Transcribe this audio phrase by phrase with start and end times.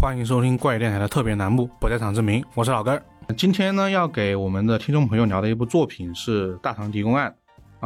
[0.00, 3.02] 欢迎收听怪异电台的特别栏目《不在场证明》，我是老根儿。
[3.36, 7.30] 今天呢，要给我们的听众朋友聊的一部作品是《大唐狄公案》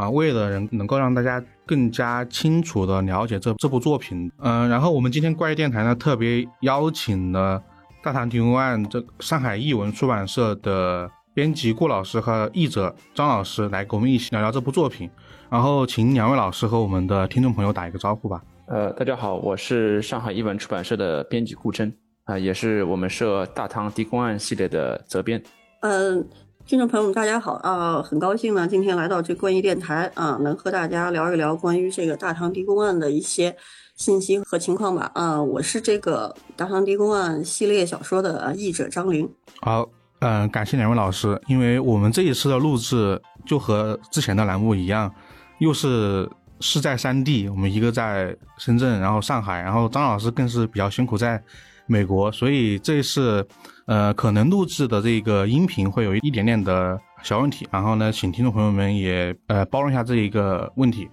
[0.00, 0.08] 啊。
[0.08, 7.58] 为了能能够让大家更加清楚的了解这这部作品，嗯，然后我们今天怪异电台呢特别邀请了
[8.04, 15.10] 《大唐狄公案》这上海译文出版社的编辑顾老师和译者张老师来跟我们一起聊聊这部作品。
[15.50, 18.40] 然后，请两位老师和我们的听众朋友打一个招呼吧。
[18.66, 21.92] 呃，大家好，我是上海译文出版社的编辑顾真
[22.24, 25.42] 啊，也是我们社《大唐狄公案》系列的责编。
[25.80, 26.26] 嗯，
[26.64, 33.54] 听众朋友们，大家好啊，很高兴呢，今天来到这关于电台啊，能和大家聊一聊关于这个《大唐狄公案》的一些
[33.96, 35.10] 信息和情况吧。
[35.14, 39.30] 啊，我是这个《大唐狄公案》系列小说的译者张玲。
[39.60, 39.86] 好，
[40.20, 45.12] 嗯，感谢两位老师，因为我们这一次的录制就和之前的栏目一样，
[45.58, 46.26] 又是。
[46.60, 51.42] 是在三地，我们一个在深圳，然后上海，然后张老师更是比较辛苦在
[51.86, 53.46] 美国，所以这次
[53.86, 61.08] 呃可能录制的这个音频会有一点点的小问题，然后呢，请听众朋友们也呃包容一下这一个问题。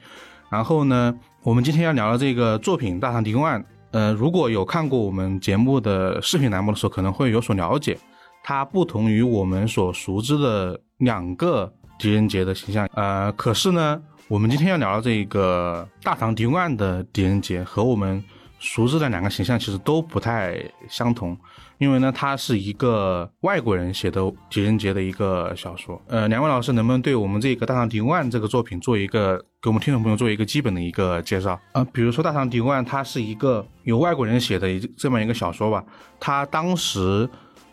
[0.50, 3.62] 然后呢，我们今天要聊的这个作品《大唐狄公案》，
[3.92, 7.98] 呃，如果有看过我们节目的视频栏目的时候，可能会有所了解，
[8.44, 14.02] 它不同于我们所熟知的两个狄仁杰的形象，呃，可是呢。
[14.28, 18.24] 我们今天要聊的这个大唐狄公案的狄仁杰和我们
[18.62, 21.36] 熟知的两个形象其实都不太相同，
[21.80, 26.00] 因为呢，它是一个外国人写的狄仁杰的一个小说。
[26.08, 31.60] 呃，两位老师能不能对我们这个大唐狄公案这个作品做一个给我们听众朋友做一个基本的一个介绍？
[31.72, 35.84] 呃，比如说大唐狄公案，它是一个由外国人写的这么一个小说吧，
[36.20, 37.28] 他当时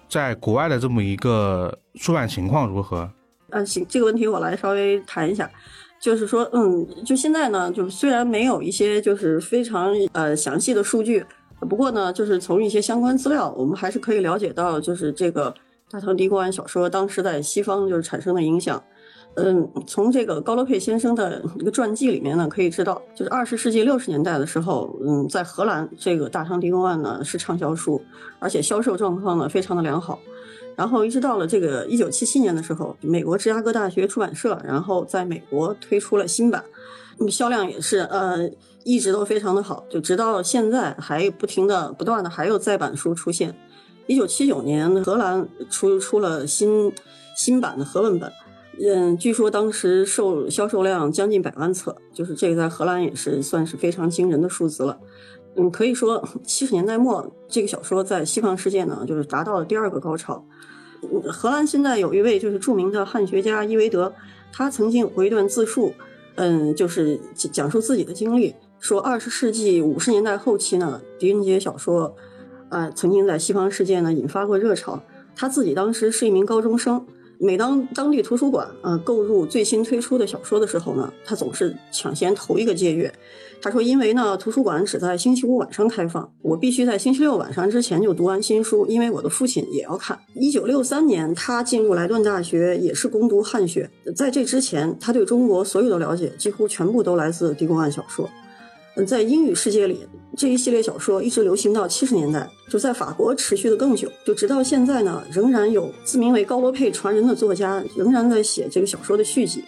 [0.09, 3.11] 在国外的这么一个出版情况如何？
[3.51, 5.49] 嗯，行，这个问题我来稍微谈一下。
[6.01, 11.25] 就是说，嗯，就现在呢，就虽然没有一些就是非常呃详细的数据，
[11.69, 15.53] 不过呢，就是从一些相关资料，我们还是可以了解到，就是这个
[15.91, 18.83] 大唐狄公案小说当时在西方就是产生的影响。
[19.35, 28.03] 嗯，从这个高罗佩先生的一个传记里面呢，可以知道，就是二十世纪六十年代的时候，嗯，在荷兰这个大唐狄公案呢是畅销书，
[28.41, 30.19] 而且销售状况呢非常的良好。
[30.79, 36.65] 然后一直到了这个一九七七年的时候，美国芝加哥大学出版社，然后在美国推出了新版，
[37.29, 38.49] 销量也是呃
[38.85, 43.53] 一直都非常的好，就直到现在还不停的不断的还有再版书出现。
[44.07, 46.93] 一九七九年，荷兰出出了新
[47.37, 48.33] 新版的荷文本，
[48.81, 54.97] 嗯，据说当时售销售量将近百万册，就是这个在荷兰也是算是非常惊人的数字了。
[55.57, 60.41] 嗯，可以说七十年代末这个小说在西方世界呢，就是达到了第二个高潮。
[61.31, 64.13] 荷兰现在有一位就是著名的汉学家伊维德，
[64.53, 65.93] 他曾经有过一段自述，
[66.37, 72.15] 嗯，就是讲述自己的经历，说二十世纪五十年代后期呢，狄仁杰小说，
[72.69, 75.03] 呃，曾经在西方世界呢引发过热潮。
[75.37, 77.07] 他自己当时是一名高中生，
[77.41, 83.13] 每当当地图书馆呃购入最新推出的小说的时候呢，他总是抢先头一个借阅。
[83.61, 93.91] 他说：“因为呢，图书馆只在星期五晚上开放，我必须在星期六晚上之前就读完新书，因为我的父亲也要看。”一九六三年，他进入莱顿大学，也是攻读汉学。
[94.15, 98.29] 在这之前，他对中国所有的了解几乎全部都来自狄公案小说。
[99.07, 100.01] 在英语世界里，
[100.37, 109.65] 这一系列小说一直流行到七十年代，就在法国持续的更久，就直到现在呢，仍然有自名为高罗佩传人的作家仍然在写这个小说的续集。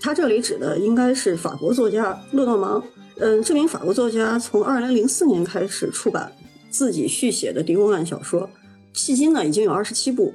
[0.00, 2.82] 他这里指的应该是法国作家勒诺芒。
[3.18, 6.32] 嗯，这名法国作家从二零零四年开始出版
[6.70, 8.48] 自己续写的狄公案小说，
[8.94, 10.32] 迄今呢已经有二十七部，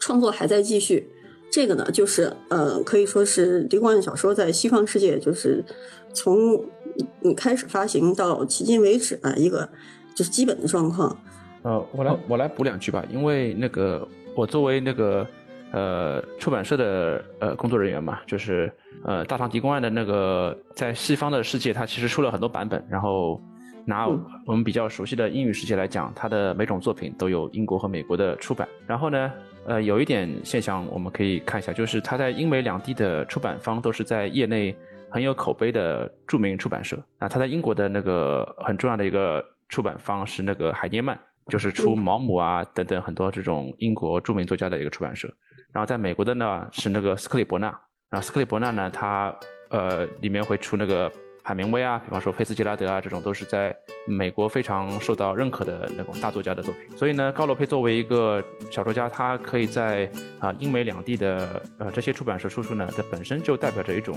[0.00, 1.06] 创作还在继续。
[1.50, 5.62] 这个呢，就是呃，可以说是狄公案小说在西方世界就是
[6.14, 6.58] 从
[7.20, 9.68] 你开始发行到迄今为止的一个
[10.14, 11.16] 就是基本的状况。
[11.62, 14.06] 呃，我来我来补两句吧，因为那个
[14.36, 15.26] 我作为那个。
[15.74, 18.70] 呃，出版社的呃工作人员嘛，就是
[19.06, 22.84] 呃《大唐狄公案》的那个，在西方的世界，它其实出了很多版本。
[22.90, 23.40] 然后
[23.86, 28.68] 拿我们比较熟悉的英语世界来讲，它的每种作品都有英国和美国的出版。
[28.86, 29.32] 然后呢，
[29.64, 34.76] 呃，有一点现象我们可以看一下，就是它在英美两地的出版方都是在业内
[35.12, 36.96] 很有口碑的著名出版社。
[37.18, 41.18] 啊，它在英国的那个很重要的一个出版方是那个海涅曼，
[41.48, 45.32] 就是出毛姆啊等等很多这种英国著名作家的一个出版社。
[45.72, 47.68] 然后在美国的呢是那个斯克里伯纳，
[48.10, 49.34] 然后斯克里伯纳呢，它
[49.70, 51.10] 呃里面会出那个
[51.44, 53.74] 海明威啊，比方说菲茨杰拉德啊，这种都是在
[54.06, 56.96] 美国非常受到认可的那种大作家的作品。
[56.96, 64.16] 所以呢，高罗佩作为一个小说家，他可以在啊英美两地的呃这些出版社出书呢，这本身就代表着一种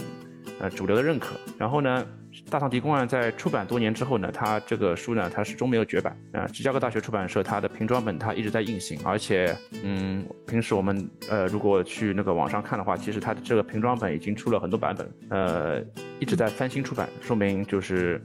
[0.60, 1.36] 呃主流的认可。
[1.58, 2.06] 然后呢，
[2.50, 6.46] 大唐狄公案在出版多年之后呢，它这个书呢，它始终没有绝版啊。
[6.48, 15.82] 芝加哥大学出版社它的平装本它一直在印行，而且，嗯，平时我们呃如果去那个网上看的话，其实它的这个平装本已经出了很多版本，呃，
[16.20, 18.24] 一直在翻新出版，说明就是。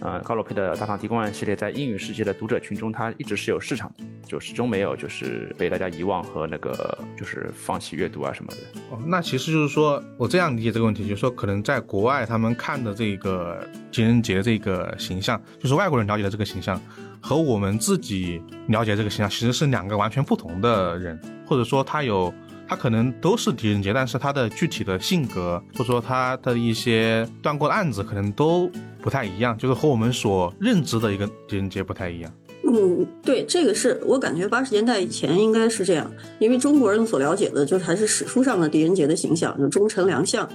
[0.00, 8.58] 呃，高罗佩的《大唐狄公案》系列在英语世界的读者群中，它一直是有市场的，就始终没有就是被大家遗忘和那个就是放弃阅读啊什么的。
[8.90, 16.80] 哦，那其实就是说我这样理解这个问题，就是说可能在国外他们看的这个狄仁杰这个形象，就是外国人了解的这个形象，
[17.20, 21.16] 和我们自己了解这个形象其实是两个完全不同的人，
[21.46, 22.34] 或者说他有。
[22.72, 28.66] 他可能都是狄仁杰，但是他的具体的性格，或者说他的一些断过的案子，可能都
[29.02, 32.32] 不太一样，就是和我们所认知的一个狄仁杰不太一样。
[32.64, 40.48] 嗯，对，这个是我感觉八十年代以前应该是这样，因为中国人所了解的就是还是史书上的狄仁杰的形象，就忠臣良相。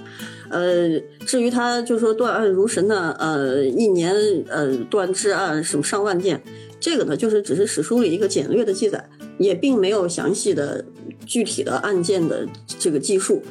[0.48, 4.12] 呃，至于他就说断案如神呢，呃，一年
[4.48, 6.42] 呃断治案什么上万件，
[6.80, 10.84] 这个呢就是只是史书里一个简略的记载，也并没有详细的。
[11.28, 13.42] 具体的案件的这个技术，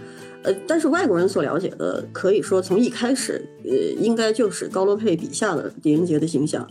[0.42, 3.72] 呃，但是外国人所了解的，可以说从一开始，呃，
[4.02, 6.68] 应该就是高罗佩笔下的狄仁杰的形象，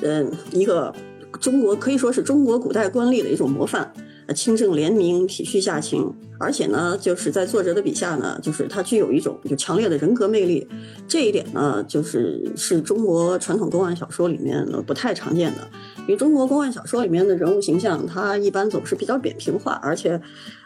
[0.00, 0.94] 嗯，一个
[1.40, 3.92] 中国可以说是中国古代官吏的一种模范。
[4.34, 10.66] 清正廉明，体恤下情，而且呢，就是在作者的笔下呢，就是他具有一种就强烈的人格魅力，
[11.06, 15.68] 这一点呢，就是是中国传统公案小说里面不太常见的。
[16.06, 20.20] 因为中国公案小说里面的人物形象，它一般总是比较扁平化，而且，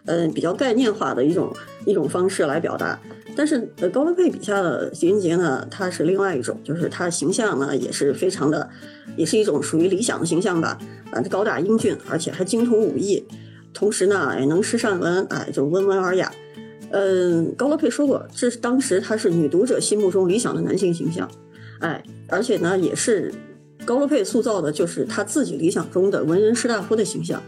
[0.06, 1.54] 嗯，比较概念化的一种
[1.86, 2.98] 一种方式来表达。
[3.36, 8.68] 但是，呃，高罗佩笔下的狄仁杰呢，他是另外一种，就是他形象呢也是非常的，
[9.16, 10.76] 也是一种属于理想的形象吧。
[11.12, 13.24] 啊，高大英俊，而且还精通武艺。
[13.72, 16.32] 同时呢，也能诗善文，哎，就温文尔雅。
[16.90, 21.30] 嗯，高罗佩说过，这是当时他是女读者心目中理想的男性形象，
[21.78, 23.32] 哎，而且呢，也是
[23.88, 27.42] 高罗佩塑造的，就是他自己理想中的文人士大夫的形象。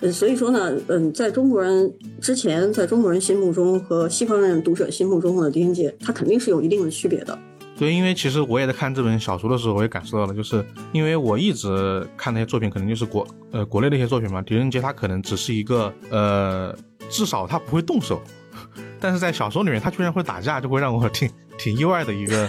[0.00, 1.92] 呃，所以说呢，嗯，在中国人
[2.22, 7.38] 之前，在中国人心目中和西方人读者心目中的狄仁杰，他肯定是有一定的区别的。
[7.76, 14.40] 对，因为其实我也在看这本小说的时候，我也感受到了，就是因为我一直看那些作品，可能就是国呃国内的一些作品嘛。
[14.40, 16.74] 狄仁杰他可能只是一个呃，
[17.10, 18.22] 至少他不会动手，
[18.98, 21.28] 但是在小说里面他居然会打架，就会让我挺
[21.58, 22.48] 挺意外的一个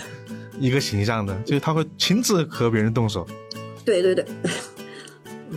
[0.60, 3.28] 一个形象的，就是他会亲自和别人动手。
[3.86, 4.26] 对对对，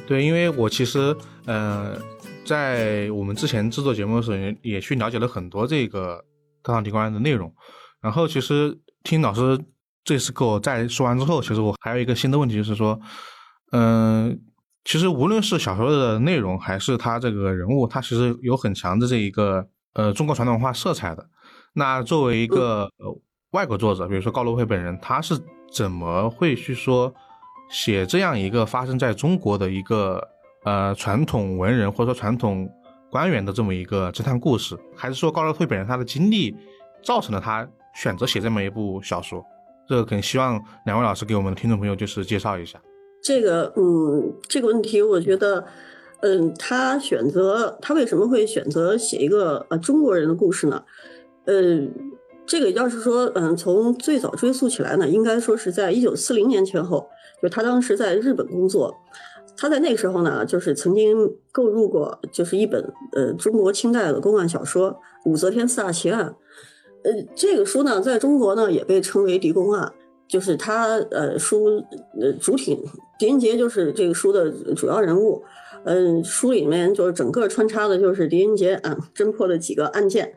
[0.06, 1.16] 对，因为我其实
[1.46, 1.98] 呃，
[2.44, 6.24] 在我们之前制作节目的时候，也也去了解了很多这个
[6.62, 7.52] 大唐提公案的内容，
[8.00, 8.78] 然后其实。
[9.04, 9.58] 听老师
[10.04, 13.00] 这次给我再说完之后，其实我还有一个新的问题，就是说，
[13.70, 14.38] 嗯，
[14.84, 21.26] 其实无论是小说的内容，还是他这个人物，他其实有很强的这一个呃中国传统文化色彩的。
[21.74, 23.20] 那作为一个呃
[23.52, 25.34] 外国作者，比如说高罗佩本人，他是
[25.72, 27.12] 怎么会去说
[27.70, 30.22] 写这样一个发生在中国的一个
[30.64, 32.68] 呃传统文人或者说传统
[33.10, 34.76] 官员的这么一个侦探故事？
[34.94, 36.54] 还是说高罗佩本人他的经历
[37.02, 37.68] 造成了他？
[37.94, 39.44] 选择写这么一部小说，
[39.88, 42.80] 这个可能希望两位老师给我们的听众朋友就是介绍一下。
[43.24, 45.66] 这个，嗯，这个问题，我觉得，
[46.20, 50.80] 嗯，他选择他为什么会选择写一个呃中国人的故事呢？
[51.46, 51.80] 呃，
[52.48, 57.06] 这个要是说，嗯，从最早追溯起来呢，应该说是在一九四零年前后，
[57.42, 58.96] 就他当时在日本工作，
[59.54, 61.14] 他在那个时候呢，就是曾经
[61.52, 64.90] 购入过就是一本呃中国清代的公案小说
[65.26, 66.24] 《武则天四大奇案》。
[67.04, 69.86] 呃，这个书呢，在中国呢也被称为《狄公案》，
[70.26, 71.84] 就是他呃书
[72.18, 72.76] 呃主体
[73.18, 75.44] 狄仁杰就是这个书的主要人物。
[75.84, 80.34] 嗯，书里面就是整个穿插的就是狄仁杰啊侦破的几个案件。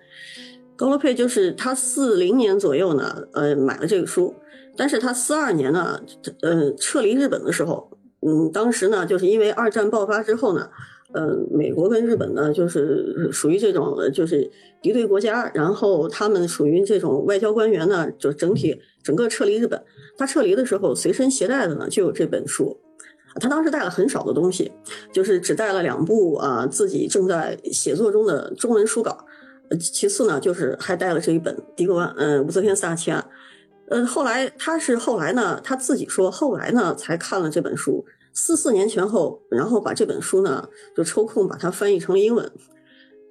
[0.82, 4.34] 高罗佩就是他四零年左右呢，呃买了这个书，
[4.76, 6.02] 但是他四二年呢，
[6.42, 7.88] 呃撤离日本的时候，
[8.26, 10.68] 嗯，当时呢就是因为二战爆发之后呢。
[11.14, 14.50] 呃，美国跟日本呢，就是属于这种就是
[14.82, 19.78] 敌对国家，然后他们属于这种外交官员呢，就整体整个撤离日本。
[20.18, 22.80] 他撤离的时候随身携带的呢就有这本书，
[23.42, 24.72] 他当时带了很少的东西，
[25.12, 29.26] 就是只带了两部啊自己正在写作中的中文书稿，
[29.78, 33.22] 其次呢就是还带了这一本《迪格万嗯武则天四大奇案》。
[33.90, 38.06] 呃，后来他是后来呢他自己说后来呢才看了这本书。
[38.34, 42.50] 四四年前后，然后把这本书呢就抽空把它翻译成了英文。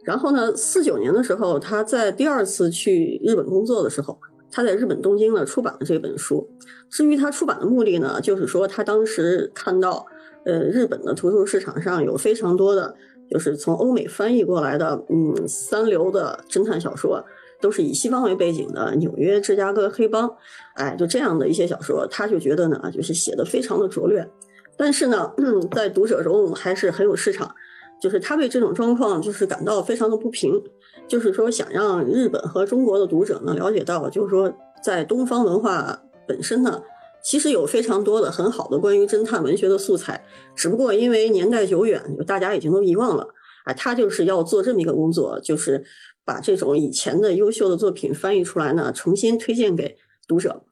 [0.05, 4.19] 然后呢，四九年的时候，他在第二次去日本工作的时候，
[4.51, 6.47] 他在日本东京呢出版了这本书。
[6.91, 10.05] 至于他出版的目的呢，就是说他当时看到，
[10.45, 12.95] 呃，日本的图书市场上有非常多的，
[13.31, 17.25] 就是从欧美翻译过来的，嗯，三流的侦探小说，
[17.61, 20.31] 都是以西方为背景的纽约、芝加哥黑帮，
[20.75, 24.29] 哎，就这样的一些小说，他就觉得呢，就是写的非常的拙劣。
[24.77, 25.33] 但是呢，
[25.73, 27.55] 在读者中还是很有市场，
[28.01, 30.61] 就是他对这种状况就是感到非常的不平，
[31.07, 35.97] 就是说想让日本和中国的读者呢了解到，就是说在东方文化
[36.27, 36.83] 本身呢，
[37.23, 40.25] 其实有非常多的很好的关于侦探文学的素材，
[40.55, 43.27] 只不过因为年代久远，就大家已经都遗忘了。
[43.65, 45.85] 哎，他就是要做这么一个工作，就是
[46.25, 49.97] 把这种以前的优秀的作品翻译出来呢，重新推荐给
[50.27, 50.63] 读者。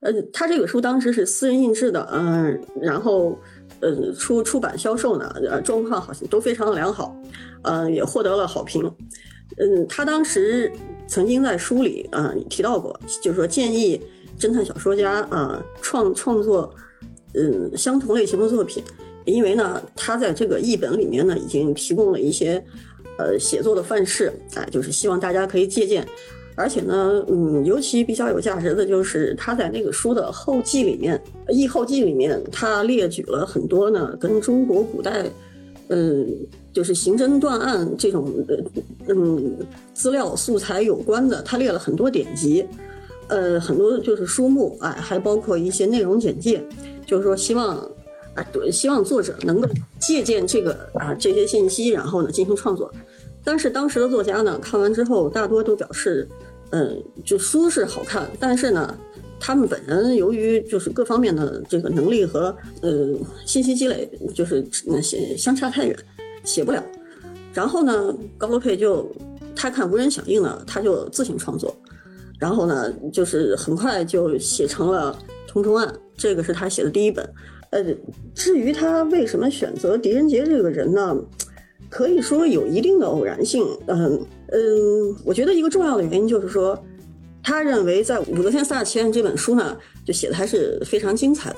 [0.00, 3.36] 呃，他这个书当时是私人印制的，嗯，然后
[3.80, 7.14] 呃出出版销售呢，呃状况好像都非常的良好，
[7.62, 8.82] 呃也获得了好评。
[9.56, 10.72] 嗯，他当时
[11.08, 14.00] 曾经在书里啊提到过，就是说建议
[14.38, 16.72] 侦探小说家啊创创作
[17.34, 18.82] 嗯相同类型的作品。
[19.24, 22.64] 因为呢，他在这个译本里面呢，已经提供了一些，
[23.18, 26.06] 呃，写作的范式，哎，就是希望大家可以借鉴。
[26.54, 35.26] 而且呢，嗯，尤其比较有价值的就是他在那个书的后记里面，译后记里面，他列举了很多呢，跟中国古代，
[35.88, 36.26] 嗯，
[36.72, 38.32] 就是刑侦断案这种，
[39.08, 39.58] 嗯，
[39.92, 42.64] 资料素材有关的，他列了很多典籍，
[43.28, 46.62] 呃，很多就是书目，哎，还包括一些内容简介，
[47.06, 47.88] 就是说希望。
[48.52, 49.68] 对，希望作者能够
[49.98, 52.88] 借鉴这个啊这些信息，然后呢进行创作。
[53.42, 56.28] 但是当时的作家呢看完之后，大多都表示，
[56.70, 58.96] 嗯，就书是好看，但是呢，
[59.40, 63.08] 他们本人由于就是各方面的这个能力和呃
[63.44, 65.96] 信息积累，就是那些相差太远，
[66.44, 66.80] 写不了。
[67.52, 69.10] 然后呢，高罗佩就
[69.56, 71.76] 他看无人响应呢，他就自行创作，
[72.38, 75.16] 然后呢，就是很快就写成了
[75.50, 77.28] 《通州案》，这个是他写的第一本。
[77.70, 77.84] 呃，
[78.34, 81.16] 至于他为什么选择狄仁杰这个人呢？
[81.90, 83.66] 可以说有一定的偶然性。
[83.86, 86.78] 嗯嗯，我觉得一个重要的原因就是说，
[87.42, 91.56] 他认为在《武则天三大奇案》这本书呢，就写的还是非常精彩的。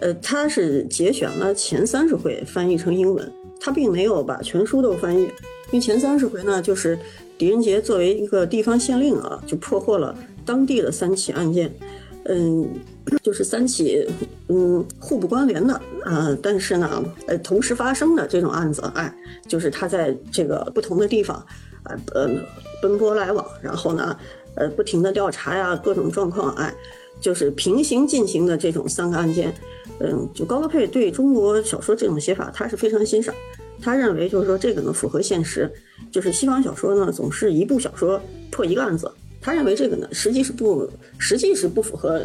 [0.00, 5.28] 呃，他是节选了前三十回翻译成英文，他并没有把全书都翻译，
[5.70, 6.98] 因为前三十回呢，就是
[7.36, 11.72] 狄仁杰作为一个地方县令啊，就破获了当地的三起案件。
[12.24, 12.68] 嗯。
[13.22, 14.06] 就是三起，
[14.48, 19.10] 嗯，互不关联的，呃，但是呢，呃，同时发生的这种案子，哎，
[19.46, 21.34] 就是他在这个不同的地方，
[21.84, 22.28] 啊，呃，
[22.82, 24.14] 奔波来往，然后呢，
[24.56, 26.70] 呃，不停的调查呀，各种状况，哎，
[27.18, 29.54] 就是平行进行的这种三个案件，
[30.00, 33.34] 嗯，就高高佩对中国小说这种写法，他是非常欣赏，
[33.80, 35.70] 他认为就是说这个呢符合现实，
[36.10, 38.20] 就是西方小说呢总是一部小说
[38.50, 42.22] 破一个案子，他认为这个呢实际是不，实际是不符合。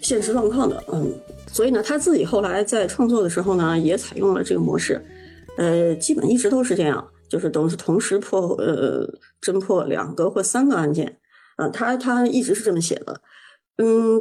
[0.00, 1.12] 现实状况的，嗯，
[1.48, 5.04] 所以呢，他自己后来在创作的时候呢，也采用了这个模式，
[5.56, 9.12] 呃，基本一直都是这样，就是都是同时破，呃，
[9.42, 11.18] 侦破两个或三个案件，
[11.56, 13.20] 啊，他他一直是这么写的，
[13.78, 14.20] 嗯，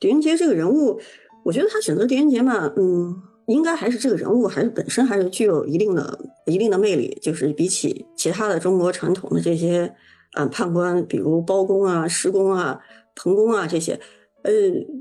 [0.00, 0.98] 狄仁杰这个人物，
[1.44, 3.14] 我觉得他选择狄仁杰嘛，嗯，
[3.48, 9.92] 应该还是这个人物还是本身还是具有一定的一定的魅力，就是比起其他的中国传统的这些，
[10.32, 12.78] 啊，判官，比如包公啊、施公啊、
[13.16, 13.98] 彭公啊这些。
[14.42, 14.52] 呃，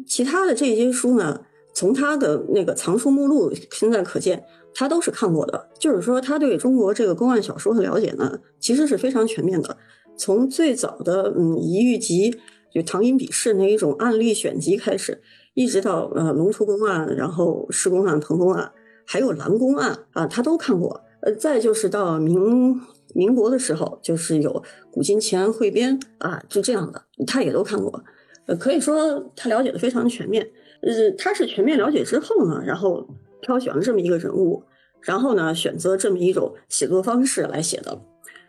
[0.07, 1.41] 其他的这些书呢，
[1.73, 5.69] 从他的那个藏书目录现在可见，他都是看过的。
[5.77, 9.77] 就是说，他对中国这个公案小说的了解呢，其实是非常全面的。
[10.17, 12.31] 从最早的嗯《遗狱集》
[12.73, 15.21] 就唐寅笔试那一种案例选集开始，
[15.57, 18.71] 一直到呃龙图公案，然后施公案、彭公案，
[19.07, 21.01] 还有蓝公案啊，他都看过。
[21.21, 22.79] 呃，再就是到民
[23.15, 28.03] 民国的时候，就是有古今奇案汇编啊，就这样的，他也都看过。
[28.45, 30.47] 呃，可以说他了解的非常全面。
[30.83, 33.03] 呃，他是全面了解之后呢，然后
[33.41, 34.61] 挑选了这么一个人物，
[35.01, 37.99] 然后呢选择这么一种写作方式来写的。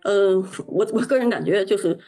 [0.04, 1.98] 嗯，我我个人感觉就是，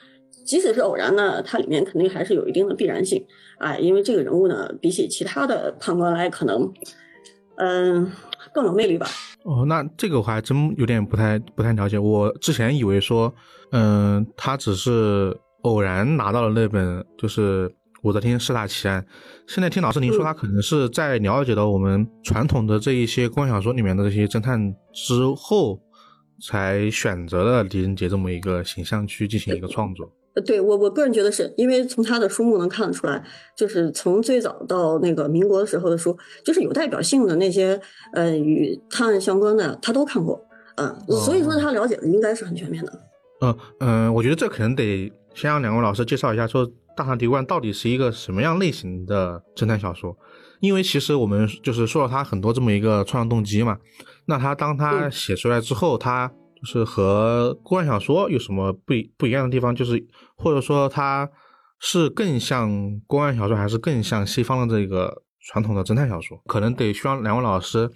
[0.45, 3.25] 即使是偶然呢，它里面肯定还是有一定的必然性。
[3.61, 6.71] 哎，因为这个人物呢，比起其他的判官来，可能
[7.57, 8.11] 嗯
[8.53, 9.07] 更有魅力吧。
[9.45, 11.99] 哦，那这个我还真有点不太不太了解。
[11.99, 13.33] 我之前以为说，
[13.73, 17.73] 嗯，他只是偶然拿到了那本，就是。
[18.03, 19.05] 武则天四大奇案，
[19.47, 25.79] 现在听老师您说，他可能是在了解到我们传统的这一些公案小说里面的这些侦探之后，
[26.43, 30.11] 才选择了狄仁杰这么一个形象去进行一个创作。
[30.35, 33.23] 呃，对我我个人觉得是因为从他的书目能看得出来，
[33.57, 37.81] 就是从最早到那个民国的时候的书，就是有代表性的那些
[38.13, 40.41] 呃与探案相关的，他都看过，
[40.77, 40.95] 嗯，
[41.25, 43.01] 所以说他了解的应该是很全面的。
[43.41, 46.71] 嗯嗯，我觉得这可能得先让两位老师介绍一下说。
[46.97, 50.15] 大唐狄冠到底是一个什么样类型的侦探小说？
[50.59, 53.79] 因为其实我们就是说了他很多这么一个创作动机嘛。
[54.27, 56.31] 那他当他写出来之后，他
[56.61, 59.75] 就是和公案小说有什么不一不一样的地方？
[59.75, 60.03] 就是
[60.37, 61.29] 或者说它
[61.79, 62.71] 是更像
[63.07, 66.37] 公案小说，还是更像西方的这个传统的侦探小说？
[66.47, 67.91] 可能得需要两位老师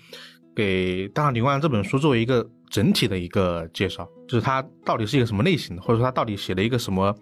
[0.55, 7.15] 给《大唐狄公案》这本书作为一个整体的一个介绍，就是它到底是一个什么类型的，或者说它到底写了一个什么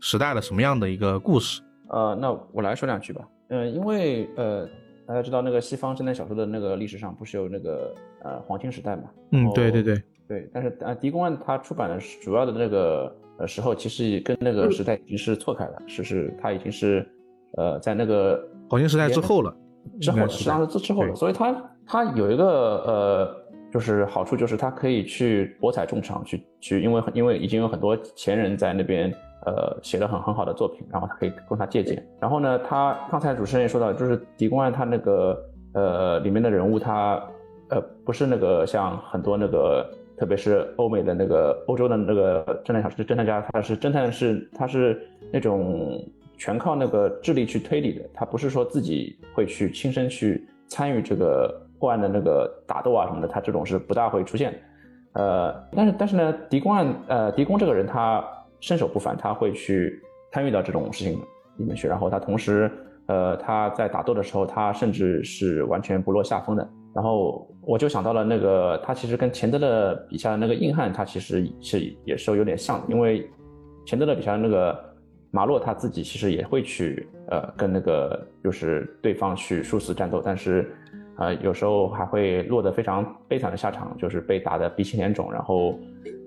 [0.00, 1.62] 时代的什么样的一个故事？
[1.88, 3.22] 呃，那我来说两句吧。
[3.48, 4.68] 嗯，因为呃。
[5.06, 7.92] 大家知道那个西方侦探小说的那个历史上不是有那个
[8.22, 9.10] 呃黄金时代嘛？
[9.32, 10.48] 嗯，对对对对。
[10.54, 17.04] 但是啊，狄公案它出版的主要的那个呃时候，其实跟那个时代已经是错开了，是是它已经是
[17.56, 19.52] 呃在那个黄金时代之后了，
[20.00, 21.14] 之后实际上是之后了。
[21.16, 22.46] 所以它它有一个
[22.86, 23.36] 呃
[23.72, 29.12] 就是好处就是它可以去博采众长，去去因为因为已经有很多前人在那边。
[29.46, 32.06] 呃，写的很很好的作品，然后他可以供他借鉴。
[32.20, 37.18] 然后呢，他刚才主持人也说到，就是狄公案他那个呃里面的人物，他
[37.70, 45.00] 呃不是那个像很多那个，特别是欧美的那个欧洲的那个侦探小说侦探家，他是侦探是他是
[45.32, 54.54] 那种全靠那个智力去推理的，他不是说自己会去亲身去参与这个破案的那个打斗啊什么的，他这种是不大会出现。
[55.14, 58.22] 呃，但是但是呢，狄公案呃狄公这个人他。
[58.62, 61.18] 身手不凡，他会去参与到这种事情
[61.56, 62.70] 里面去，然后他同时，
[63.06, 66.68] 呃，他在打斗的时候，他甚至是完全不落下风的。
[66.94, 73.28] 然后我就想到了那个，他其实跟钱德勒笔下的那个硬汉，他其实是也是有点像的，因为
[73.86, 74.78] 钱德勒笔下的那个
[75.30, 80.70] 马洛他自己其实也会去，呃，跟那个就是对方去殊死战斗，但是，
[81.18, 85.78] 呃，有时候还会落得非常悲惨的下场，就是被打得鼻青脸肿，然后。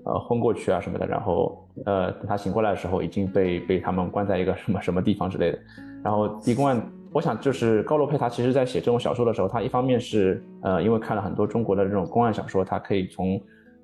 [0.05, 5.58] 呃，昏过去啊什么的，然后呃，等他醒过来的时候，已经被被他们关在一个什么什么地方之类的。
[6.03, 13.40] 然后狄公案，我想就是高洛佩他其实在写这种小说的时候，他一方面是呃，因为看了很多中国的这种公案小说，他可以从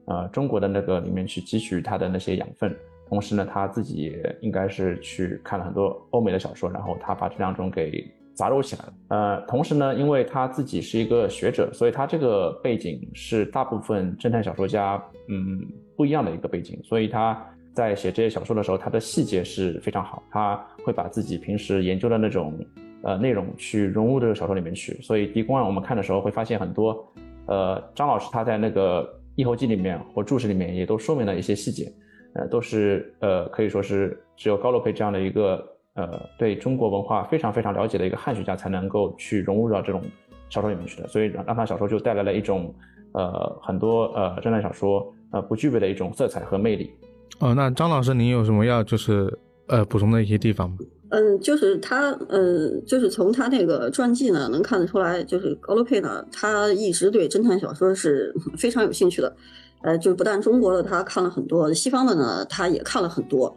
[0.05, 2.75] 呃中国的那个里面去汲取他的那些养分。
[3.07, 8.03] 同时呢，他自己也应该是去看了很多欧美的小说，然后他把这两种给
[8.33, 8.93] 杂糅起来了。
[9.09, 15.61] 呃，同时呢，因为他自己是一个学者，所以他这个背景是大部分侦探小说家嗯。
[15.99, 17.37] 不一样的一个背景，所以他
[17.73, 22.57] 在写这些小说的时候，他的细节是非常好，他会把自己平时研究的那种
[23.03, 24.93] 呃内容去融入这个小说里面去。
[25.01, 27.05] 所以《狄公案》我们看的时候会发现很多，
[27.47, 31.91] 呃，张老师他在那个异后记里面或注释里面也都说明了一些细节，
[32.33, 35.63] 呃，都是呃可以说是只有高洛佩这样的一个
[35.95, 40.01] 呃对中国文化非常非常了解的一个汉学家才能够去融入到这种
[40.49, 41.07] 小说里面去的。
[41.07, 42.73] 所以让让他小说就带来了一种
[43.13, 45.13] 呃很多呃侦探小说。
[45.31, 46.91] 呃，不具备的一种色彩和魅力。
[47.37, 49.31] 哦，那张老师，您有什么要就是
[49.69, 50.77] 呃补充的一些地方？
[51.09, 59.35] 嗯，就是他，嗯，就是从他那个传记呢，能看得出来，就是高洛佩呢，他一直对侦探小说是非常有兴趣的。
[59.81, 63.55] 呃，就不但中国的他看了很多，西方的呢，他也看了很多。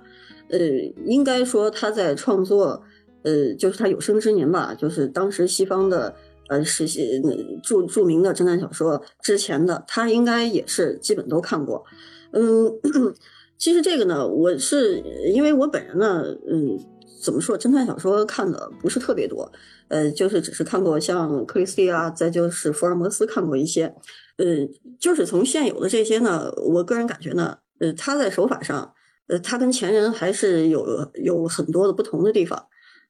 [0.49, 0.59] 呃，
[1.05, 2.83] 应该说他在创作，
[3.23, 6.15] 呃，就是他有生之年吧，就是当时西方的。
[6.49, 7.23] 呃，是些
[7.63, 11.83] 著著名的侦探小说之前的，他应该也是基本都看过。
[12.33, 12.71] 嗯，
[13.63, 14.99] 其实这个呢，我是
[15.33, 16.77] 因为我本人呢，嗯，
[17.23, 19.49] 怎么说，侦探小说看的不是特别多，
[19.87, 23.95] 呃，就是只是看过像克里斯蒂啊，再就是福尔摩斯看过一些。
[24.39, 24.47] 呃，
[24.99, 28.93] 就是从现有的这些呢，我个人感觉呢，呃，他在手法上，
[29.29, 32.67] 呃，他跟前人还是有有很多的不同的地方。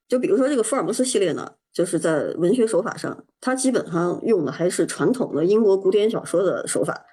[0.06, 1.50] 就比如说这个福尔摩斯系列呢。
[1.72, 7.06] 就是在文学手法上，他基本上用的还是传统的英国古典小说的手法，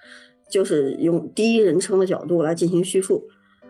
[0.50, 3.28] 就是用第一人称的角度来进行叙述。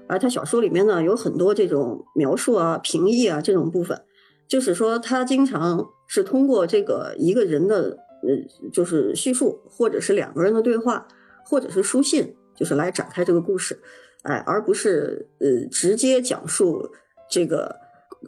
[0.07, 4.01] 而他小说里面呢，有很多这种描述啊、评议啊这种部分，
[4.47, 11.07] 就是说他经常是通过这个一个人的呃，就是叙述，或者是两个人的对话，
[11.45, 13.79] 或者是书信，就是来展开这个故事，
[14.23, 16.89] 哎，而不是呃直接讲述
[17.29, 17.75] 这个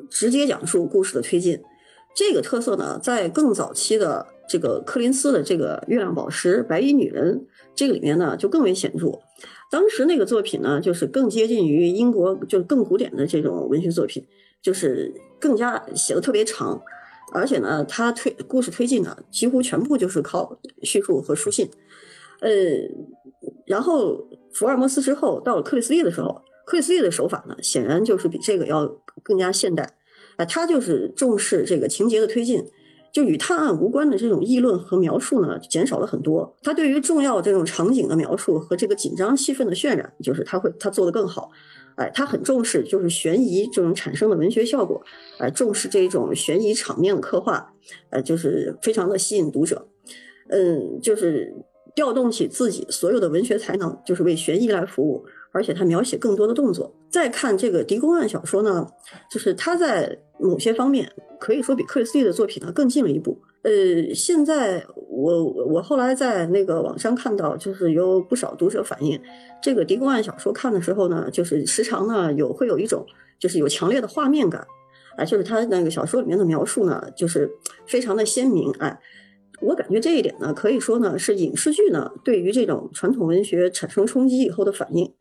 [0.09, 1.59] 直接讲述故事的推进。
[2.13, 7.35] 这个特色呢，在更早期的这个柯林斯的这个《月亮宝石》《白衣女人》
[7.75, 9.19] 这个里面呢，就更为显著。
[9.69, 14.25] 当时那个作品呢，就是更接近于英国，就是更古典的这种文学作品，
[14.61, 16.81] 就是更加写的特别长，
[17.31, 21.69] 而且呢，它推故事推进呢，几乎全部就是靠叙述和书信。
[22.41, 22.51] 呃，
[23.65, 28.85] 然后福尔摩斯之后，到了克里斯蒂的时候，克里斯蒂的手法呢，显然就是比这个要
[29.23, 29.83] 更加现代。
[30.37, 32.63] 啊他就是重视这个情节的推进，
[33.11, 36.55] 就与探案无关的这种议论和描述呢，减少了很多。
[36.61, 41.51] 他对于重要这种场景的描述和这个紧张气氛的渲染，就是他会他做得更好。
[41.95, 45.03] 哎，他很重视就是悬疑这种产生的文学效果，
[45.39, 47.73] 哎，重视这种悬疑场面的刻画，
[48.11, 49.85] 呃，就是非常的吸引读者。
[50.47, 51.53] 嗯，就是
[51.93, 56.95] 调动起自己所有的文学才能，就是为悬疑来服务，而且他描写更多的动作。
[57.09, 58.87] 再看这个狄公案小说呢，
[59.29, 63.37] 就是他在某些方面可以说比克里斯蒂的作品呢更进了一步。
[63.63, 69.21] 呃，现在我我后来在那个网上看到，就是有不少读者反映，
[69.61, 73.05] 这个狄公案小说看的时候呢，就是时常呢有会有一种
[73.39, 74.65] 就是有强烈的画面感，
[75.15, 77.49] 啊，就是他那个小说里面的描述呢，就是
[77.85, 78.99] 非常的鲜明，哎。
[79.63, 85.13] 我感觉这一点呢，可以说呢是影视剧呢对于这种传统文学产生冲击以后的反应。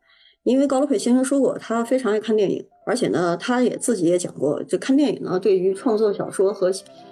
[0.43, 6.71] 因为高罗佩先生说过，他非常爱看电影，而且呢，他也自己也讲过，这看电影呢对于创作小说和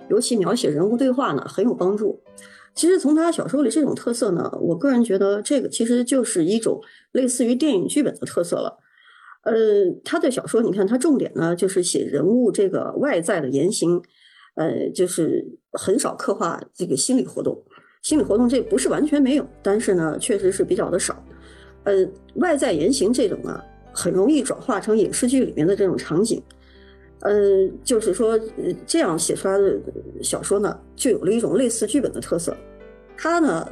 [0.09, 2.21] 尤其描写人物对话呢很有帮助。
[2.73, 8.77] 其实从他小说里这种特色呢，我个人觉得这个其实就是一种类似于电影剧本的特色了。
[9.43, 9.53] 呃，
[10.03, 14.01] 他的小说你看，他重点呢就是写人物这个外在的言行。
[14.55, 17.63] 呃，就是很少刻画这个心理活动，
[18.01, 21.15] 心理活动这不是完全没有，但是呢，确实是比较的少。
[21.89, 26.39] 呃，外在言行这种啊，很容易转化成影视剧里面的这种场景。
[27.21, 28.39] 嗯，就是说
[28.85, 29.81] 这样写出来的
[30.21, 32.55] 小说呢，就有了一种类似剧本的特色。
[33.17, 33.67] 他呢，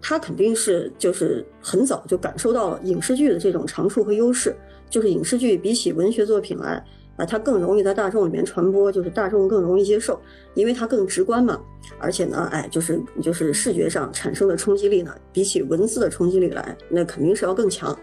[0.00, 4.56] 他肯定是就是很早就感受到了影视剧的这种长处和优势，
[4.88, 6.82] 就是影视剧比起文学作品来。
[7.16, 10.20] 啊，它更容易在大众里面传播，就是大众更容易接受，
[10.54, 11.60] 因为它更直观嘛。
[11.98, 17.96] 而且呢，哎，就是就是视觉上产生的冲击力呢，比起文字的冲击力来，那肯定是要更强。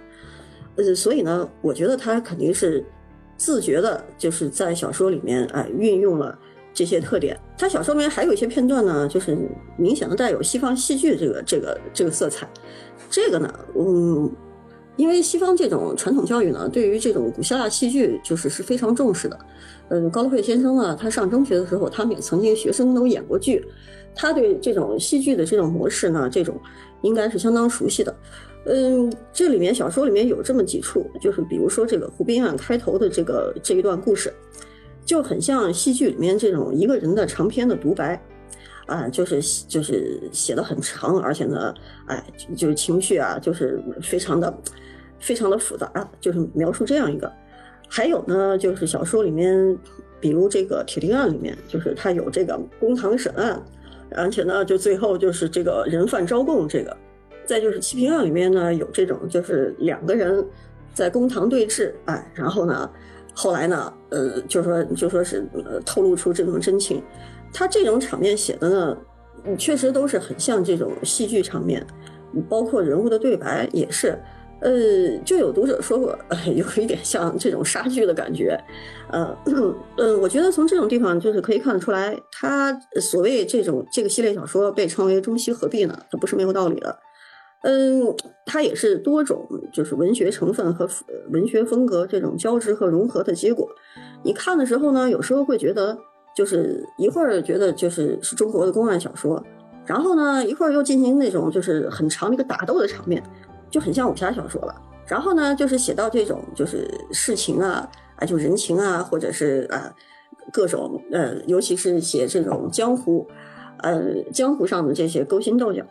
[0.78, 2.86] 呃，所以呢，我觉得他肯定是
[3.36, 6.40] 自觉的，就是在小说里面哎运用了
[6.74, 7.38] 这些特点。
[7.58, 9.38] 他小说里面还有一些片段呢，就是
[9.78, 12.48] 明显的带有西方戏剧这个这个这个色彩。
[13.10, 14.32] 这个呢，嗯。
[15.02, 19.40] 因为西方这种传统教育呢，对于这种古希腊戏剧就是是非常重视的。
[19.90, 23.66] 嗯，高罗佩先生呢，他上中学的时候，他们也曾经学生都演过剧，
[24.14, 26.56] 他对这种戏剧的这种模式呢，这种
[27.02, 28.16] 应该是相当熟悉的。
[28.68, 34.32] 嗯，这里面小说里面有这么几处，就是比如说这个湖滨案开头的这个这一段故事，
[35.04, 38.22] 就很像戏剧里面这种一个人的长篇的独白，
[38.86, 41.74] 啊，就是就是写的很长，而且呢，
[42.06, 42.24] 哎，
[42.56, 44.56] 就是情绪啊，就是非常的。
[45.22, 47.32] 非常的复杂，就是描述这样一个。
[47.88, 49.78] 还有呢，就是小说里面，
[50.20, 53.62] 比如这个铁定案里面，就是他有这个公堂审案，
[54.12, 56.96] 而且呢，就最后就是这个人犯招供这个。
[57.46, 60.46] 再就是七平案里面呢，有这种就是两个人
[60.94, 62.90] 在公堂对峙，哎，然后呢，
[63.34, 67.04] 后来呢，呃，就说就说是呃透露出这种真情。
[67.52, 68.98] 他这种场面写的呢，
[69.58, 71.86] 确实都是很像这种戏剧场面，
[72.48, 74.18] 包括人物的对白也是。
[74.62, 78.56] 呃，就有读者说过，有一点像这种杀剧的感觉，
[79.12, 79.36] 呃，
[79.98, 82.72] 嗯，我觉得从这种地方就是可以看得出来，他
[83.02, 86.96] 所谓这种这个系列小说被称为中西合璧呢，它不是没有道理的。
[87.64, 90.88] 嗯，它也是多种就是文学成分和
[91.32, 93.68] 文学风格这种交织和融合的结果。
[94.24, 95.98] 你看的时候呢，有时候会觉得，
[96.36, 99.44] 就是一会儿觉得就是是中国的公案小说，
[99.86, 103.22] 然后呢，一会儿又进行那种就是很长的一个打斗的场面。
[103.72, 104.76] 就很像武侠小说了，
[105.08, 109.92] 然后呢，就是写到这种就是事情啊啊，就人情啊，或者是啊
[110.52, 113.26] 各种呃，尤其是写这种江湖，
[113.78, 115.84] 呃江湖上的这些勾心斗角，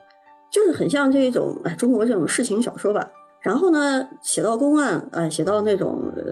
[0.50, 3.10] 就是很像这种哎中国这种事情小说吧。
[3.40, 6.22] 然后呢，写到公案，哎，写到那种呃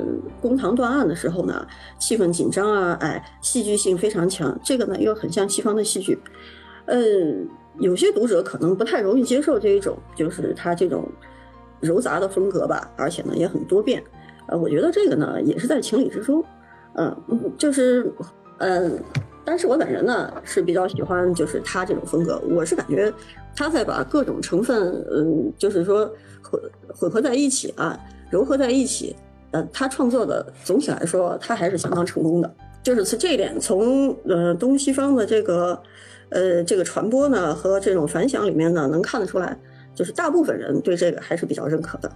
[0.43, 1.67] 公堂断案的时候呢，
[1.99, 4.55] 气氛紧张啊，哎，戏剧性非常强。
[4.63, 6.19] 这个呢，又很像西方的戏剧。
[6.85, 7.01] 呃，
[7.79, 11.11] 有些读者可能不太容易接受这一种，就是他这种。
[11.81, 14.03] 柔杂的风格吧，而且呢也很多变，
[14.49, 16.45] 呃，我觉得这个呢也是在情理之中，
[16.95, 17.17] 嗯，
[17.57, 18.13] 就是，
[18.59, 18.99] 嗯，
[19.45, 23.13] 但是我本人呢是比较喜欢就是他这种风格，我是感觉
[23.55, 26.11] 他在把各种成分，嗯，就是说
[26.43, 26.61] 混
[26.95, 27.99] 混合在一起啊，
[28.31, 29.15] 糅合在一起，
[29.53, 35.81] 呃，他创作的总体来说他还是相当成功的，就是从这一点，从呃东西方的这个，
[36.31, 39.57] 呃，这个传播呢和这种反响里面呢能看得出来。
[39.99, 42.09] 就是大部分人对这个还是比较认可的，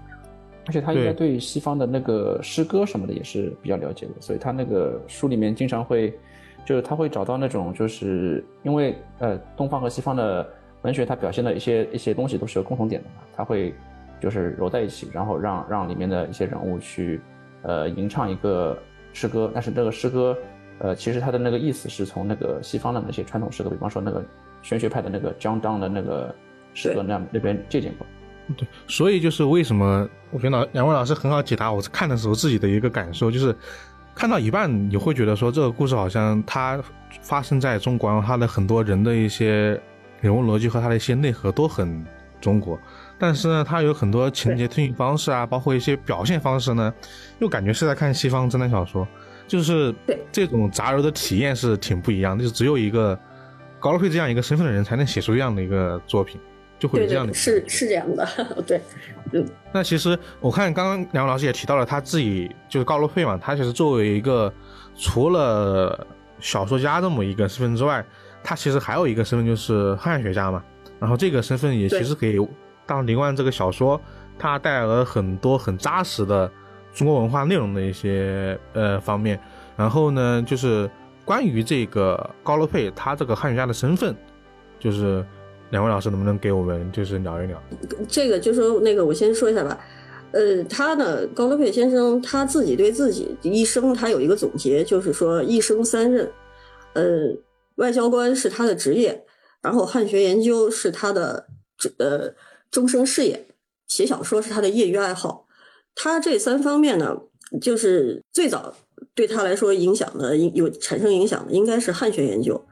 [0.66, 6.16] 而且他应该对西方的那个诗歌什么的也是比较了解的，所以他那个书里面经常会，
[6.64, 10.48] 就是他会找到那种，就是因为呃东方和西方的
[10.82, 13.74] 文学它表现的一些一些东西都是有共同点的嘛，他会
[14.20, 17.20] 就是揉在一起，然后让让里面的一些人物去
[17.62, 18.78] 呃吟唱一个
[19.12, 20.38] 诗歌，但是这个诗歌
[20.78, 24.24] 呃其实它的那个意思是从那个西方的那些传统诗歌，比方说那个
[24.62, 26.32] 玄学派的那个 John Donne 的那个。
[26.74, 28.06] 是那那边借鉴过，
[28.56, 33.54] 对，所以就是为什么我觉得两位老师很好解答我看的时候自己的一个感受，就是
[34.14, 36.82] 看到一半你会觉得说这个故事好像它
[37.20, 39.80] 发生在中国，它的很多人的一些
[40.20, 42.04] 人物逻辑和它的一些内核都很
[42.40, 42.78] 中国，
[43.18, 46.92] 但是呢，它有很多情节推进方式啊，包括一些表现方式呢，
[47.38, 49.06] 又感觉是在看西方侦探小说，
[49.46, 49.94] 就是
[50.32, 53.18] 这种杂糅的体验是挺不一样的，就只有一个
[53.78, 56.40] 高洛佩这样一个身份的人才能写出这样的一个作品。
[56.82, 58.26] 就会有这样的，是是这样的，
[58.66, 58.80] 对，
[59.30, 59.46] 嗯。
[59.72, 64.52] 那其实我看刚刚两位老师也提到了他自己就是高洛佩嘛，他其实作为一个
[64.96, 66.04] 除了
[66.40, 68.04] 小说家这么一个身份之外，
[68.42, 70.60] 他其实还有一个身份就是汉学家嘛。
[70.98, 72.36] 然后这个身份也其实给
[72.84, 74.00] 《大唐狄冠》这个小说，
[74.36, 76.50] 它带来了很多很扎实的
[76.92, 79.38] 中国文化内容的一些呃方面。
[79.76, 80.90] 然后呢，就是
[81.24, 84.16] 关于这个高洛佩他这个汉学家的身份，
[84.80, 85.24] 就是。
[85.72, 87.60] 两位老师能不能给我们就是聊一聊？
[88.06, 89.80] 这个就说那个，我先说一下吧。
[90.30, 96.30] 呃，他呢，高德佩先生他自己对自己一生他有一个总结，就是说一生三任。
[96.92, 97.02] 呃，
[97.76, 99.24] 外交官是他的职业，
[99.62, 101.46] 然后汉学研究是他的
[101.98, 102.34] 呃
[102.70, 103.46] 终生事业，
[103.88, 105.46] 写小说是他的业余爱好。
[105.94, 107.16] 他这三方面呢，
[107.62, 108.74] 就是最早
[109.14, 112.62] 对他来说影响的有产生影响的，应该是汉学研究。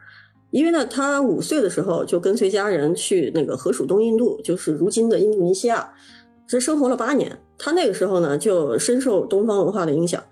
[0.50, 5.92] 因为呢，他五岁的时候就跟随家人去那个河属东印度，就是如今的印度尼西亚，
[6.46, 7.38] 这生活了八年。
[7.56, 10.22] 他那个时候呢，就深受东方文化的影响，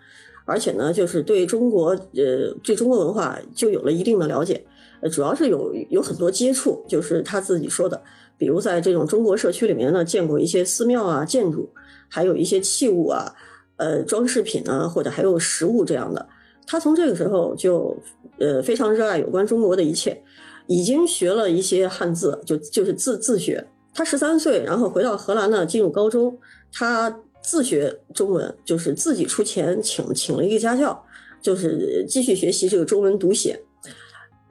[0.45, 4.65] 而且呢，就是对中国呃对中国文化就有了一定的了解。
[5.01, 8.03] 呃，主要是有有很多接触，就是他自己说的，
[8.37, 11.71] 比如在这种中国社区里面呢，见过一些寺庙啊、建筑，
[12.09, 13.33] 还有一些器物啊、
[13.77, 16.29] 呃装饰品啊，或者还有食物这样的。
[16.71, 17.97] 他从这个时候就，
[18.39, 20.23] 呃，非常热爱有关中国的一切，
[20.67, 23.67] 已经学了一些汉字，就就是自自学。
[23.95, 26.39] 他十三岁，然后回到荷兰呢，进入高中，
[26.71, 31.03] 他自学中文，就是自己出钱请请了一个家教，
[31.41, 33.59] 就是继续学习这个中文读写。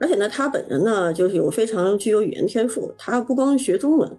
[0.00, 4.18] 而且呢，他本人呢，就是有非常具有语言天赋，他不光学中文，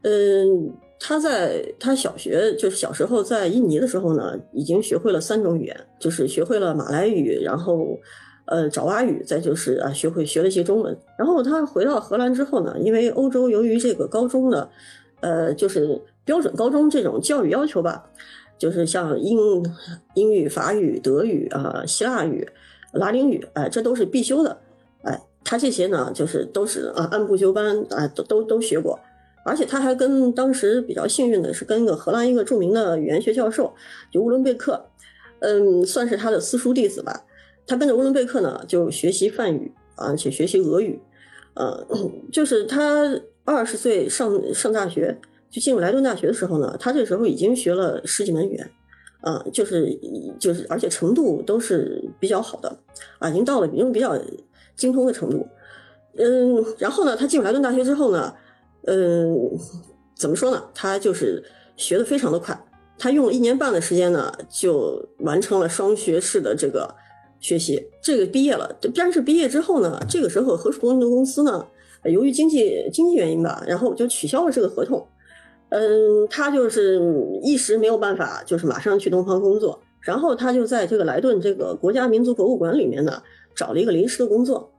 [0.00, 0.72] 嗯。
[1.06, 7.98] 他在他小学就是小时候在印尼的时候呢，已经学会了三种语言，就是学会了马来语，然后，
[8.46, 10.96] 呃，爪哇语，再就是啊，学会学了一些中文。
[11.18, 14.66] 然后他回到荷兰之后呢，因为欧洲由于这个高中呢，
[15.20, 18.02] 呃，就是标准高中这种教育要求吧，
[18.56, 19.38] 就是像英
[20.14, 22.48] 英语、法语、德语啊、希腊语、
[22.92, 24.56] 拉丁语，哎，这都是必修的，
[25.02, 28.98] 哎，他这些呢，就是都是啊按部就班，啊，都都都学过。
[29.44, 33.74] 而且他还跟当时比较幸运的是，跟一个荷兰一个著名的语言学教授，
[34.10, 34.82] 就乌伦贝克，
[35.40, 37.24] 嗯，算是他的私塾弟子吧。
[37.66, 40.98] 他跟着乌伦贝克呢，就学习梵语，而且学习俄语。
[41.52, 41.86] 呃，
[42.32, 45.14] 就是他二十岁上上大学，
[45.50, 48.70] 就进入莱顿大学的时候呢，他这时候已经学了十几门语言，
[49.20, 49.94] 啊，就是
[50.38, 52.78] 就是而且程度都是比较好的，
[53.18, 54.18] 啊，已经到了已经比较
[54.74, 55.46] 精通的程度。
[56.16, 58.34] 嗯，然后呢，他进入莱顿大学之后呢。
[58.86, 59.50] 嗯，
[60.16, 60.62] 怎么说呢？
[60.74, 61.42] 他就是
[61.76, 62.58] 学的非常的快，
[62.98, 66.94] 他用了一年半的时间呢，就完成了双学士的这个
[67.40, 67.82] 学习。
[68.02, 71.66] 这个毕业了，但是毕业之后呢，这个时候和属公的公司呢，
[72.04, 75.06] 由于经济经济原因吧，然后就取消了这个合同。
[75.70, 77.00] 嗯，他就是
[77.42, 79.80] 一时没有办法，就是马上去东方工作。
[80.00, 83.22] 然后他就在这个莱顿这个国家民族博物馆里面呢，
[83.56, 84.70] 找了一个临时的工作。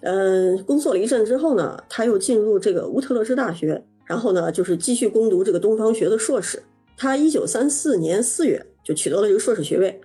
[0.00, 6.62] 嗯，工作了一阵之后呢，他又进入这个乌特勒支大学，然后呢，就是继续攻读这个东方学的硕士。
[6.96, 10.00] 他一九三四年四月就取得了这个硕士学位，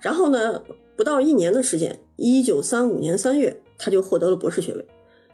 [0.00, 0.60] 然后呢，
[0.96, 4.86] 不到一年的时间，一九三五年三月，他就获得了博士学位，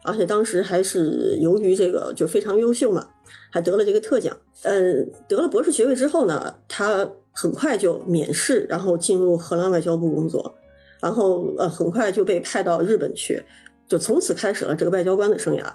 [0.05, 3.07] 而且当时还是由于这个就非常优秀嘛，
[3.51, 4.37] 还得了这个特奖。
[4.63, 10.55] 嗯，得了博士学位之后呢，他很快就免试，然后进入荷兰外交部工作，
[11.01, 13.43] 然后呃，很快就被派到日本去。
[13.93, 15.71] 就从此开始了这个外交官的生涯，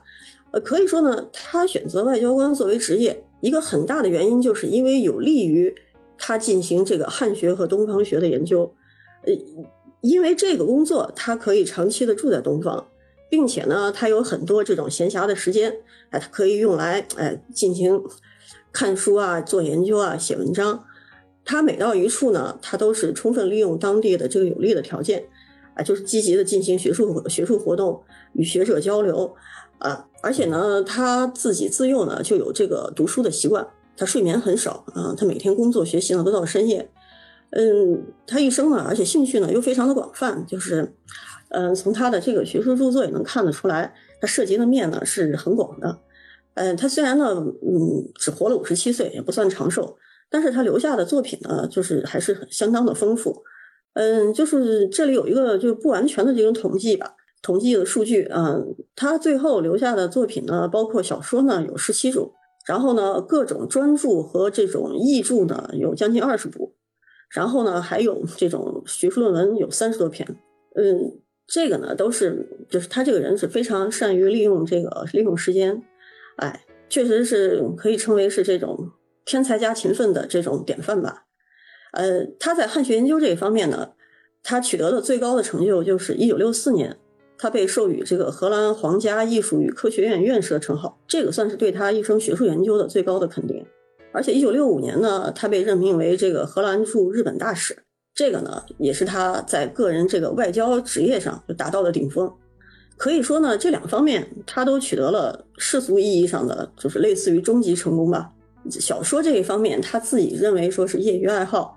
[0.49, 5.71] 呃，可以说呢，他选择外交官作为职业，一个很大的原因就是因为有利于
[6.17, 8.73] 他进行这个汉学和东方学的研究，
[9.21, 9.32] 呃，
[10.01, 12.88] 因为这个工作他可以长期的住在东方，
[13.30, 15.71] 并且呢，他有很多这种闲暇的时间，
[16.10, 18.01] 哎，他可以用来哎进行
[18.71, 20.84] 看书啊、做研究啊、写文章，
[21.45, 25.23] 他每到一处呢，他都是充分利用当地的这个有利的条件。
[25.78, 28.02] 啊，就是积极的进行学术学术活动，
[28.34, 29.32] 与学者交流，
[29.78, 36.90] 啊，而且呢，他自己自幼呢就有这个读书的习惯，他睡眠很少啊，他每天工作学习呢都到深夜，
[37.52, 40.92] 嗯，他一生呢，而且兴趣呢又非常的广泛，就是，
[41.50, 46.00] 嗯，从他的这个学术著作也能看得出来，他涉及的面呢是很广的，
[46.56, 49.96] 嗯，他虽然呢，嗯，只活了五十七岁，也不算长寿，
[50.28, 53.44] 但是他留下的作品呢，就是还是很相当的丰富。
[53.99, 62.31] 嗯，就是这里有一个就是不完全的这种统计吧，统计的数据嗯，他最后留下的作品呢，包括小说呢有十七种，
[62.67, 66.75] 然后呢，各种专著和这种译著呢有将近二十部，
[67.31, 70.27] 然后呢还有这种学术论文有三十多篇。
[70.75, 75.81] 嗯，这个呢都是就是他这个人是非常善于利用这个利用时间，
[76.36, 78.91] 哎，确实是可以称为是这种
[79.25, 81.23] 天才加勤奋的这种典范吧。
[81.91, 83.89] 呃，他在汉学研究这一方面呢，
[84.43, 86.97] 他取得的最高的成就就是一九六四年。
[87.39, 93.63] 他被授予这个荷兰皇家艺术与科学院院士的称号，这个算是对他一生学术研究的最高的肯定。
[94.12, 97.78] 而且，一九六五年呢，他被任命为这个荷兰驻日本大使，
[98.15, 102.28] 这个呢，也是他在个人这个外交职业上就达到了顶峰。
[102.97, 108.32] 可以说呢，这两方面他都取得了世俗意义上的就是类似于终极成功吧。
[108.71, 111.77] 小说这一方面，他自己认为说是业余爱好。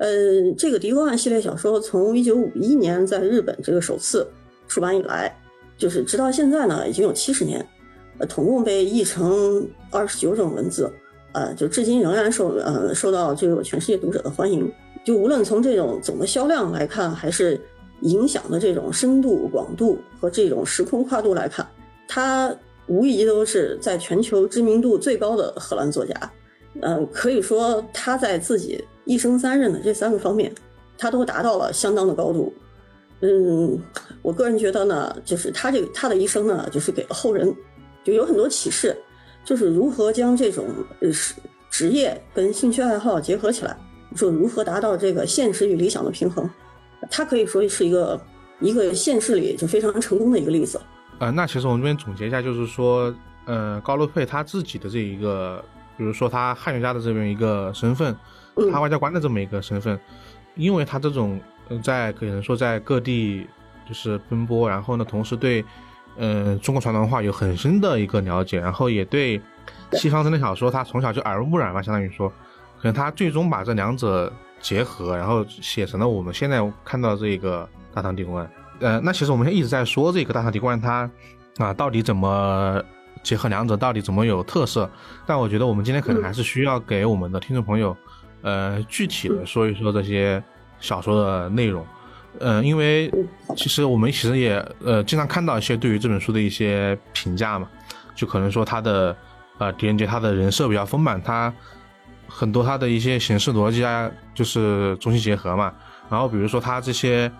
[0.00, 4.26] 呃，这个狄公案系列小说从一九五一年在日本这个首次。
[4.66, 5.36] 出版以来，
[5.76, 7.66] 就是直到现在呢，已经有七十年，
[8.18, 10.88] 呃，总共被译成二十九种文字，
[11.32, 14.72] 呃，就至今仍然受呃受到这个全世界读者的欢迎。
[15.04, 17.60] 就无论从这种总的销量来看，还是
[18.02, 21.66] 影响的这种深度、广度和这种时空跨度来看，
[22.06, 26.14] 他无疑都是在全球知名度最高的荷兰作家。
[26.80, 30.52] 嗯，可以说他在自己一生三任的这三个方面，
[30.96, 32.52] 他都达到了相当的高度。
[33.20, 33.78] 嗯，
[34.22, 37.54] 我个人觉得呢，就是他这个他的一生呢，就是给了后人，
[38.02, 38.96] 就有很多启示，
[39.44, 40.66] 就是如何将这种
[41.00, 41.34] 呃职
[41.70, 43.76] 职业跟兴趣爱好结合起来，
[44.14, 46.48] 说如何达到这个现实与理想的平衡，
[47.10, 48.20] 他可以说是一个
[48.60, 50.80] 一个现实里就非常成功的一个例子。
[51.18, 55.62] 呃，那其实我们这边总结一下，就是说，呃，高露佩他自己的这一个，
[55.98, 58.16] 比如说他汉学家的这边一个身份，
[58.72, 59.98] 他外交官的这么一个身份，
[60.54, 61.40] 因为他这种。
[61.84, 63.46] 在可能说在各地
[63.88, 65.64] 就是奔波，然后呢，同时对，
[66.16, 69.40] 嗯，中国传统文化有很深的一个了解，然后也对
[69.92, 78.50] 西方侦探小说，他从小就耳濡目染吧，相当于说，可能他最终把这两者结合，然后写成了我们现在看到这个《大唐帝国案》。
[78.84, 81.08] 呃，那其实我们一直在说这个《大唐帝国案》，它
[81.58, 82.82] 啊到底怎么
[83.22, 84.90] 结合两者，到底怎么有特色？
[85.24, 87.96] 但我觉得我们今天可能还是需要给我们的听众朋友，
[88.42, 90.42] 呃，具体的说一说这些。
[90.82, 91.86] 小说的内容，
[92.38, 93.12] 嗯，因为
[93.54, 97.68] 其实我们其实也呃经常看到一些对于这本书的一些评价嘛，
[98.14, 99.14] 就可能说他的
[99.58, 101.52] 呃狄仁杰他的人设比较丰满，他
[102.26, 105.70] 很多他的一些形式逻辑啊，就是中西结合嘛。
[106.08, 107.30] 然后比如说他这些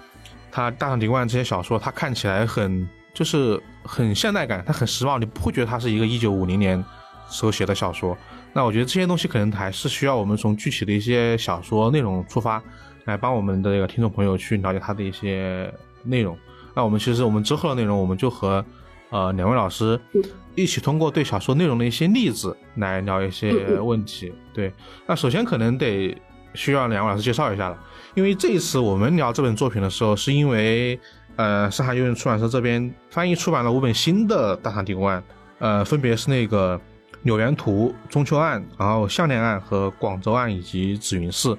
[0.52, 6.84] 他大唐狄冠这些小说，他看起来很就是很现代感，他很时髦，你不会觉得他是一个一九五零年
[7.30, 8.14] 时候写的小说。
[8.52, 12.62] 那我觉得这些东西可能还是需要我们从具体的一些小说内容出发。
[13.06, 15.72] 来帮我们的这个听众朋友去了解他的一些
[16.04, 16.36] 内容。
[16.74, 18.64] 那我们其实我们之后的内容，我们就和
[19.08, 19.98] 呃两位老师
[20.54, 24.32] 一起通过对小说内容的一些例子来聊一些问题。
[24.52, 24.72] 对，
[25.06, 26.16] 那首先可能得
[26.54, 27.78] 需要两位老师介绍一下了，
[28.14, 31.00] 因为这一次我们聊这本作品的时候，是因为
[31.36, 35.20] 呃上海邮人出版社这边翻译出版了五本新的《大唐帝国案》，
[35.58, 36.78] 呃，分别是那个
[37.22, 41.54] 《柳园图》《中秋案》，然后《项链案》和《广州案》以及《紫云寺》，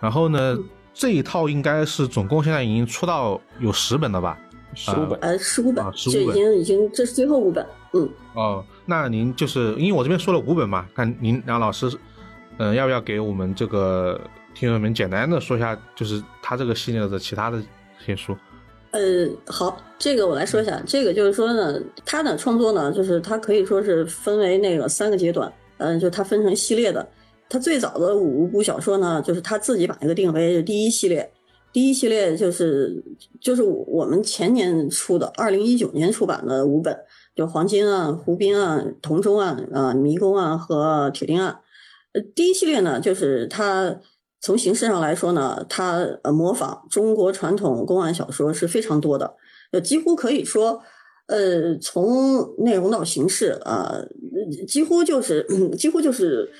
[0.00, 0.58] 然后呢。
[0.92, 4.36] 这一套应该是总共现在已经出到有十本了吧？
[4.74, 8.06] 十五本，呃，十五本，这已经已经这是最后五本，嗯。
[8.34, 11.90] 哦，那您就是因为我这边说了五本嘛，看您梁老师，
[12.58, 14.20] 嗯，要不要给我们这个
[14.52, 17.62] 听友们简单的说一下，就是他这个系列的其他的
[18.04, 18.36] 些书？
[18.92, 27.06] 呃，好，这个我来说一下，这个就是说呢，他的创作呢，就是他可以说是分为那个三个阶段，嗯，就他分成系列的。
[27.48, 31.30] 他最早的五部小说呢，就是他自己把那个定为第一系列，
[31.72, 33.02] 第一系列就是
[33.40, 36.96] 就是我们前年出的，二零一九年出版的五本，
[37.34, 41.52] 就《黄金案》《湖滨案》《同州案》啊，《迷宫案》和《铁钉案》。
[42.12, 44.00] 呃，第一系列呢，就是他
[44.40, 49.34] 从形式上来说呢，它呃模仿中国传统公案小说是非常多的，
[49.72, 50.80] 呃，几乎可以说，
[51.26, 53.94] 呃，从内容到形式啊，
[54.66, 55.46] 几乎就是
[55.78, 56.50] 几乎就是。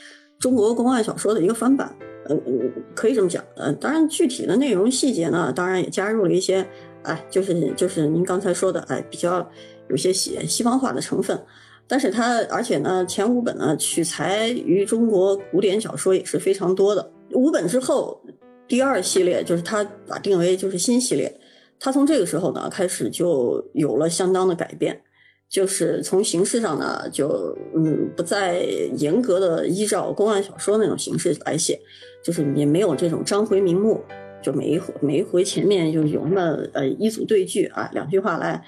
[0.41, 1.95] 中国公案小说的一个翻版，
[2.26, 6.66] 嗯嗯，可以这么讲，呃，当然具体的内容细节呢，当然也加入了一些，
[7.03, 9.47] 哎，就是就是您刚才说的，哎，比较
[9.91, 11.39] 有些西西方化的成分，
[11.87, 17.12] 但是它而且呢，前五本呢取材于中国古典小说也是非常多的。
[17.33, 18.20] 五本之后，
[18.66, 21.41] 第二系列就是它把定为就是新系列，
[21.78, 25.01] 它从这个时候呢开始就有了相当的改变。
[25.49, 28.61] 就是从形式上呢，就嗯不再
[28.97, 31.76] 严格的依照公案小说那种形式来写，
[32.22, 34.01] 就是也没有这种章回名目，
[34.41, 38.64] 就每一回每一回前面就有那么呃一组对句啊两句话来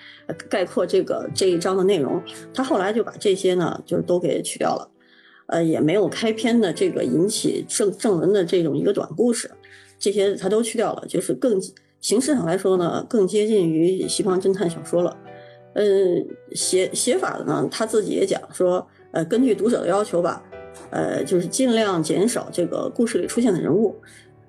[0.51, 2.21] 概括这个这一章的内容。
[2.53, 4.91] 他后来就把这些呢就是都给取掉了，
[5.53, 9.51] 呃，也没有开篇的这个引起正正文的这种一个短故事，
[9.99, 11.61] 这些他都去掉了，就是更
[12.01, 15.15] 形式上来说呢，更接近于西方侦探小说了。
[15.75, 20.43] 嗯，写写法呢，他自己也讲说，呃，根据读者的要求吧，
[20.91, 23.95] 呃，就是尽量减少这个故事里出现的人物。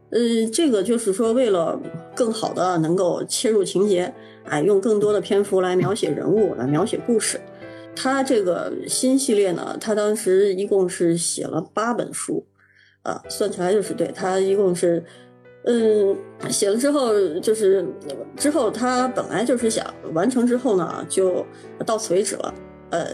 [0.09, 0.19] 呃，
[0.53, 1.77] 这个就是说，为了
[2.15, 4.13] 更好的能够切入情节，
[4.45, 7.41] 哎，用更多的篇幅来描写人物，来描写故事。
[7.95, 12.45] 他这个新系列呢，他当时一共是写了八本书，
[13.03, 15.03] 啊，算起来就是对他一共是，
[15.65, 16.15] 嗯，
[16.49, 17.85] 写了之后就是
[18.35, 21.45] 之后他本来就是想完成之后呢，就
[21.85, 22.53] 到此为止了，
[22.89, 23.07] 呃，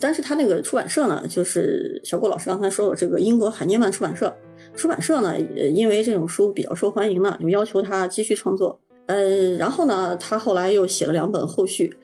[0.00, 4.34] 但是他那个出版社呢，就是小郭老师刚才说的这个英国海涅曼出版社。
[4.74, 5.34] 出版社呢，
[5.72, 8.78] 因为这种书比较受欢迎呢，就要求他继续创作。
[9.06, 11.96] 呃，然后呢，他后来又写了两本后续，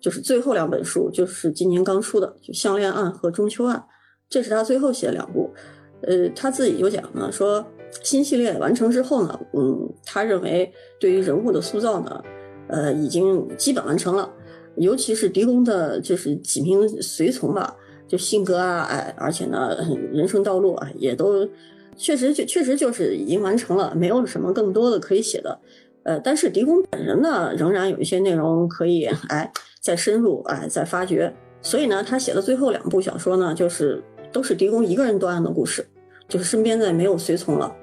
[0.00, 3.76] 就是最后两本书，就是今年刚出的《就项链案》和《中秋案》，
[4.28, 5.50] 这是他最后写的两部。
[6.02, 7.64] 呃，他自己就讲呢，说
[8.02, 12.22] 新系列完成之后呢，嗯，他认为对于人物的塑造呢，
[12.68, 14.30] 呃，已经基本完成了，
[14.76, 17.76] 尤其是狄公的，就是几名随从吧，
[18.08, 19.76] 就性格啊，哎，而且呢，
[20.12, 21.48] 人生道路啊，也都。
[21.96, 25.60] 确实，就确实就是已经完成了，没有什么更多的可以写的。
[26.02, 31.32] 呃，但是狄公本人呢，仍然有一些内容可以哎再深入哎再发掘。
[31.62, 34.02] 所以呢，他写的最后两部小说呢，就是
[34.32, 35.86] 都是狄公一个人断案的故事，
[36.28, 37.74] 就是身边再没有随从了。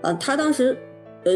[0.00, 0.76] 呃，他当时
[1.24, 1.32] 呃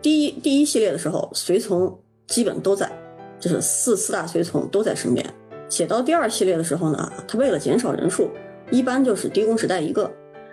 [0.00, 2.90] 第一第一系列的时候，随从基本都在，
[3.38, 5.24] 就是四四大随从都在身边。
[5.68, 8.30] 写到第二系列的时候呢，他为了减少人数，
[8.70, 10.10] 一般就是狄公只带一个。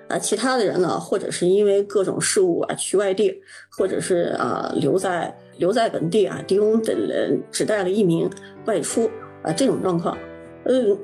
[0.09, 8.29] 啊，其他的人呢，或者是因为各种事务啊去外地，或者是啊留在留在本地啊，狄公等人只带了一名
[8.65, 9.09] 外出
[9.43, 10.17] 啊，这种状况，
[10.63, 10.97] 嗯，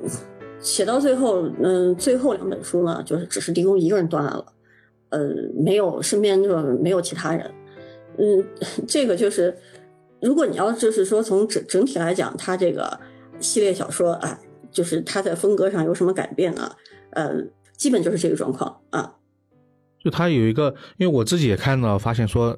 [0.60, 4.46] 写到最后，嗯，最后两本书呢，就是只是狄公一个人断案了，
[5.10, 5.20] 呃，
[5.54, 7.50] 没有身边就没有其他人，
[8.18, 8.44] 嗯，
[8.86, 9.56] 这个就是，
[10.20, 12.98] 如果你要就是说从整整体来讲，他这个
[13.40, 14.38] 系列小说啊，
[14.70, 16.70] 就是他在风格上有什么改变呢？
[17.10, 17.44] 呃。
[17.76, 19.16] 基本就是这个状况啊，
[19.98, 22.56] 就他有一个，因为我自己也看到，发现说，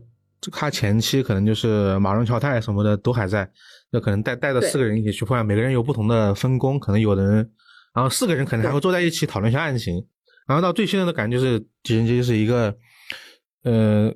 [0.53, 3.49] 他前期可能就是马龙乔泰什么的都还在，
[3.91, 7.51] 那可能带带着四个人一起去破案，每个人有不同的分工，可能有的人，
[7.95, 10.05] 然后四个人可能还会坐在一起讨论一下案情，
[10.47, 12.77] 然后到最新的感觉就是《狄仁杰就》是一个，
[13.65, 14.13] 呃，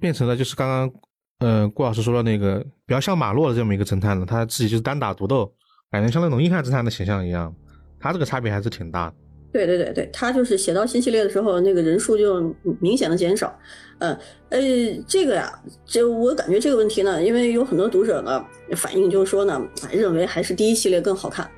[0.00, 0.90] 变成了就是刚刚，
[1.38, 5.52] 呃，顾老师说的那个比较像马洛的这么一个侦探了，他自己就是单打独斗，
[5.90, 7.54] 感觉像那种硬汉侦探的形象一样，
[7.98, 9.16] 他这个差别还是挺大的。
[9.52, 13.56] 对对对对，他就是写到新系列的时候，那个人数就明显的减少。
[13.98, 14.16] 嗯
[14.48, 14.58] 呃，
[15.06, 15.52] 这个呀，
[15.86, 18.44] 就我感觉这个问题呢，因为有很多读者呢
[18.74, 21.48] 反映就是说呢，认为还是第一系列更好看，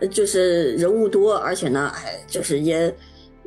[0.00, 2.92] 呃，就是人物多，而且呢，哎，就是也，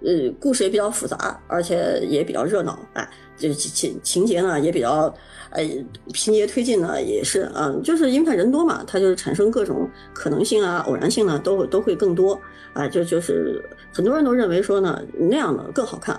[0.03, 3.07] 呃，故事也比较复杂，而且也比较热闹，哎，
[3.39, 5.13] 就情情节呢也比较。
[5.51, 5.63] 呃，
[6.13, 12.39] 情节推进呢也是，嗯，就是因为他人多嘛，他就是产生各种可能性啊、偶然性呢，都都会更多
[12.71, 12.87] 啊。
[12.87, 13.59] 就就是
[13.91, 16.15] 很多人都认为说呢，那样的更好看。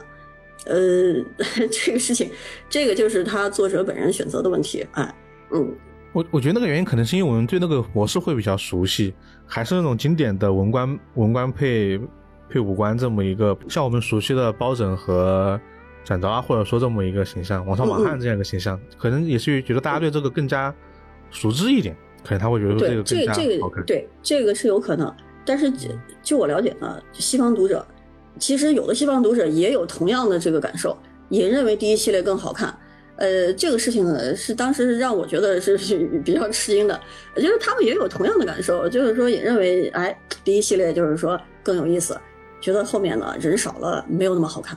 [0.66, 1.14] 呃，
[1.70, 2.28] 这个事情，
[2.68, 4.84] 这个就是他作者本人选择的问题。
[4.94, 5.14] 哎，
[5.52, 5.72] 嗯，
[6.12, 9.14] 我我觉得那个原因可能是因为我们对那个模式会比较熟悉，
[9.46, 12.00] 还是那种经典的文官文官配
[12.48, 15.60] 配武官这么一个，像我们熟悉的包拯和。
[16.10, 20.74] 展昭啊，或者说这么一个形象，王朝马汉这样一个形象，可能也是觉得大家对这个更加
[21.30, 23.84] 熟知一点，可能他会觉得这个更加好看。
[23.84, 25.14] 对，这个是有可能。
[25.46, 25.72] 但是
[26.20, 27.86] 就我了解呢，西方读者
[28.40, 30.98] 其实有的西方读者也有同样的这个感受，
[31.28, 32.76] 也认为第一系列更好看。
[33.14, 35.78] 呃，这个事情呢，是当时让我觉得是
[36.24, 37.00] 比较吃惊的，
[37.36, 42.18] 就是他们也有同样的感受，就是说也认为，哎，第一系列就是说更有意思，
[42.60, 44.76] 觉得后面呢人少了，没有那么好看。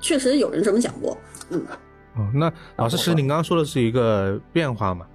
[0.00, 1.16] 确实有人这么讲过，
[1.50, 1.60] 嗯，
[2.16, 5.06] 哦，那老师，其实您刚刚说的是一个变化嘛？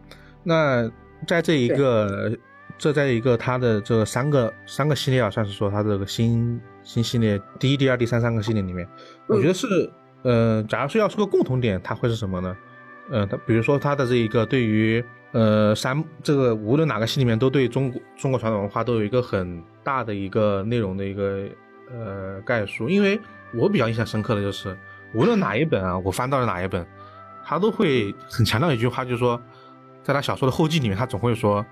[0.43, 0.89] 那
[1.27, 2.32] 在这一个，
[2.77, 8.88] 这在一个它的这三个三个系列啊，算是说它这个新新系列第一、第二、第三三个系列里面，
[9.27, 9.67] 我觉得是，
[10.23, 12.57] 呃，假如说要是个共同点，它会是什么呢？
[13.09, 21.45] 呃，它比如说它的这一个对于呃三这个无论哪个系里面都对中国中国传统文化都有一个很大的一个内容的一个
[21.91, 23.19] 呃概述，因为。
[23.54, 24.78] 我比较印象深刻的就是，
[25.14, 26.86] 无论哪一本啊，我翻到了哪一本，
[27.43, 29.39] 他都会很强调一句话，就是说，
[30.04, 31.66] 在他小说的后记里面，他总会说，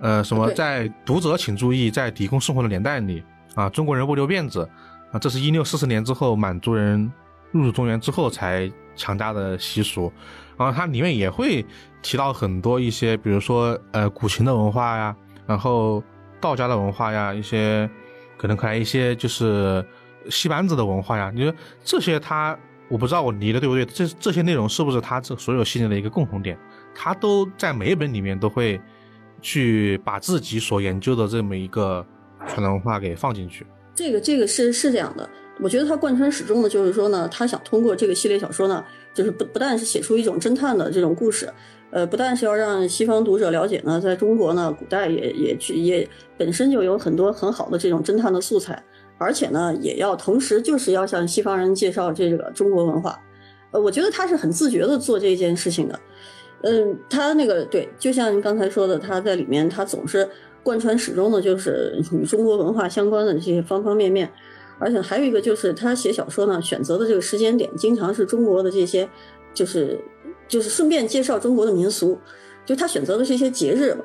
[0.00, 3.22] 呃，什么在读者请注意，在狄公生活的年代里
[3.54, 4.66] 啊，中国人不留辫子
[5.12, 7.12] 啊，这是一六四四年之后满族人
[7.50, 10.10] 入主中原之后才强加的习俗，
[10.56, 11.64] 然后它里面也会
[12.00, 15.14] 提到很多一些，比如说呃古琴的文化呀，
[15.46, 16.02] 然后
[16.40, 17.88] 道家的文化呀，一些
[18.38, 19.84] 可能还一些就是。
[20.30, 21.30] 戏班子的文化呀。
[21.34, 21.54] 你说
[21.84, 22.58] 这些他，
[22.88, 23.84] 我不知道我理的对不对？
[23.84, 26.58] 这这些内容是不是他这所有系列的一个共同点？
[26.94, 28.80] 他都在每一本里面都会
[29.40, 32.04] 去把自己所研究的这么一个
[32.46, 33.66] 传统文化给放进去。
[33.94, 35.28] 这个这个是是这样的，
[35.60, 41.52] 我觉得他贯穿始终的就是说呢，他想通过这个系列小说呢，就是不不但是写出一种侦探的这种故事，
[41.90, 48.80] 呃，不但是要让西方读者了解呢，在中国呢，古代也也去也本身就有很多很好的这种侦探的素材，
[49.18, 53.20] 而且呢，也要同时就是要向西方人介绍这个中国文化，
[53.72, 56.00] 呃，我觉得他是很自觉的做这件事情的，
[56.62, 60.28] 嗯，他那个对，就像您刚才说的，他在里面他总是。
[60.64, 64.30] 贯穿始终的就是与中国文化相关的这些方方面面，
[64.78, 69.08] 而且还有一个就是他写小说呢，选择的这个时间点经常是中国的这些，
[69.54, 69.98] 就是
[70.46, 72.18] 就是顺便介绍中国的民俗，
[72.66, 73.96] 就他选择的是一些节日，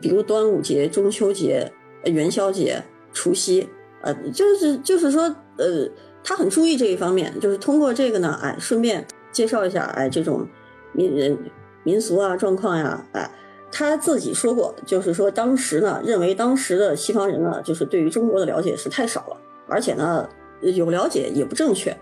[0.00, 1.68] 比如端午节、中秋节、
[2.04, 2.80] 元宵节、
[3.12, 3.66] 除夕，
[4.04, 5.22] 呃，就是就是说，
[5.56, 5.88] 呃，
[6.22, 10.46] 他很注意这一方面，就是通过这个呢，哎，顺便介绍一下，哎，这种
[10.92, 11.36] 民人
[11.82, 13.30] 民俗啊状况呀，哎。
[13.76, 19.36] 他自己说过，就是说当时呢，认为当时的西方人呢，就是对于中国的了解是太少了，
[19.66, 20.28] 而且呢，
[20.60, 21.92] 有了解也不正确。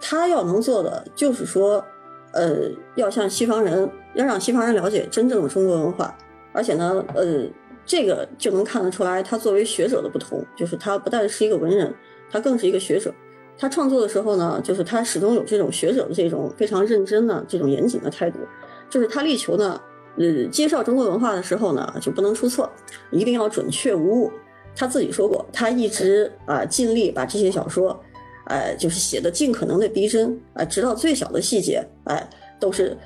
[0.00, 1.84] 他要能做的就是说，
[2.30, 6.16] 呃，要向西方人，要让西方人了解真正的中国文化。
[6.52, 7.44] 而且呢，呃，
[7.88, 11.92] 这个就能看得出来，他作为学者的不同，就是他不但是一个文人，
[12.30, 13.12] 他更是一个学者。
[13.56, 18.38] 他创作的时候呢，就是他始终有这种学者的这种非常认真的这种严谨的态度，
[18.90, 19.80] 就是他力求呢。
[20.20, 22.68] 呃，介绍中国文化的时候呢，就不能出错，
[23.12, 24.32] 一定要准确无误。
[24.74, 27.96] 他自己说过，他一直啊尽力把这些小说，
[28.46, 32.28] 哎，就是写的尽可能的逼真，哎，直到最小的细节，哎，
[32.58, 32.96] 都是。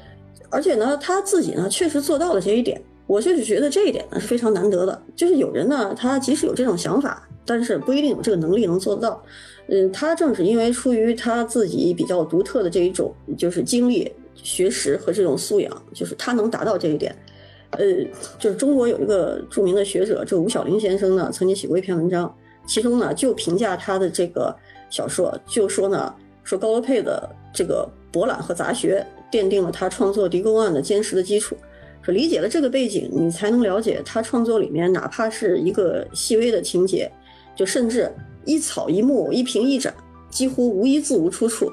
[0.49, 2.81] 而且呢，他自己呢确实做到了这一点。
[3.13, 5.03] 我就是觉得这一点呢是非常难得的。
[5.15, 9.23] 就是有人呢，他即使有这种想法，但是不一定有这个能力能做得到。
[9.69, 14.11] 嗯，他正是因为出于他自己比较独特的这一种，就是经历。
[14.35, 17.15] 学识和这种素养，就是他能达到这一点。
[17.73, 17.85] 呃，
[18.41, 22.35] 就是中国有一个著名的学者，这吴晓灵先生呢，曾经写过一篇文章，
[22.67, 24.53] 其中呢就评价他的这个
[24.91, 31.57] 小说，就说呢，说高罗佩的这个博览和杂学，奠定了他创作《狄公案》的坚实的基础。
[32.03, 37.11] 说理解了这个背景，你才能了解他创作里面哪怕是一个细微的情节，
[37.55, 38.13] 就甚至
[38.45, 39.95] 一草一木、一平一展，
[40.29, 41.73] 几乎无一字无出处。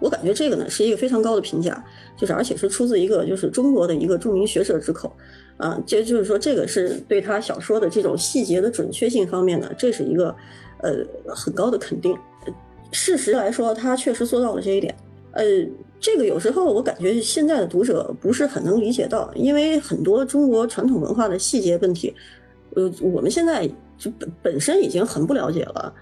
[0.00, 1.84] 我感觉这个呢是一个非常高的评价，
[2.16, 5.12] 就是而且是出自一个就是中国的一个著名学者之口，
[5.56, 10.34] 啊，这就是说这个是对他小说的这种细节的准确性方面呢，这是一个
[10.82, 11.04] 呃
[11.34, 12.16] 很高的肯定。
[12.92, 14.94] 事实来说，他确实做到了这一点。
[15.32, 15.44] 呃，
[16.00, 22.14] 这个有时候我感觉现在的读者不是很能理解到，因为很多中国传统文化的细节问题，
[22.74, 25.92] 呃，我们现在就本本身已经很不了解了。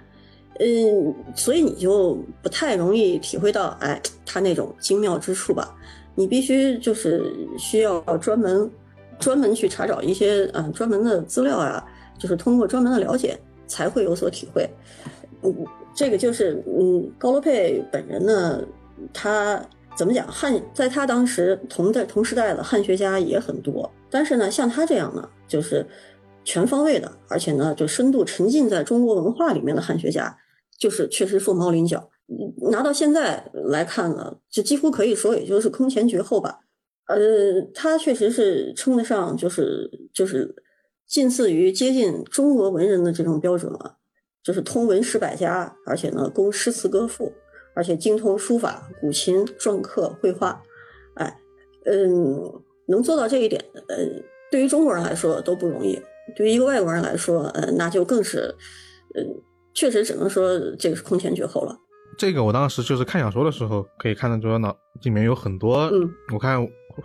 [0.59, 5.74] 嗯，所以你就不太容易体会到，哎，他那种精妙之处吧？
[6.14, 8.70] 你必须就是需要专门
[9.18, 11.84] 专门去查找一些嗯专门的资料啊，
[12.18, 14.66] 就是通过专门的了解才会有所体会。
[15.42, 15.55] 嗯，
[15.94, 18.62] 这个就是嗯，高罗佩本人呢，
[19.12, 19.62] 他
[19.97, 25.86] 怎么讲汉，在他当时同代同时代的汉学家也很多，但是呢，像他这样呢，就是
[26.44, 30.36] 全方位的，而且呢，就深度沉浸在中国文化里面的汉学家。
[30.78, 32.11] 就是确实凤毛麟角，
[32.70, 36.61] 拿到现在来看呢，就几乎可以说也就是空前绝后吧。
[37.07, 40.55] 呃，他确实是称得上就是就是
[41.07, 43.97] 近似于接近中国文人的这种标准了，
[44.42, 47.32] 就是通文十百家，而且呢工诗词歌赋，
[47.77, 50.61] 而且精通书法、古琴、篆刻、绘画。
[51.14, 51.39] 哎，
[51.85, 52.53] 嗯，
[52.89, 53.97] 能做到这一点，呃，
[54.51, 56.01] 对于中国人来说都不容易，
[56.35, 58.53] 对于一个外国人来说，呃，那就更是，
[59.14, 59.43] 嗯。
[59.79, 61.77] 确实只能说这个是空前绝后了。
[62.16, 66.57] 这个我当时就是看小说的时候可以看到，就是脑里面有很多，嗯，我看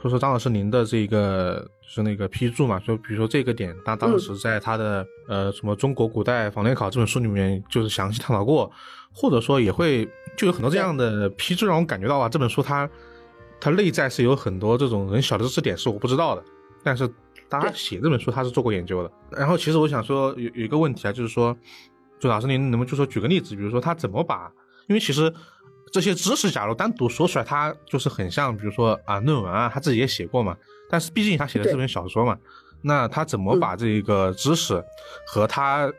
[0.02, 8.72] 说说张老师您的这个就是那个批注嘛，就比如说这个点，他当时在他的呃什么中国古代仿联考这本书里面就是详细探讨过，
[9.14, 10.08] 或者说也会
[10.38, 12.90] 就有很多这样的批注，让我感觉到啊这本书它
[13.60, 16.44] 它内在是有很多这种很小的知识点是我不知道的，
[16.84, 17.10] 但是
[17.50, 19.12] 他写这本书他是做过研究的。
[19.32, 21.56] 然后其实我想说有有一个问题啊，就是说。
[22.20, 24.48] 就老师，您能不能就说举个例子，比如说他怎么把，
[24.88, 25.34] 因为其实
[25.92, 30.56] 这些知识，假如单独说出来，他就是很像，比如说啊论文啊，他自己也写过嘛。
[30.88, 32.38] 但是毕竟他写的是本小说嘛，
[32.84, 34.80] 那他怎么把这个知识
[35.26, 35.92] 和他，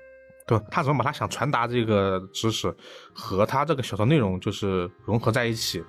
[0.58, 2.72] 对他怎么把他想传达这个知识
[3.12, 5.82] 和他这个小说内容就是融合在一起？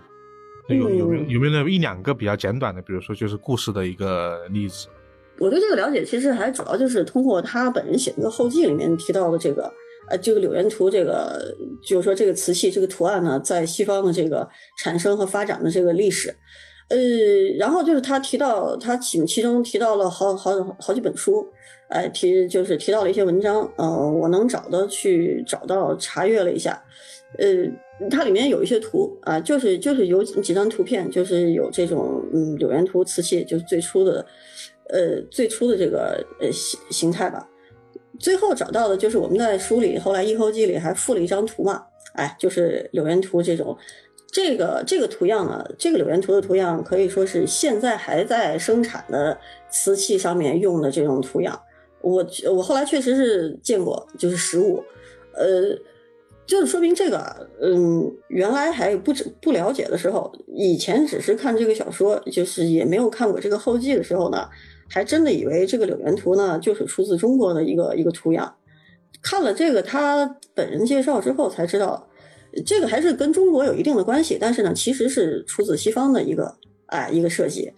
[0.69, 4.87] 有有没有有没有那一两个比较简短的，比如说就是故事的一个例子？
[5.39, 9.71] 我对这个了解其实还主要就是通过他本人写的后记里面提到的这个。
[10.09, 14.45] 呃，这个柳园图这个就是说这个瓷器这个图案呢，在西方的这个
[14.77, 16.27] 产生和发展的这个历史。
[16.89, 16.97] 呃，
[17.57, 21.47] 然后就是他提到他其其中提到了好好好几本书，
[21.93, 26.83] 哎，提就是提到了一些文章，呃，我能找的去找到查阅了一下，
[27.37, 27.47] 呃，
[28.09, 34.25] 它里面有一些图啊，就是就是有几张图片，就是有这种嗯柳园图瓷器，就是最初的，
[34.89, 37.47] 呃最初的这个呃形形态吧。
[38.19, 41.83] 最后找到的就是我们在书里后来《一后记》里还附了一张图嘛，
[42.15, 43.77] 哎，就是柳园图这种。
[44.31, 49.37] 这个这个图样呢，这个柳园图的图样可以说是现在还在生产的
[49.69, 51.61] 瓷器上面用的这种图样。
[52.03, 52.23] 我
[52.53, 54.83] 我后来确实是见过，就是实物，
[55.33, 55.75] 呃，
[56.45, 64.47] 就是说明这个，嗯，原来还不知不了解的时候，以前只是看这个小说，就是也没有看过这个后记的时候呢，
[64.89, 68.53] 还真的以为这个柳园图呢就是出自中国的一个一个图样。
[69.21, 72.07] 看了这个他本人介绍之后才知道。
[72.67, 77.73] 这个还是跟中国有一定的关系，但是呢，其实是出自西方的一个哎一个设计，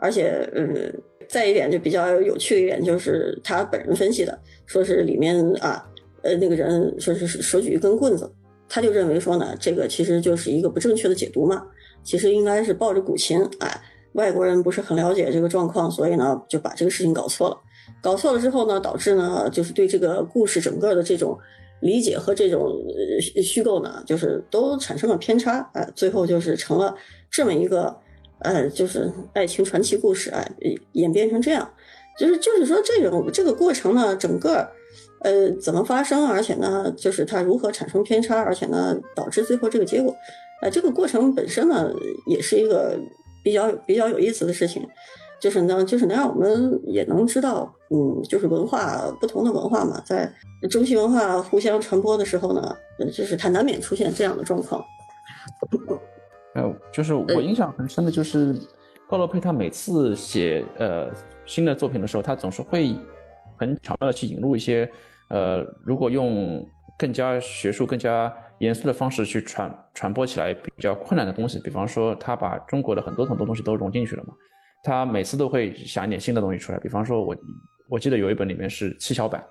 [0.00, 0.92] 而且嗯，
[1.28, 4.36] 再一点就比较有趣一点就是他本人分析的，
[4.66, 5.86] 说是里面啊
[6.22, 8.28] 呃那个人说是手举一根棍子，
[8.68, 11.62] 他就认为说呢，这个其实就是一个不正确的解读嘛，
[12.02, 13.80] 其实应该是抱着古琴，哎，
[14.14, 17.56] 外国人不是很了解这个状况，所以呢就把这个事情搞错了，
[18.02, 21.38] 搞错了之后呢，导致呢就是对这个故事整个的这种。
[21.82, 22.76] 理解和这种
[23.42, 26.94] 虚构呢，就是都产生了偏差，哎，最后就是成了
[27.30, 27.96] 这么一个，
[28.42, 30.46] 呃，就是爱情传奇故事，哎，
[30.92, 31.70] 演变成这样，
[32.18, 34.68] 就是就是说这种这个过程呢，整个，
[35.22, 40.14] 呃，怎么发生，而且呢，就是它如何产生偏差，而且呢，导致最后这个结果，
[40.62, 41.90] 呃，这个过程本身呢，
[42.26, 42.98] 也是一个
[43.44, 44.86] 比较比较有意思的事情。
[45.40, 50.30] 就是呢，就是能让我们也能知道，嗯，就是文化不同的文化嘛，在
[50.68, 52.76] 中西文化互相传播的时候呢，
[53.10, 54.84] 就是它难免出现这样的状况。
[56.54, 58.54] 呃，就是我印象很深的就是
[59.08, 61.10] 高罗佩他每次写呃
[61.46, 62.94] 新的作品的时候，他总是会
[63.56, 64.90] 很巧妙的去引入一些
[65.28, 66.66] 呃，如果用
[66.98, 74.34] 更加学术、更加严肃的方式去传传播起来比较困难的东西，比方说他把中国的很多很多东西都融进去了嘛。
[74.82, 77.36] 他每次都会想一点新的东西出来，比方说，我
[77.88, 79.44] 我记得有一本里面是七巧板，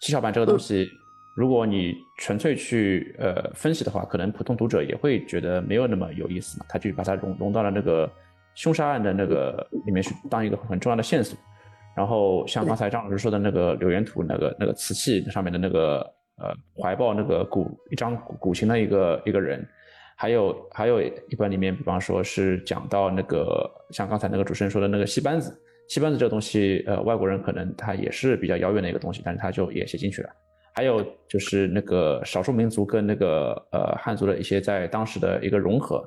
[0.00, 0.88] 七巧板这个东西，
[1.36, 6.64] 如果你纯粹去呃分析的话，可能普通读者也会觉得没有那么有意思嘛。
[6.66, 8.10] 他就把它融融到了那个
[8.54, 11.38] 凶杀案的那个里面去，当一个很重要的线索。
[11.94, 15.98] 然后像刚才张老师说的那个柳园图，那个那个瓷器上面的那个
[16.38, 19.62] 呃怀抱那个古一张古琴的一个一个人。
[20.18, 25.54] 还有还有一本里面，比方说是讲到那个像刚才那个主持人说的那个戏班子，
[25.88, 30.30] 戏班子这个东西，呃，外国人可能他也是比较遥远的一个东西，但是他就也写进去了。
[30.76, 36.06] 还有就是那个少数民族跟那个呃汉族的一些在当时的一个融合，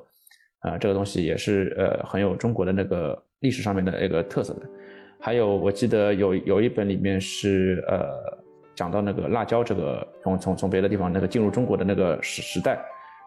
[0.60, 4.62] 啊，这个东西也是呃很有中国的那个历史上面的一个特色的。
[5.18, 8.08] 还有我记得有有一本里面是呃
[8.74, 12.80] 讲到那个辣椒这个从从从别的地方那个进入中国的那个时时代。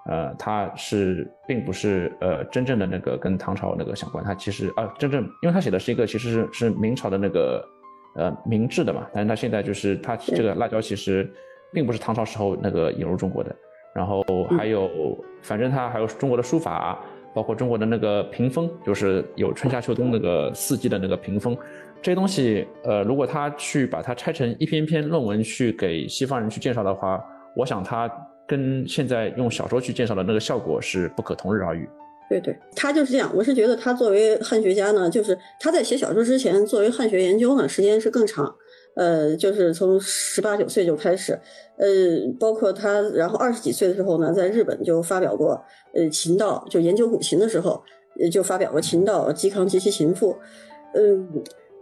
[0.05, 7.65] 呃，它是并不是呃真正的那个跟唐朝那个相关，它其实啊真正，因为他写的是一个其实是是明朝的那个
[8.15, 11.29] 呃明制的嘛，但是它现在就是它这个辣椒其实
[11.71, 13.55] 并不是唐朝时候那个引入中国的，
[13.93, 14.23] 然后
[14.57, 14.89] 还有
[15.41, 16.99] 反正它还有中国的书法，
[17.33, 21.57] 包括中国的那个屏风，就是有春夏秋冬那个四季的那个屏风，
[22.01, 27.23] 这些东西呃如果他去把它拆成一篇篇论文去给西方人去介绍的话，
[27.55, 28.09] 我想他。
[28.45, 31.87] 跟现在用小说去介绍的那个效果是不可同日而语。
[32.29, 33.31] 对对，他就是这样。
[33.35, 38.55] 我是觉得他作为汉学家呢，就是他在写小说之前，作为汉学研究呢，时间是更长。
[38.95, 41.33] 呃，就是从十八九岁就开始，
[41.77, 41.87] 呃，
[42.39, 45.59] 包括他，然后二十几岁的时候呢，在日本就发表过，
[45.95, 47.83] 呃，琴道，就研究古琴的时候，
[48.31, 50.31] 就发表过《琴道嵇康及其琴赋》。
[50.93, 51.27] 嗯，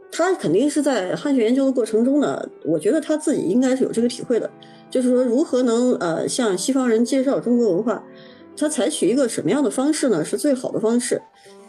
[0.10, 4.50] 他肯定是在汉学研究的过程中呢，我觉得他自己应该是有这个体会的。
[4.90, 8.02] 就是说，如何能呃向西方人介绍中国文化？
[8.56, 10.24] 他采取一个什么样的方式呢？
[10.24, 11.22] 是最好的方式。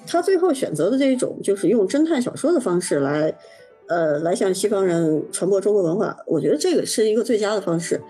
[0.06, 3.32] 他最后选择的这一种，就是用侦探小说的方式来，
[3.86, 6.16] 呃，来向西方人传播中国文化。
[6.26, 8.00] 我觉得这个是一个最佳的方式。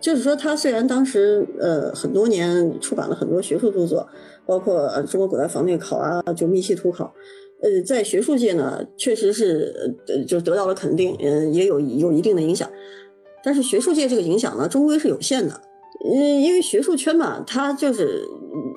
[0.00, 4.04] 就是说，他虽然当时呃很多年出版了很多学术著作，
[4.44, 7.14] 包括《中国古代房内考》啊，就《密西图考》，
[7.62, 12.68] 呃，在学术界呢，确实是呃就得到了肯定，嗯，也有有一定的影响。
[13.44, 15.60] 但是学术界这个影响呢，终归是有限的，
[16.04, 18.22] 嗯，因为学术圈嘛，它就是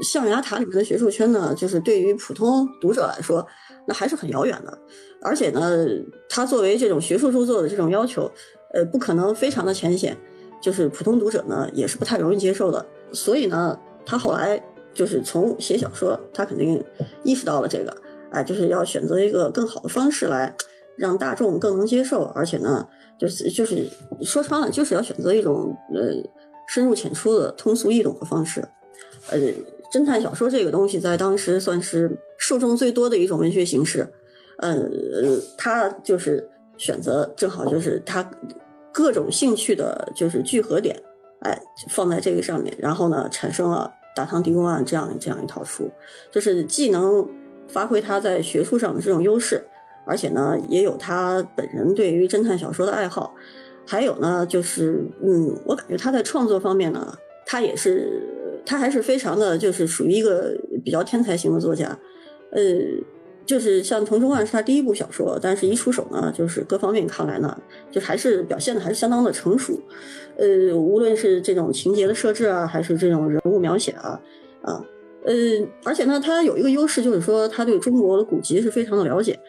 [0.01, 3.45] 象牙塔里面的学术圈呢，就是对于普通读者来说，
[3.88, 4.78] 那还是很遥远的。
[5.21, 5.88] 而且呢，
[6.30, 8.32] 它作为这种学术著作的这种要求，
[8.73, 10.15] 呃，不可能非常的浅显。
[10.61, 12.84] 就是普通读者呢也是不太容易接受的。
[13.11, 14.59] 所以呢，他后来
[14.93, 16.84] 就是从写小说，他肯定
[17.23, 17.95] 意识到了这个，
[18.32, 20.55] 哎，就是要选择一个更好的方式来
[20.97, 22.88] 让大众更能接受，而且呢，
[23.19, 23.88] 就是就是
[24.21, 26.13] 说穿了，就是要选择一种呃
[26.68, 28.63] 深入浅出的、通俗易懂的方式。
[29.30, 29.39] 呃，
[29.91, 34.07] 侦探小说这个东西在当时算是受众最多的一种文学形式。
[34.57, 34.88] 呃，
[35.57, 36.47] 他就是
[36.78, 38.30] 选择正好就是他
[38.93, 40.95] 各种兴趣的，就是聚合点，
[41.41, 41.59] 哎，
[41.89, 45.91] 放在这个上面，然后呢，产生了《大唐狄公案》这样这样一套书，
[46.32, 47.28] 就是既能
[47.68, 49.61] 发挥他在学术上的这种优势，
[50.05, 53.36] 而且呢，也有他本人对于侦探小说的爱好，
[53.86, 58.21] 还有呢，就是嗯，我感觉他在创作方面呢，他也是
[58.65, 61.97] 他还是非常的，就是属于一个比较天才型的作家，
[62.51, 62.61] 呃。
[63.45, 67.55] 就是像《同中案》是他第一部小说，但是一出手呢，就是各方面看来呢，
[67.91, 69.79] 就还是表现的还是相当的成熟，
[70.36, 74.19] 呃，无论是这种情节的设置啊，还是这种人物描写啊，
[74.63, 74.83] 啊，
[75.25, 75.33] 呃，
[75.83, 79.39] 而且呢，他有一个优势，就是说他对中国的古籍是非常的了解，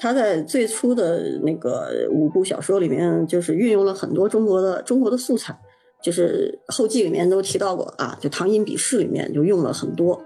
[0.00, 5.54] 他在最初的那个五部小说里面，就是运用了很多中国的中国的素材，
[6.02, 10.18] 就是后记里面都提到过啊，就《唐寅笔试》里面就用了很多。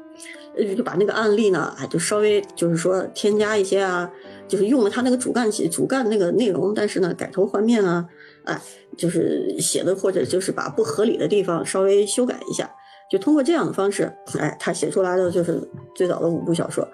[0.77, 4.09] 就把那个案例呢，哎，就稍微就是说添加一些啊，
[4.47, 8.07] 就是用了他那个主干写主干那个内容，但是呢改头换面啊，
[8.45, 8.63] 哎，
[8.97, 12.71] 就是写的或者就是把不合理的地方稍微修改一下，
[13.11, 14.09] 就通过这样的方式，
[14.39, 15.61] 哎，他写出来的就是
[15.97, 16.89] 最早的五部小说。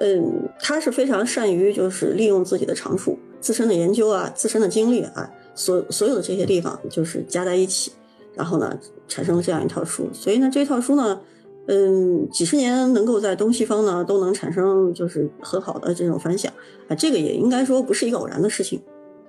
[0.00, 7.92] 嗯，他是非常善于就是利用自己的长处、自身的研究啊、自身的经历啊，所所有的这些地方就是加在一起，
[8.34, 8.76] 然后呢
[9.06, 10.08] 产生了这样一套书。
[10.12, 11.20] 所以呢，这套书呢。
[11.66, 16.52] 嗯，几十年能够在东西方呢都能产生就是很好的这种反响
[16.88, 18.80] 啊，这个也应该说不是一个偶然的事情。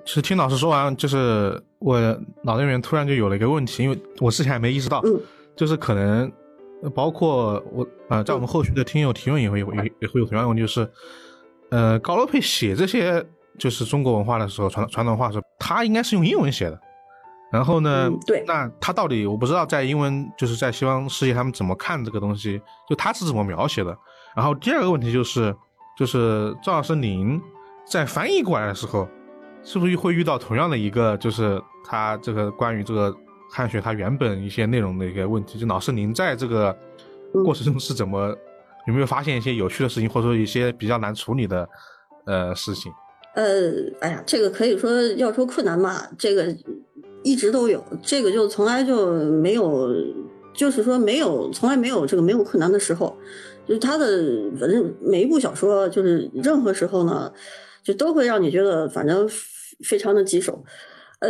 [0.05, 1.99] 其实听老师说完，就是我
[2.41, 5.03] 脑袋里面突然就有了一个问题，因为我之前还没意识到，
[5.55, 6.31] 就是可能
[6.89, 10.89] 包括我啊，在我们后续的听友提问也会有也也会有同样的问题，就是
[11.69, 13.25] 呃，高罗佩写这些
[13.57, 16.79] 就是中国文化的时候，传传统文化的时候，他应该是用英文写的。
[17.51, 18.09] 然后呢？
[18.25, 23.93] 对，那他到底我不知道，在英文就是在西方世界他们怎么看这个东西，就他是怎么描写的。
[24.33, 25.53] 然后第二个问题就是，
[25.97, 27.37] 就是赵老师您
[27.85, 29.05] 在翻译过来的时候，
[29.63, 33.13] 是不是会遇到同样的一个，就是他这个关于这个
[33.51, 35.59] 汉学它原本一些内容的一个问题？
[35.59, 36.75] 就老师您在这个
[37.43, 38.35] 过程中是怎么
[38.87, 41.67] 有没有发现一些有趣的事情，或者说一些比较难处理的
[42.25, 42.91] 呃事情？
[43.35, 46.55] 呃，哎呀，这个可以说要说困难嘛，这个。
[47.23, 49.93] 一直都有这个，就从来就没有，
[50.55, 53.15] 就是说没有，从来没有这个没有困难的时候。
[53.67, 54.07] 就是他的
[54.59, 57.31] 反正每一部小说，就是任何时候呢，
[57.83, 59.29] 就都会让你觉得反正
[59.85, 60.65] 非常的棘手。
[61.21, 61.29] 呃，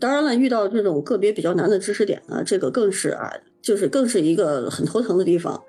[0.00, 3.30] 当然了，遇到这种个别比较难的知识点呢，这个更是啊，
[3.60, 5.62] 就是更是一个很头疼的地方。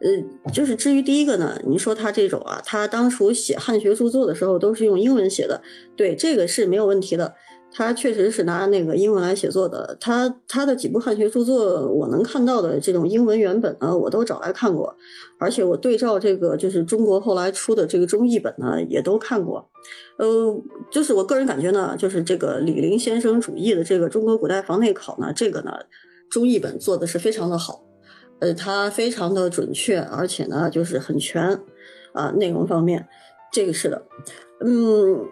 [0.00, 5.60] 呃，就是至于第一个呢，你说他这种啊，他当初写汉学著作的时候都是用英文写的，
[5.96, 7.34] 对，这个是没有问题的。
[7.70, 9.96] 他确实是拿那个英文来写作的。
[10.00, 14.96] 他他的几部汉学著作，我能看到的这种英文原本呢，我都找来看过，
[15.38, 19.68] 而且我对照这个就是中国后来出的这个中译本呢，也都看过。
[20.18, 20.60] 呃，
[20.90, 25.72] 就是我个人感觉呢，就是这个李林先生主译的这个《中国古代房内考》呢，这个呢
[26.30, 27.84] 中译本做的是非常的好，
[28.40, 31.60] 呃，它非常的准确，而且呢就是很全
[32.12, 33.06] 啊，内容方面，
[33.52, 34.02] 这个是的。
[34.60, 35.24] 嗯，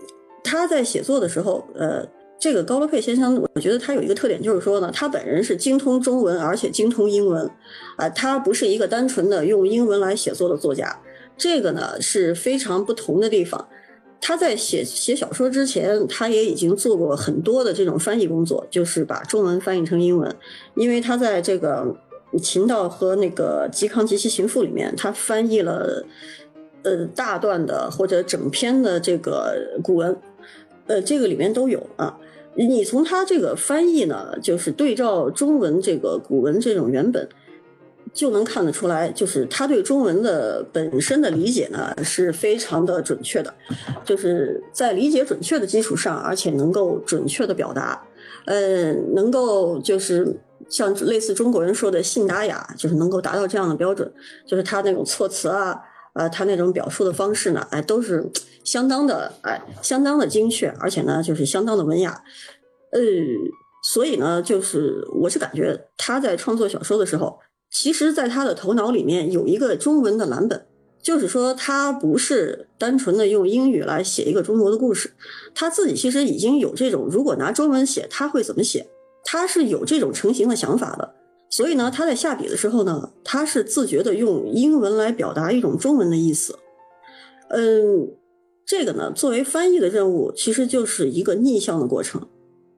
[0.44, 2.06] 他在写作的时候，呃。
[2.38, 7.50] 这个高罗佩先生，我觉得他有一个特点，就是说呢，他本人是精通中文，而且精通英文，
[7.96, 11.00] 啊，他不是一个单纯的用英文来写作的作家，
[11.36, 13.66] 这个呢是非常不同的地方。
[14.20, 20.34] 他在写写小说之前，他也已经做过很多的这种翻译工作，就是把中文翻译成英文，
[20.74, 21.84] 因为他在这个
[22.40, 26.04] 《秦道》和那个《嵇康及其情妇》里面，他翻译了
[26.82, 30.16] 呃大段的或者整篇的这个古文，
[30.86, 32.18] 呃，这个里面都有啊。
[32.56, 37.28] 你从他这个翻译呢，就是对照中文这个古文这种原本，
[38.14, 43.52] 就能看得出来，就是他对中文的本身的理解呢是非常的准确的，
[44.04, 48.02] 就是在理解准确的基础上，而且能够准确的表达，
[48.46, 50.34] 呃，能够就是
[50.68, 54.10] 像类似中国人说的信达雅，就是能够达到这样的标准，
[54.46, 55.78] 就是他那种措辞啊。
[56.18, 58.24] 呃，他那种表述的方式呢，哎，都是
[58.66, 62.22] 相当的，哎，相当的精确，而且呢，就是相当的文雅，
[62.90, 63.00] 呃，
[63.90, 67.38] 所以呢，就是我是感觉他在创作小说的时候，
[67.70, 70.66] 其实在他的头脑里面有一个中文的蓝本，
[71.00, 75.12] 就是说他不是单纯的用英语来写一个中国的故事，
[75.54, 78.84] 他自己其实已经有这种，如果拿中文写他会怎么写，
[79.24, 81.14] 他是有这种成型的想法的，
[81.50, 86.58] 所以呢，他在下笔的时候呢，他是自觉的用英文来表达一种中文的意思。
[87.48, 88.10] 嗯，
[88.66, 92.26] 这个呢，作为翻译的任务，其实就是一个逆向的过程，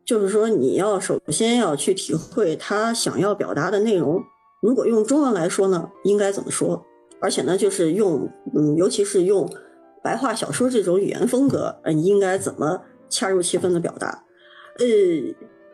[0.05, 4.22] 就是说你要首先要去体会他想要表达的内容。
[4.61, 6.84] 如果用中文来说呢，应该怎么说？
[7.20, 9.51] 而且呢，就是用嗯，尤其是用
[10.03, 14.24] 白话小说这种语言风格，呃，应该怎么恰如其分的表达？
[14.78, 14.86] 呃，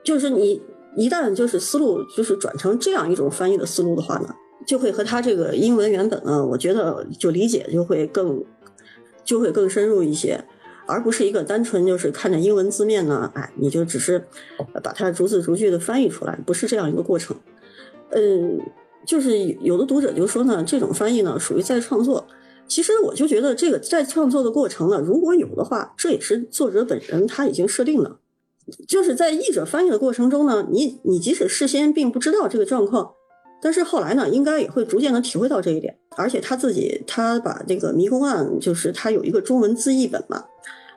[0.04, 0.62] 就是你
[0.96, 4.28] 一旦就是思路就是转成这样一种翻译的思路的话呢，
[4.64, 8.42] 就会和他这个英文原本呢，我觉得就理解就会更
[9.24, 10.44] 就会更深入一些，
[10.86, 14.24] 而不是一个单纯就是看着英文字面呢，哎，你就只是
[14.82, 17.36] 把它逐字逐句的翻译出来，不是这样一个过程。
[18.10, 18.60] 嗯。
[19.06, 22.26] 就是有的读者就说呢，这种翻译呢属于再创作。
[22.66, 28.16] 其实我就觉得这个再创作的过程呢，如果有的话，这也是作者本人他已经设定的。
[28.88, 33.12] 就是在译者翻译的过程中呢，你你即使事先并不知道这个状况，
[33.64, 35.96] 但是后来呢，应该也会逐渐的体会到这一点。
[36.18, 40.44] 而且他自己他把这个迷宫案，就是他有一个中文字译本嘛，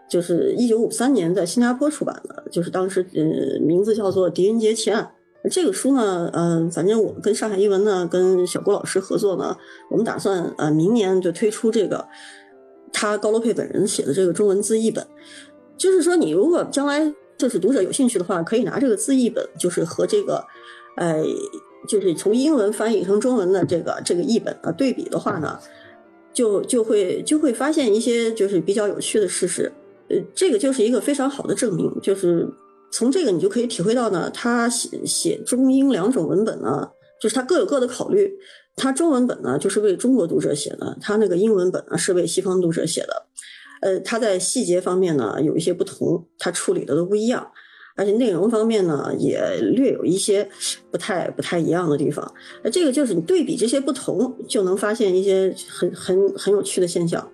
[0.09, 5.09] 就是一九五三年在新加坡出版的，就是当时呃名字叫做《狄仁杰奇案》。
[5.49, 9.55] 这个书呢，嗯，反正我跟上海译文呢，跟小郭老师合作呢，
[9.89, 12.05] 我们打算呃明年就推出这个
[12.91, 15.07] 他高罗佩本人写的这个中文字译本。
[15.77, 20.43] 就是说，你如果将来就是读者有兴趣的话，可以拿这个字译本，就是和这个，
[20.97, 21.23] 呃，
[21.87, 25.59] 就是从英文翻译成中文的这个这个译本啊对比的话呢，
[26.33, 29.71] 就就会就会发现一些就是比较有趣的事实。
[30.09, 32.47] 呃，这个就是一个非常好的证明，就是。
[32.89, 36.89] 从这个你就可以体会到呢，他写写中英两种文本呢，
[37.21, 38.33] 就是他各有各的考虑。
[38.77, 43.25] 他中文本呢就是为中国读者写的，他那个英文本呢是为西方读者写的。
[43.81, 47.45] 呃，他在细节方面呢有一些不同，他处理的都不一样，
[47.97, 49.41] 而且内容方面呢也
[49.75, 50.47] 略有一些
[50.89, 52.33] 不太不太一样的地方。
[52.63, 57.29] 那这个就是你对比这些不同，就能发现一些很很很有趣的现象。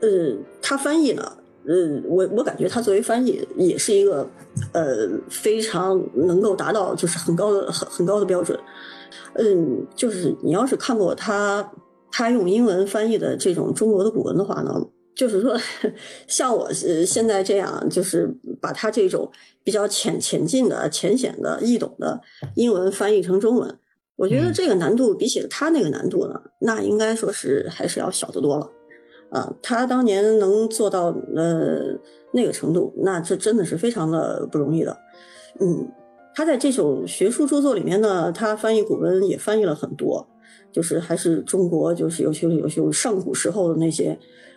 [0.00, 1.22] 呃，他翻译呢。
[1.66, 4.28] 呃，我我感觉他作为翻译也是一个，
[4.72, 8.58] 呃，非常能够达到就是很高的很很高的标准。
[9.32, 11.66] 嗯，就是你要是看过他
[12.12, 14.78] 他用英文翻译的这种中国的古文的话呢，
[15.14, 15.56] 就是说
[16.26, 18.28] 像我现在这样，就是
[18.60, 19.30] 把他这种
[19.62, 22.20] 比较浅浅近的、浅显的、易懂的
[22.56, 23.78] 英文翻译成中文，
[24.16, 28.70] 我觉得这个难度比起他那个难度呢，那应该说是还是要小得多了。
[29.30, 31.98] 啊，他当年能做到呃
[32.32, 34.96] 那个程度，那这真的是非常的不容易的。
[35.58, 35.88] 嗯，
[36.34, 40.24] 他在这首学术著作里面呢，他翻译古文也翻译了很多，
[40.70, 44.16] 就是还是中国就是有些有些上古时候的那些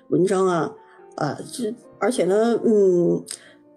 [0.10, 0.72] 文章啊
[1.16, 3.24] 啊，这而且呢，嗯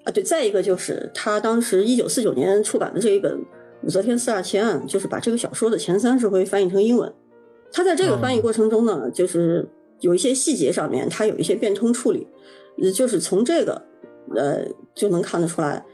[0.05, 3.33] 啊对，再一个就是他当时一九四九年出版的这一本
[3.83, 7.13] 《武则天四大奇案》，就是把这个小说的前三十回翻译成英文。
[7.73, 9.69] 他在这个翻译过程中呢，就是。
[10.01, 12.27] 有一些细节上面，他有一些变通处理，
[12.95, 13.83] 就是从这个，
[14.35, 14.65] 呃，
[14.95, 15.85] 就能看得出来，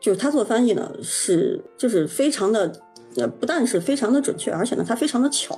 [0.00, 2.72] 就是他做翻译呢是就是非常的，
[3.18, 5.56] 呃，不但是非常的准确，而且呢，他非常的巧，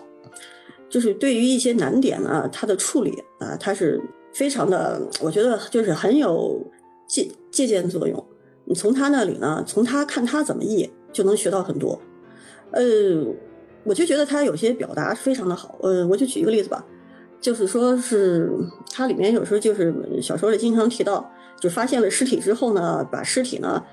[0.91, 3.99] 就是对于一些难点呢，他的处理啊，他是
[4.35, 6.61] 非常的，我觉得就是很有
[7.07, 8.23] 借借鉴作用。
[8.67, 11.99] 你从他那里呢，从他看他怎么译，就能学到很多。
[12.73, 12.83] 呃，
[13.85, 15.79] 我就觉得他有些表达非常的好。
[15.83, 16.85] 呃，我就举一个例子吧。
[17.41, 18.51] 就是说，是
[18.91, 21.31] 它里面有时候就是小说里经常提到，
[21.61, 23.85] 就发现了尸体之后呢，把尸体呢，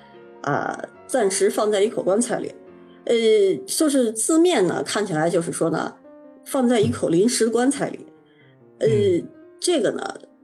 [0.44, 2.56] 啊，暂时放在一口棺材里，
[3.04, 3.14] 呃，
[3.68, 5.94] 就是字面呢看起来就是说呢，
[6.46, 8.00] 放在一口临时棺材里，
[8.80, 8.88] 呃，
[9.60, 10.02] 这个呢，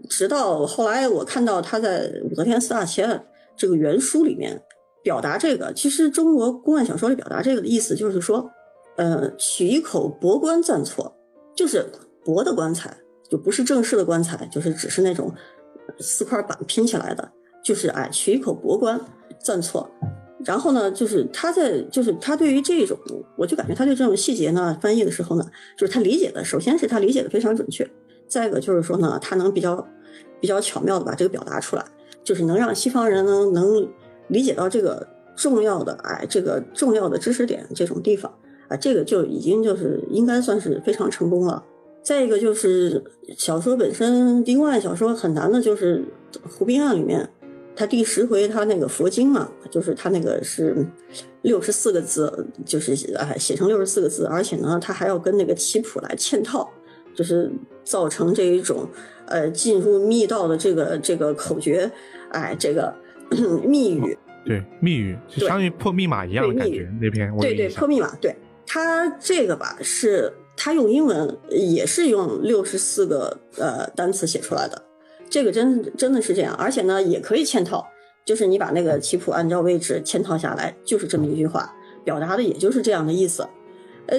[0.09, 3.17] 直到后来我看到他在《武则天四大奇案》
[3.55, 4.61] 这个原书里面
[5.03, 8.49] 表达这个，其实中国公案小说里表达这个的意思就是说，
[8.97, 11.13] 呃，取一口薄棺暂错，
[11.55, 11.85] 就是。
[12.25, 12.93] 薄的棺材
[13.29, 15.33] 就不是正式的棺材，就是只是那种
[15.97, 17.31] 四块板拼起来的，
[17.63, 18.99] 就是哎取一口薄棺
[19.41, 19.89] 暂错。
[20.43, 22.99] 然后呢，就是他在就是他对于这种，
[23.37, 25.45] 我就感觉他对这种细节呢翻译的时候呢，
[25.77, 27.89] 就是他理解的，首先是他理解的非常准确，
[28.27, 29.87] 再一个就是说呢，他能比较
[30.39, 31.85] 比较巧妙的把这个表达出来，
[32.23, 33.87] 就是能让西方人呢能
[34.27, 38.33] 理解到这个重要的哎这个重要的知识点这种地方
[38.67, 41.63] 啊，这个就已经就是应该算是非常成功了。
[42.03, 43.03] 再一个就是
[43.37, 46.05] 小说本身，另外小说很难的就是
[46.49, 47.29] 《湖滨案》里面，
[47.75, 50.87] 他第十回他那个佛经嘛，就是他那个是
[51.41, 56.69] 六十四个字，就是哎写成六十四个字，而且呢，他还要跟那个棋谱来嵌套，
[57.13, 57.51] 就是
[57.87, 58.87] 造成这一种
[59.25, 61.89] 呃进入密道的这个这个口诀，
[62.31, 62.93] 哎这个
[63.63, 66.89] 密语对，密语就相当于破密码一样的感觉。
[67.01, 68.35] 那篇对对破密码，对
[68.65, 74.81] 它这个吧是它用英文也是用六十四个呃单词写出来的，
[75.29, 77.85] 这个真真的是这样，而且呢也可以嵌套，
[78.25, 81.73] 就是你把那个棋谱按照位置嵌套下来，就是这么一句话，
[82.03, 83.45] 表达的也就是这样的意思。
[84.07, 84.17] 呃，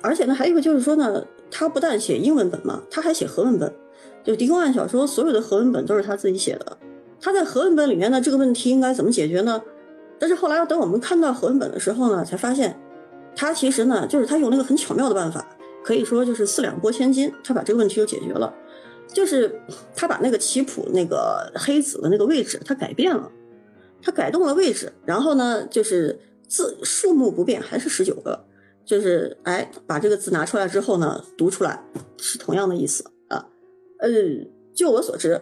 [0.00, 3.72] 而且呢还有一个就是说呢，他不但写英文本嘛，他还写和文本。
[4.24, 6.78] 就狄公案小说所有的和文本都是他自己写的，
[7.20, 9.62] 他在和文本里面呢这个问题应该怎么解决呢？
[10.18, 12.78] 但是后来等我们看到和文本的时候呢，才发现，
[13.34, 15.44] 他其实呢就是他用那个很巧妙的办法，
[15.84, 18.54] 可以说就是四两拨千斤，他把这个问题就解决了，
[19.12, 19.60] 就是
[19.96, 23.28] 他把那个棋谱那个黑子的那个位置他改变了，
[24.00, 28.44] 他改动了位置，然后呢就是字数目不变，还是十九个，
[28.84, 31.82] 就是哎把这个字拿出来之后呢读出来
[32.18, 33.46] 是同样的意思啊。
[33.98, 34.10] 呃，
[34.74, 35.40] 就我所知，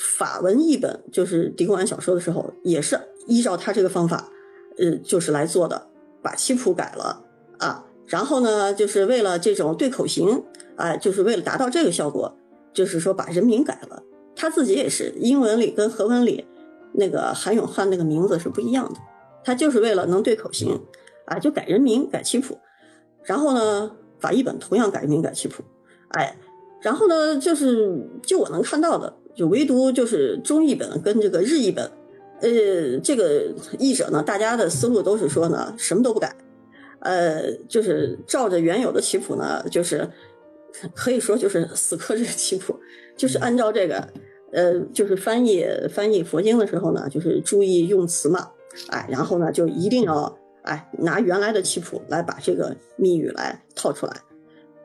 [0.00, 4.28] 法文译本就是狄公案小说的时候，也是依照他这个方法，
[4.78, 5.88] 呃，就是来做的，
[6.22, 7.24] 把七谱改了
[7.58, 10.42] 啊，然后呢，就是为了这种对口型，
[10.76, 12.36] 啊，就是为了达到这个效果，
[12.72, 14.02] 就是说把人名改了。
[14.34, 16.44] 他自己也是，英文里跟和文里
[16.92, 19.00] 那个韩永汉那个名字是不一样的，
[19.44, 20.78] 他就是为了能对口型，
[21.26, 22.58] 啊，就改人名改七谱，
[23.24, 25.62] 然后呢，法译本同样改名改七谱，
[26.10, 26.36] 哎。
[26.80, 31.88] 然后呢，就是就我能看到的，就唯独就是中译本跟这个日译本，
[32.40, 36.34] 呃，这个译者呢，大家的思路都是说呢，什么都不改，
[36.98, 40.10] 呃，就是照着原有的棋谱呢，就是
[40.92, 42.74] 可以说就是死磕这个棋谱，
[43.16, 44.08] 就是按照这个，
[44.50, 48.50] 呃，就是翻译翻译佛经的时候呢，就是注意用词嘛，
[48.88, 54.12] 哎，然后呢，就一定要哎拿原来的棋谱来把这个密语来套出来，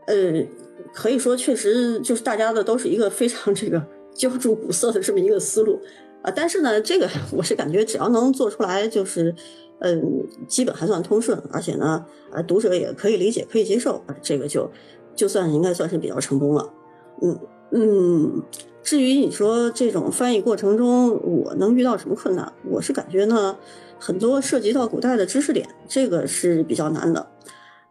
[0.07, 0.45] 呃。
[0.93, 5.79] 可以说，确实就是大家的都是一个非常这个浇筑古色的这么一个思路
[6.21, 6.31] 啊。
[6.33, 9.35] 但是呢，这个 我是感觉只要能做出来，就是
[9.79, 14.71] 嗯，基本还算通顺，而且呢，啊，读者也可以理解、可以接受，这个就
[15.13, 16.73] 就算应该算是比较成功了。
[17.21, 17.39] 嗯
[17.71, 18.43] 嗯，
[18.81, 23.57] 至于你说这种翻译过程中我能遇到什么困难，我是感觉呢，
[23.99, 27.27] 很多涉及到古代的知识点，这个是比较难的。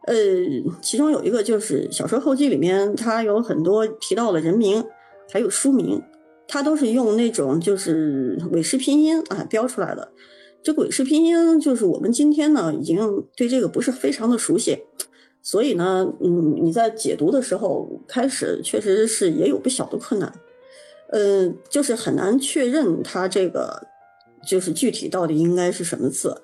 [0.07, 0.14] 呃，
[0.80, 4.84] 其中有一个就是小说后记里面，它有很多提到的人名，
[5.32, 6.00] 还有书名，
[6.46, 10.12] 它都是用那种就是韦氏拼音啊标出来的。
[10.62, 14.78] 这个韦氏拼音就是我们今天呢已经对这个不是非常的熟悉，
[15.42, 20.32] 所以呢，嗯，你在解读的时候开始确实是也有不小的困难，
[21.11, 23.86] 呃，就是很难确认它这个
[24.47, 26.40] 就是具体到底应该是什么字。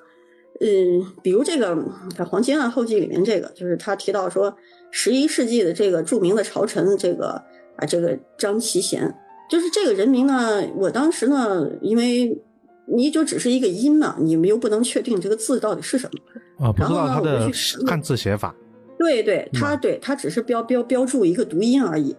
[0.60, 1.74] 嗯，比如这个
[2.24, 4.54] 《黄金案后记》里面这个，就是他提到说，
[4.90, 7.30] 十一世纪的这个著名的朝臣，这个
[7.76, 9.12] 啊，这个张其贤，
[9.50, 10.62] 就是这个人名呢。
[10.76, 12.38] 我当时呢，因为
[12.86, 17.50] 你就只是一个音嘛，你们又不能确定这个字到底是什么啊，不知道他的
[17.86, 18.54] 汉字写法。
[18.98, 22.14] 对对，他对他只是标标标注一个读音而已。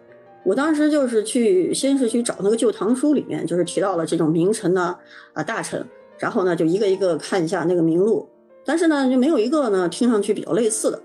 [0.46, 4.96] 我当时就是去，先是去找那个《旧唐书》里面，就是提到了这种名臣呢
[5.34, 5.86] 啊大臣，
[6.18, 8.28] 然后呢就一个一个看一下那个名录。
[8.66, 11.02] 但是呢，就没有一个呢听上去比较类似的。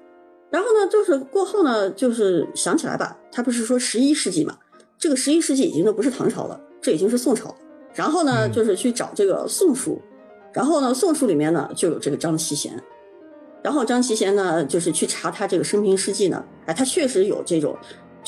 [0.51, 4.57] 然后呢，就是过后呢，就是想起来吧，他不是说十一世纪嘛？
[4.99, 7.55] 这个十一世纪已经都不是唐朝了，这已经是宋朝。
[7.95, 10.01] 然后呢，就是去找这个宋书，
[10.53, 12.73] 然后呢，宋书里面呢就有这个张其贤。
[13.63, 17.77] 然后张其贤呢，就是去查他这个生平事迹呢，哎，他确实有这种，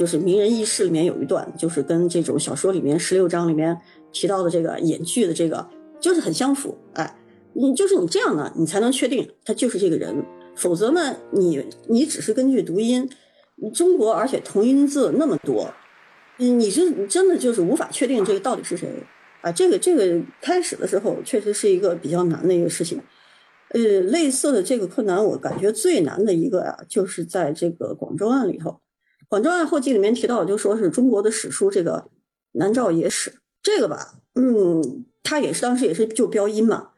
[0.00, 3.78] 就是名人轶事里面有一段，就是跟这种小说里面十六章里面
[4.10, 5.68] 提到的这个演剧的这个，
[6.00, 7.14] 就是很相符，哎。
[7.52, 10.24] 你就是你这样呢，你才能确定他就是这个人，
[10.54, 13.10] 否则呢，你你只是根据读音，
[13.74, 15.70] 中国而且同音字那么多，
[16.38, 18.88] 你是真的就是无法确定这个到底是谁
[19.42, 19.52] 啊？
[19.52, 23.02] 这个这个开始的时候确实是一个比较难的一个事情，
[23.74, 28.80] 呃，类似的这个困难，我感觉最难的一个呀，就是在这个广州案里头，
[29.30, 32.08] 广州案后记里面提到，就说是中国的史书这个
[32.54, 36.88] 南诏野史，这个吧，嗯，他也是当时也是就标音嘛。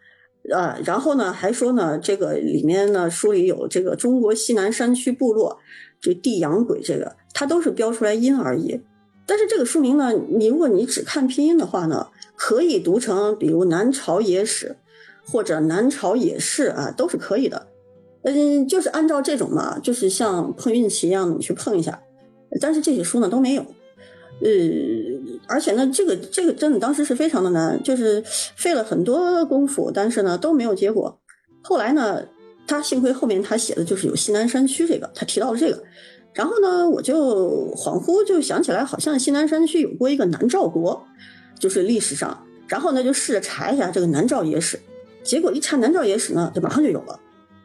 [0.50, 5.58] 啊，然后呢，还说呢，这个里面呢，书里有这个中国西南山区部落，
[6.00, 8.80] 这地阳鬼，这个它都是标出来音而已。
[9.26, 14.74] 但是这个书名呢，你如果你只看拼音的话呢，可以读成比如南朝野史
[15.26, 17.68] 或者南朝野事啊，都是可以的。
[18.22, 22.02] 嗯，就是按照这种嘛，就是像碰运气一样，你去碰一下。
[22.61, 23.62] 但是这些书呢都没有。
[24.40, 24.48] 呃，
[25.46, 28.22] 而且呢，这个这个真的当时是非常的难，就是
[28.57, 31.16] 费了很多功夫，但是呢都没有结果。
[31.62, 32.20] 后来呢，
[32.66, 35.80] 他幸亏后面他写的就是有西南山区这个，他提到了这个，
[36.34, 41.00] 然后呢，我就恍惚就想起来，好像西南山区有过一个南诏国，
[41.61, 44.80] 就是历史上，然后呢就试着查一下这个南诏野史，
[45.22, 47.20] 结果一查南诏野史呢，就马上就有了。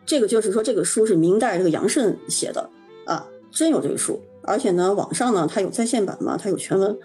[0.06, 2.70] 这个就是说，这个书是明代这个杨慎写的
[3.06, 6.98] 啊，真有这个书，而且呢，网上呢它有在线版嘛，它有全文。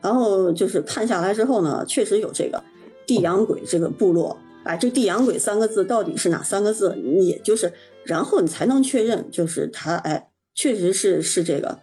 [0.00, 2.62] 然后就是看下来之后呢，确实有这个
[3.06, 4.36] 地阳鬼这个部落。
[4.64, 6.94] 哎，这地阳鬼三个字到底是哪三个字？
[7.20, 7.72] 也就是，
[8.04, 11.78] 然后你才能确认，就是他哎，确实是是这个。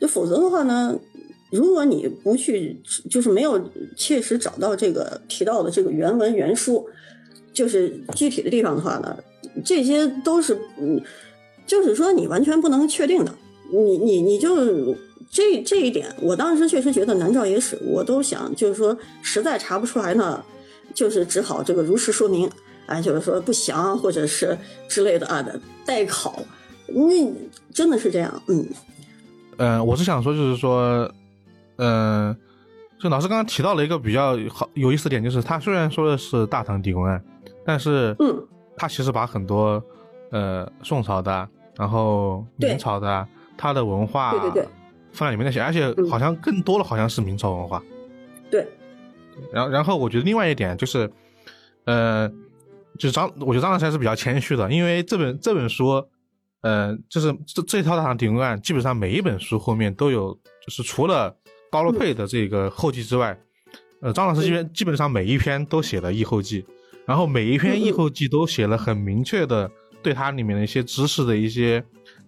[0.00, 0.98] 就否则的话呢，
[1.50, 3.62] 如果你不去，就是没有
[3.96, 6.86] 切实找到这个提到的这个原文原书，
[7.52, 9.16] 就是具体的地方的话呢，
[9.64, 11.00] 这些都是嗯，
[11.66, 13.34] 就是说你完全不能确定的。
[13.72, 14.94] 你你你就
[15.30, 20.44] 这这一点，我当时确实觉得南诏野史，我都想就是说实在查不出来呢。
[20.94, 22.46] 就是只好这个如实说明，
[22.84, 24.58] 啊，就是说不详或者是
[24.88, 26.42] 之类的啊的代考，
[26.86, 27.32] 那
[27.72, 28.68] 真的是这样，嗯，
[29.56, 31.10] 呃，我是想说，就是说，
[31.76, 32.36] 嗯，
[33.00, 37.24] 就老师刚刚提到了一个比较好有意思点，就是他虽然说的是大唐狄公案，
[37.64, 38.46] 但是，嗯，
[38.76, 39.82] 他其实把很多
[40.30, 41.48] 呃宋朝的，
[41.78, 43.26] 然后明朝的
[43.62, 44.68] 他的文化，对对对，
[45.12, 47.80] 放在里面那些，而且好像更多的好像是明朝文化，
[48.50, 48.66] 对。
[49.52, 51.08] 然后，然后我觉得另外一点就是，
[51.84, 52.28] 呃，
[52.98, 56.04] 就是张，我觉得张老师还是比较谦虚的，因为这本这本书，
[56.62, 61.32] 呃，就是这这套大唐狄公案，基本上每一本书后面都有，就是除了
[61.70, 63.38] 高罗佩的这个后记之外，
[64.00, 66.66] 呃，张老师这边基本上每一篇都写了译后记，
[67.06, 69.70] 然后每一篇译后记都写了很明确的
[70.02, 71.82] 对它里面的一些知识的一些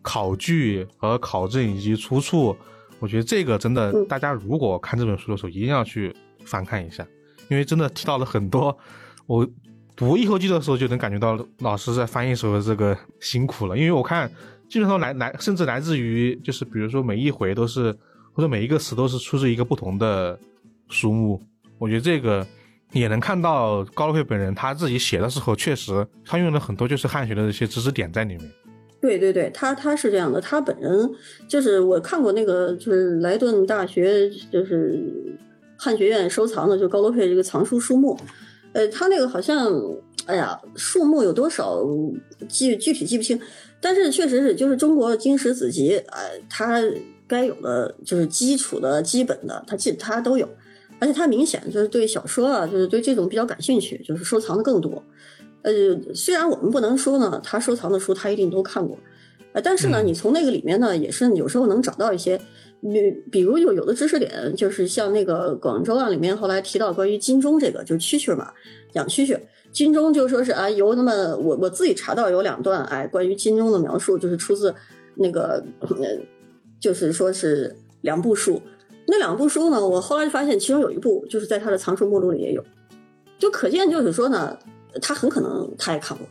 [0.05, 2.57] 考据和考证以及出处，
[3.01, 6.15] 我觉得这个真的，大家如果看这本书的时候，一定要去。
[6.47, 7.03] 翻看一下，
[7.49, 8.77] 因为真的提到了很多，
[9.25, 9.49] 我
[9.97, 13.79] 读译后记的时候就能感觉到老师在翻译时候的这个辛苦了。
[13.79, 14.31] 因为我看
[14.69, 17.91] 基本上来来，甚至来自于就是比如说每一回都是
[18.35, 20.39] 或者每一个词都是出自一个不同的
[20.91, 21.43] 书目，
[21.79, 22.47] 我觉得这个
[22.93, 28.53] 也能看到高洛佩本人他自己写的时候，确实他用了很多就是汉学的这些知识点在里面。
[29.05, 31.11] 对对对，他他是这样的，他本人
[31.47, 34.99] 就是我看过那个就是莱顿大学就是。
[35.77, 38.17] 汉学院收藏的就高罗佩这个藏书书目，
[38.73, 39.69] 呃，他那个好像，
[40.25, 41.85] 哎呀，数目有多少
[42.49, 43.39] 记具体记不清，
[43.81, 46.81] 但是确实是就是中国经史子集，呃，他
[47.27, 50.49] 该有的就是基础的基本的，他记他都有，
[51.01, 55.03] 而且他明显就是对小说啊，就是对这种比较感兴趣，就是收藏的更多。
[55.65, 58.97] 呃，虽然我们不能说呢，他收藏的书他一定都看过，
[59.53, 62.41] 呃，但是呢，你从那个里面呢，也是有时候能找到一些。
[62.87, 68.53] 比比如有有的知识点，就是像那个广州案里面后来提到关于金钟这个，就是蛐蛐嘛，
[68.93, 69.41] 养蛐蛐。
[69.73, 74.75] 金钟就说是啊，有那么我我自己查到有两段哎，关于金钟的描述，就是出自
[75.15, 75.89] 那个，呃
[76.79, 78.61] 就是说是两部书。
[79.07, 82.63] 那两部书呢，我后来就发现其中有一部就是在他的藏书目录里也有，
[83.39, 84.59] 就可见就是说呢，
[85.01, 86.27] 他很可能他也看过，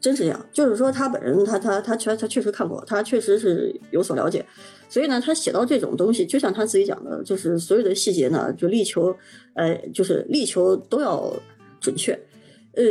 [0.00, 0.46] 真是这样。
[0.52, 4.44] 就是说他本人他他他确他确实看过，他确实是有所了解。
[4.88, 9.16] 所以呢，他写到这种东西，就像他自己讲的，就是所有的细节呢，就力求，
[9.54, 11.34] 呃，就是力求都要
[11.80, 12.12] 准确，
[12.74, 12.84] 呃，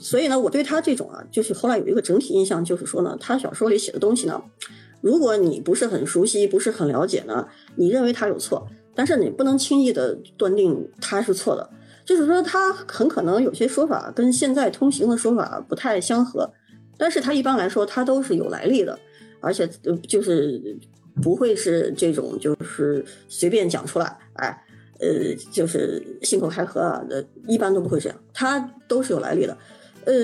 [0.00, 4.42] 所以呢，我对他这种啊，就是后来有一个整体印象，就是说呢，他小说里写的东西呢，
[5.00, 7.46] 如果你不是很熟悉，不是很了解呢，
[7.76, 11.70] 你认为他有错，但是你不能轻易的断定他是错的，
[12.08, 16.50] 就是说他很可能有些说法跟现在通行的说法不太相合，
[16.96, 18.98] 但是他一般来说他都是有来历的。
[19.40, 19.68] 而且，
[20.08, 20.74] 就是
[21.22, 24.64] 不会是这种，就是随便讲出来，哎，
[25.00, 28.58] 呃，就是信口开河啊，呃，一般都不会这样，它
[28.88, 29.54] 都是有来历的。
[30.06, 30.14] 呃，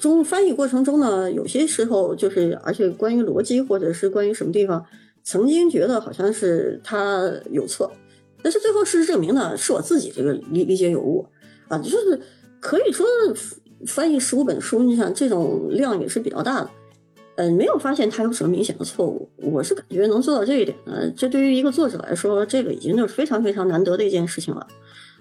[0.00, 4.84] 中翻译过程中呢，有些时候就是，而且关于逻辑或者是关于什么地方，
[5.22, 7.90] 曾经觉得好像是他有错，
[8.46, 11.26] 但是最后事实证明呢，是我自己这个理理解有误
[11.66, 12.16] 啊，就是
[12.60, 13.04] 可以说
[13.88, 16.70] 翻译十五本书，你想这种量也是比较大的。
[17.34, 19.28] 嗯，没有发现它有什么明显的错误。
[19.38, 24.64] 我是感觉能做到这一点呢，这对于一个作者来说，这个已经就是非常非常难得的一件事情了，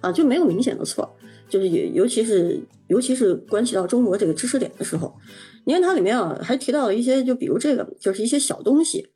[0.02, 1.12] 啊，就没有明显的错。
[1.50, 5.12] 就是也尤其是尤其是关系到中国这个知识点的时候，
[5.66, 9.08] 你看它里面啊还提到了一些，就比如这个就是一些小东西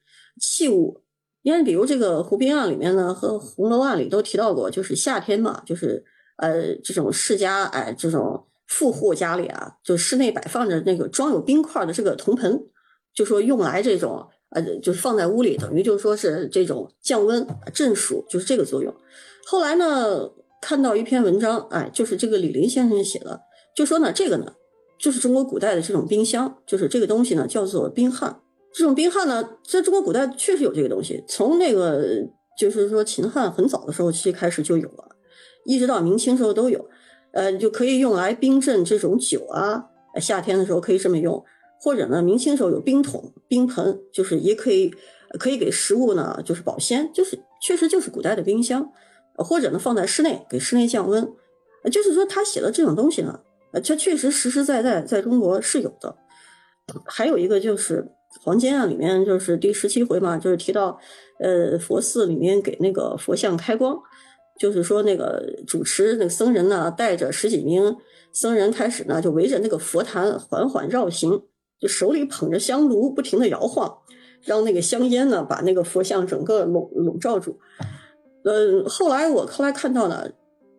[0.42, 1.00] 器物，
[1.42, 6.04] 因为比如这个《湖滨案》里面呢和《红楼案》里都提到过，就是夏天嘛，就是
[6.38, 12.62] 呃这种世家哎这种富户家里啊，就室内摆放着那个装有冰块的这个铜盆。
[13.12, 18.94] 就说用来这种呃，就是放在屋里，等于就说是这种降温、镇暑，就是这个作用。
[19.46, 20.30] 后来呢，
[20.62, 23.42] 看到一篇文章，哎，就是这个李林先生写的，
[23.76, 24.54] 就说呢，这个呢，
[25.00, 28.40] 就是中国古代的这种冰箱，就是这个东西呢，叫做冰汉。
[28.74, 32.04] 这种冰汉呢，在中国古代确实有这个东西，从那个
[32.58, 35.16] 就是说秦汉很早的时候其实开始就有了，
[35.66, 36.90] 一直到明清时候都有。
[37.32, 39.86] 呃，就可以用来冰镇这种酒啊，
[40.20, 41.46] 夏天的时候可以这么用，
[41.80, 44.92] 或者呢，明清时候有冰桶、冰盆，就是也可以
[45.38, 48.92] 可以给食物呢就是保鲜，就是确实就是古代的冰箱，
[49.36, 51.32] 或者呢放在室内给室内降温，
[51.92, 53.40] 就是说他写的这种东西呢，
[53.74, 56.16] 呃，这确实实实在在在中国是有的。
[57.06, 58.02] 还有一个就是
[58.42, 61.00] 《黄金》啊，里面就是第十七回嘛，就是提到，
[61.40, 64.00] 呃，佛寺里面给那个佛像开光，
[64.60, 67.96] 就是说那个主持那个僧人呢，带着十几名
[68.32, 71.42] 僧人开始呢，就围着那个佛坛缓缓绕行，
[71.80, 73.98] 就手里捧着香炉，不停的摇晃，
[74.44, 77.60] 让那个香烟呢把那个佛像整个笼笼罩住。
[78.44, 80.30] 嗯，后来我后来看到呢，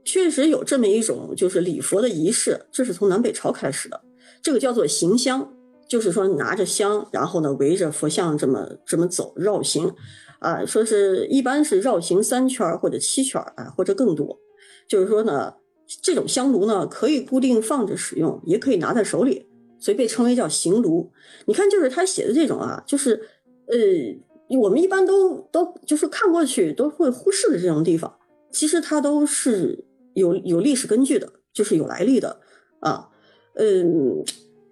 [0.05, 4.01] 确实有这么一种就是礼佛的仪式，这是从南北朝开始的，
[4.40, 5.52] 这个叫做行香。
[5.90, 9.92] 就是说拿着香，然后呢围着佛像这么这么走绕行，
[10.38, 14.38] 啊，说是一般是绕行三圈或者七圈啊，或者更多。
[14.86, 15.52] 就是说呢，
[16.00, 19.48] 这种香炉呢可以固定放着使用，也可以拿在手里，
[19.80, 21.10] 所以被称为叫行炉。
[21.46, 23.20] 你看，就是他写的这种啊，就是
[23.66, 28.16] 呃，我们一般都都就是看过去都会忽视的这种地方，
[28.52, 29.84] 其实它都是
[30.14, 32.38] 有有历史根据的，就是有来历的
[32.78, 33.08] 啊，
[33.54, 34.22] 嗯。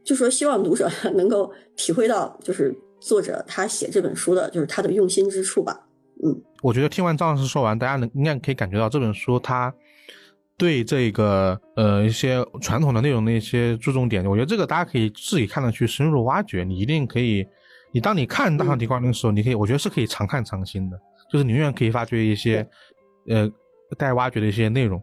[0.09, 5.79] 就说希望读者 能够体会到，就是作者他写这本书的，就是他的用心之处吧。
[6.25, 9.71] 嗯，我觉得听完张老师说完，大家能应该可以感觉到这本书他
[10.57, 14.25] 对这个呃一些传统的内容的一些注重点。
[14.25, 16.65] 我觉得这个大家可以自己看的去深入挖掘。
[16.65, 17.47] 你一定可以，
[17.93, 20.99] 你当你看大唐提光的时候，你可以，我觉得是可以常看常新的，
[21.31, 22.67] 就是你永远可以发掘一些
[23.29, 23.47] 呃
[23.99, 25.03] 待挖掘的一些内容。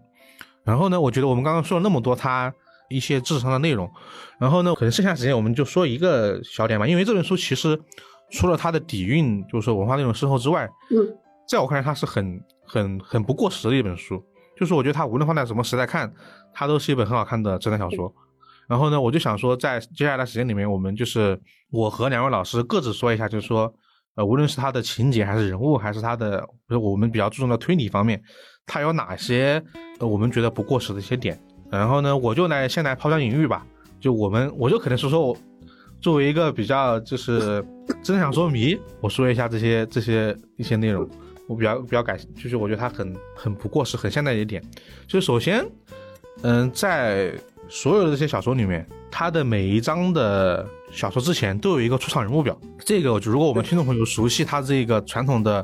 [0.63, 2.51] 然后呢，我觉得我们刚刚说了那么多，他。
[2.89, 3.89] 一些知识上的内容，
[4.39, 6.87] 然后呢，可能剩下时间我们就说一个小点吧。
[6.87, 7.79] 因为这本书其实
[8.31, 10.97] 除了它的底蕴，就是说文化内容深厚之外，嗯，
[11.47, 14.23] 在我看来，它是很很很不过时的一本书。
[14.57, 16.11] 就是我觉得它无论放在什么时代看，
[16.53, 18.13] 它都是一本很好看的侦探小说。
[18.67, 21.39] 然后呢，我就想说，在接下来时间里面，我们就是
[21.69, 23.71] 我和两位老师各自说一下，就是说，
[24.15, 28.19] 呃，无论是它的情节，还是人物，还是它的，比如我们比较注重的推理方面，
[28.65, 29.61] 它有哪些
[29.99, 31.37] 呃我们觉得不过时的一些点。
[31.77, 33.65] 然后呢，我就来先来抛砖引玉吧。
[33.99, 35.37] 就我们，我就可能是说我
[35.99, 37.65] 作为一个比较就是
[38.03, 41.09] 真想说迷，我说一下这些这些一些内容。
[41.47, 44.63] 我比较比较感，就是我觉得它很很不过时，很现代的一点。
[45.07, 45.65] 就是首先，
[46.41, 47.31] 嗯，在
[47.67, 52.59] 所有的这些小说里面，它的每一章的小说之前都有一个出场人物表。
[52.79, 55.63] 这个如果我们听众朋友熟悉它这个传统的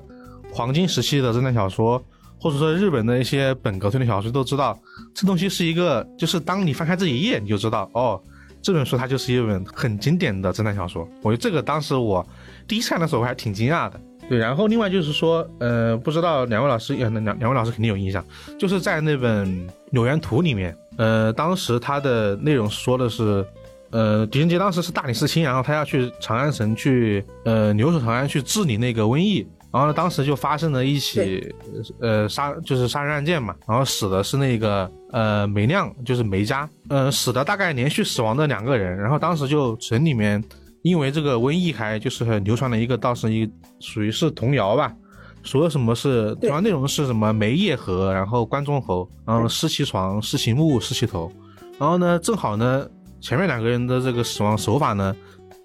[0.51, 2.03] 黄金时期的侦探小说。
[2.41, 4.75] 或者说日本的一些本格推理小说都知道，
[5.13, 8.19] 这东西是一个，就是当你翻开这一页，你就知道，哦，
[8.63, 11.07] 这本书它就是一本很经典的侦探小说。
[11.21, 12.25] 我觉得这个当时我
[12.67, 14.01] 第一次看的时候我还挺惊讶的。
[14.27, 18.25] 对，然后另外就是说，呃，不知道两位老师，两两两位老师肯定有印象，
[18.57, 19.47] 就是在那本
[19.91, 23.45] 《柳原图》里面，呃，当时它的内容说的是，
[23.91, 29.45] 呃，狄仁杰当时是大理寺卿，然后他要去长安城去，呃，留守长安去治理那个瘟疫。
[29.73, 31.53] 然后呢，当时就发生了一起，
[32.01, 33.55] 呃，杀就是杀人案件嘛。
[33.65, 38.97] 然后死的是那个呃梅亮，就是梅家，呃，死的大概连续死亡的两个人。
[38.97, 40.43] 然后当时就城里面，
[40.81, 43.49] 因为这个瘟疫还就是流传了一个，倒是一
[43.79, 44.93] 属于是童谣吧，
[45.41, 51.31] 说什么是主要内容是什么梅叶河，然后关中侯，然后失其床，失其木，失其头。
[51.79, 52.85] 然后呢，正好呢，
[53.21, 55.15] 前面两个人的这个死亡手法呢，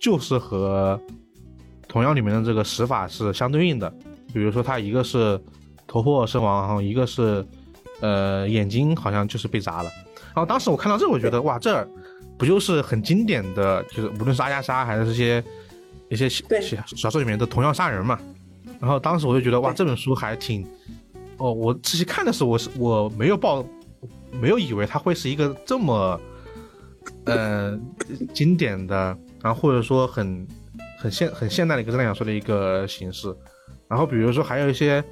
[0.00, 0.96] 就是和。
[1.88, 3.88] 童谣里面的这个死法是相对应的，
[4.32, 5.40] 比如说他一个是
[5.86, 7.46] 头破身亡，然后一个是
[8.00, 9.90] 呃眼睛好像就是被砸了。
[10.34, 11.86] 然后当时我看到这，我觉得哇，这
[12.36, 15.42] 不就是很经典的，就是无论是阿加莎还是这些
[16.10, 18.18] 一些小小说里面的同样杀人嘛。
[18.80, 20.66] 然后当时我就觉得哇，这本书还挺
[21.38, 23.64] 哦，我仔细看的时候，我是我没有抱，
[24.32, 26.20] 没有以为它会是一个这么
[27.24, 27.78] 呃
[28.34, 30.46] 经典的，然后或者说很。
[31.06, 33.34] 很现很现代的一个侦探小说的一个形式，
[33.88, 35.02] 然后比如说还有一些，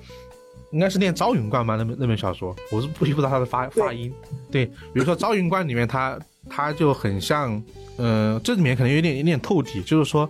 [0.73, 4.13] 应该是念《朝云观》吧，那本那本小说，我是不不知道它的发发音。
[4.51, 6.19] 对，比如说《朝云观》里面，它
[6.51, 7.63] 它就很像，
[7.99, 10.29] 嗯，这里面可能有点有点透底，就是说，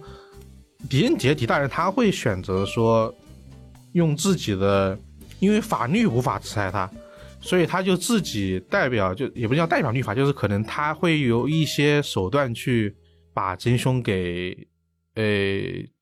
[0.91, 3.13] 狄仁杰狄大人他会选择说，
[3.93, 4.99] 用自己的，
[5.39, 6.91] 因为法律无法制裁他，
[7.41, 12.95] 所以他就自己代表，就也不叫代表律法，就是可能他会有一些手段去
[13.33, 14.55] 把真凶给。
[15.15, 15.25] 呃，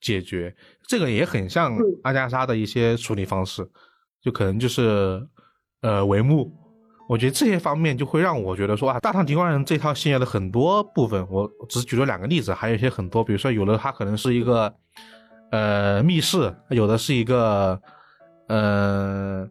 [0.01, 0.55] 解决。
[0.87, 3.67] 这个也很像阿加莎的一些处理方式，
[4.21, 5.27] 就可能就是
[5.81, 6.53] 呃帷幕。
[7.09, 14.73] 我觉得这些方面就会让我觉得说啊，《大唐狄光人》这套系列的很多部分，我只举了两个例子，还有一些很多，比如说有的它可能是一个
[15.51, 17.79] 呃密室，有的是一个
[18.49, 19.47] 呃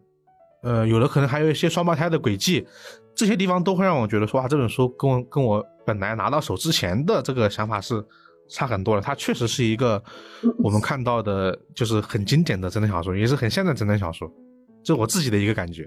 [0.62, 2.66] 呃，有的可能还有一些双胞胎的轨迹，
[3.14, 8.04] 这些地方都会让我觉得说，啊，这本书跟我跟我本来拿到手之前的这个想法是
[8.52, 9.00] 差很多了。
[9.00, 10.02] 它确实是一个
[10.62, 14.30] 我们看到的，就是很经典的侦探小说，也是很现代侦探小说，
[14.84, 15.84] 这是我自己的一个感觉。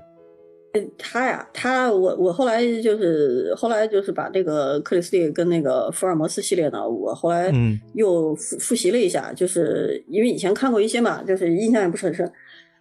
[0.74, 7.50] 嗯他呀，他我我后来就是后来就是把这个克里斯蒂跟那个福尔摩斯系列呢，我后来
[7.94, 12.30] 又复复习了一下，就是因为以前看过一些嘛，就是印象也不是很深。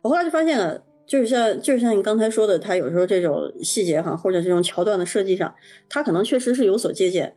[0.03, 5.55] 我后来就发现了，就是像就是像你刚才说的，他有时候这种细节哈，或者这种桥段的设计上，
[5.89, 7.33] 他可能确实是有所借鉴。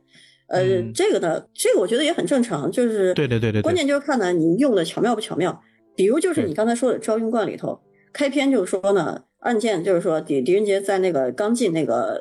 [0.48, 5.62] 呃，这个呢，这个我觉得也很正常，就是对对对对，关键就是看呢你用的巧妙不巧妙。
[5.96, 7.80] 比如就是你刚才说的《昭云观》里头，
[8.12, 9.24] 开篇就是说呢。
[9.42, 12.20] 案件就是说，狄狄仁杰在那个刚进那个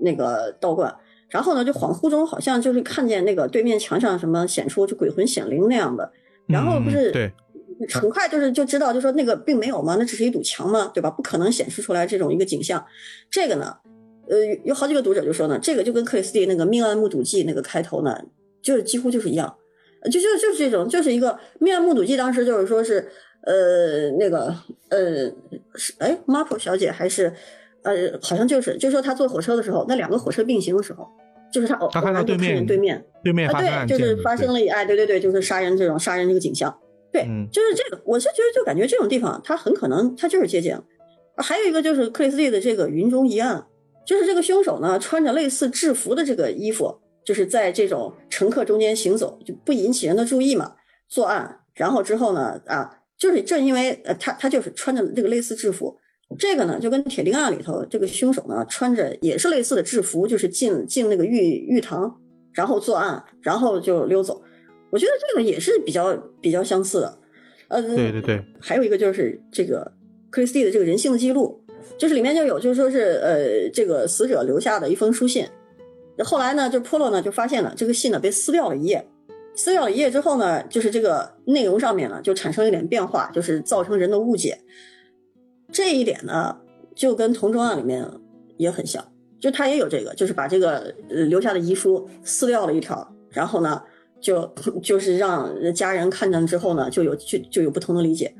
[0.00, 0.94] 那个道观，
[1.30, 6.12] 然后呢，就恍惚中好像就是看见那个对面墙上什么显出就鬼魂显灵那样的，
[6.48, 7.32] 然后不是对，
[7.94, 11.08] 很快就是就知道，就说那个并没有嘛，那只是一堵墙嘛，对吧？
[11.08, 12.84] 不可能显示出来这种一个景象。
[13.30, 13.76] 这个呢，
[14.28, 18.18] 呃，有好几个读者就说呢，这个就跟克里斯蒂那个《命案目睹记》那个开头呢，
[18.62, 19.56] 就是几乎就是一样，
[20.04, 23.08] 就就就是这种，就是一个《命案目睹记》，当时就是说是。
[23.42, 24.52] 呃，那个，
[24.88, 25.30] 呃，
[25.76, 27.32] 是哎，Marple 小姐还是，
[27.82, 31.06] 呃，好像就是，就说她坐火车的时候，那两个火车并行的时候，
[31.52, 36.76] 就是她偶然就看见对面，对面啊，对，就是发生了，哎，对对对，就是杀人这种杀人这个景象，
[37.12, 40.82] 对，就是这个，我是觉得就感觉这种地方，它很可能它就是借鉴。
[41.36, 43.64] 还有一个就是克里斯蒂的这个云中一案，
[44.06, 50.74] 就是这个凶手呢穿着类似制服的这个衣服，就是在这种乘客中间行走，就不引起人的注意嘛，
[51.08, 53.02] 作案，然后之后呢，啊。
[53.18, 55.96] 就是正因为呃他他就是穿着这个类似制服，
[56.38, 62.14] 这个呢就跟铁钉案里头这个凶手呢穿着也是类似的制服，就是进进那个浴浴堂，
[62.52, 64.42] 然后作案，然后就溜走。
[64.90, 67.18] 我觉得这个也是比较比较相似的。
[67.68, 68.44] 呃，对对对。
[68.60, 69.90] 还有一个就是这个
[70.28, 71.58] 克里斯蒂的这个人性的记录，
[71.98, 75.46] 就是里面就有就说是呃这个死者留下的一封书信，
[76.24, 79.06] 后来呢就波洛呢就发现了这个信呢被撕掉了一页。
[79.58, 84.58] 撕掉了一页之后呢，就是这个内容上面呢就产生了一点变化，就是造成人的误解。
[85.72, 86.54] 这一点呢
[86.94, 88.06] 就跟同桌案里面
[88.58, 89.02] 也很像，
[89.40, 93.82] 就他也有这个，就是把这个留下的遗书撕掉了一条，然后呢
[94.20, 94.46] 就
[94.82, 98.34] 就是让家人看见之后呢就有就就有不同的理解。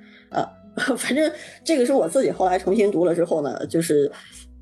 [0.77, 1.31] 呃， 反正
[1.65, 4.11] 这个是我自己后来重新读了之后呢，就是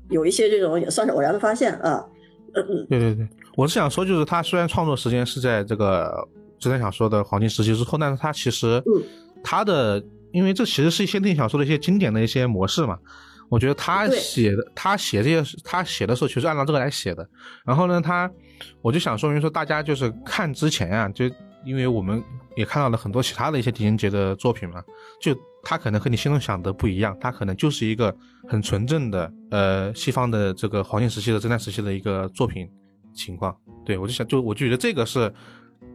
[0.09, 2.05] 有一些这种也算是偶然的发现啊。
[2.53, 6.27] 嗯嗯，对对对，我是想说，就是他虽然创作时间是在这个。
[6.57, 8.81] 侦探小说的黄金时期之后，但是他其实，
[9.43, 10.01] 他的，
[10.31, 12.97] 因为这其实是一些侦探小说的一些经典的一些模式嘛。
[13.49, 17.27] 我觉得他写的，他写这些，他写的时候其实按照这个来写的。
[17.65, 18.31] 然后呢，他，
[18.81, 21.25] 我就想说明说，大家就是看之前啊，就
[21.65, 22.23] 因为我们
[22.55, 24.81] 也看到了很多其他的一些狄仁杰的作品嘛，
[25.21, 25.35] 就
[25.65, 28.15] 他可能和你心中想的不一样，他可能就是一个
[28.47, 32.69] 很纯正的，呃，西方的这个黄金时期的侦探时期的一个作品
[33.13, 33.53] 情况。
[33.83, 35.33] 对我就想，就我就觉得这个是。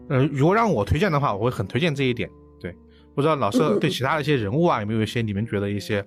[0.09, 2.29] 呃，如果让我推荐的话，我会很推荐这一点。
[2.59, 2.75] 对，
[3.15, 6.05] 不知道老师对其他的一些人物啊，有没有一些你们觉得一些，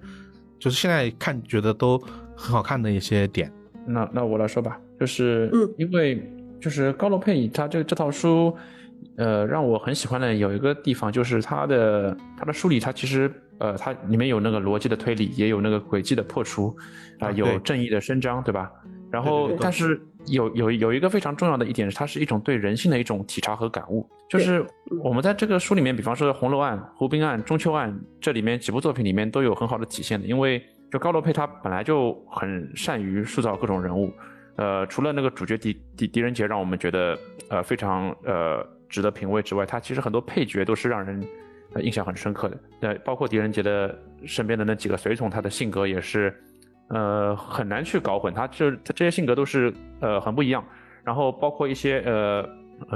[0.59, 1.97] 就是现在看觉得都
[2.35, 3.49] 很好看的一些点？
[3.87, 6.21] 那那我来说吧，就是因为
[6.59, 8.53] 就是高罗佩他这这套书，
[9.15, 16.75] 呃，让我很喜欢的有一个地方就是他的他的书里，他其实呃，它里面有那个逻辑的推理，也有那个轨迹的破除，
[17.19, 18.71] 啊，有正义的伸张，对吧？
[19.11, 20.01] 然后，但是。
[20.27, 24.09] 有有有一个非常重要的一点是，它是一种对人性的一种体察和感悟。
[24.29, 24.65] 就是
[25.03, 30.25] 我们在这个书里面，比方说《红楼案》《湖滨案》《中秋案》这里面几部作品里面都有很好的体现的。
[30.25, 34.13] 因为就高罗佩他本来就很善于塑造各种人物，
[34.55, 37.19] 呃，除了那个主角狄狄狄仁杰让我们觉得
[37.49, 41.21] 呃非常呃值得品味之外，他其实很多配角都是让人
[41.81, 42.59] 印象很深刻的。
[42.81, 46.33] 呃，包括狄仁杰的身边的那几个随从，他的性格也是。
[46.89, 50.63] 呃，很难去搞混，他就他这些性格都是呃很不一样，
[51.03, 52.47] 然后包括一些呃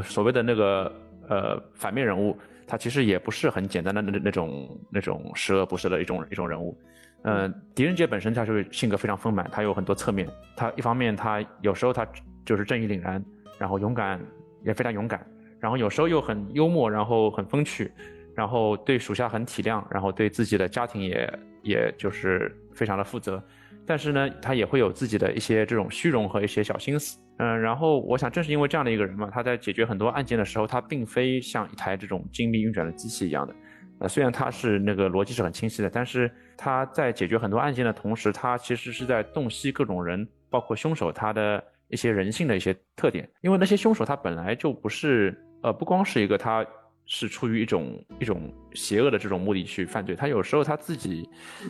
[0.04, 0.94] 所谓的那个
[1.30, 2.38] 呃反面人物，
[2.68, 6.78] 他其实也不是很简单的那那种那种十恶不赦的一种一种人物。
[7.24, 12.06] 嗯，狄仁杰本身他就是性格非常丰满，他有很多侧面，他一方面他有时候他
[12.46, 13.24] 就是正义凛然，
[13.58, 14.20] 然后勇敢
[14.64, 15.26] 也非常勇敢，
[15.60, 17.92] 然后有时候又很幽默，然后很风趣，
[18.38, 23.44] 然后对属下很体谅，然后对自己的家庭也也就是非常的负责。
[23.84, 33.56] 但是呢，他也会有自己的一些这种虚荣和一些小心思，嗯，然后我想正是因为这样的一个人嘛，他在解决很多案件的时候，他并非像一台这种精密运转的机器一样的，
[34.02, 46.64] 呃，虽然他是那个逻辑是很清晰的，但是他在解决很多案件的同时，他其实是在洞悉各种人，包括凶手他的一些人性的一些特点，因为那些凶手他本来就不是，呃，不光是一个他。
[47.08, 51.28] 是出于一种一种邪恶的这种目的去犯罪，他有时候他自己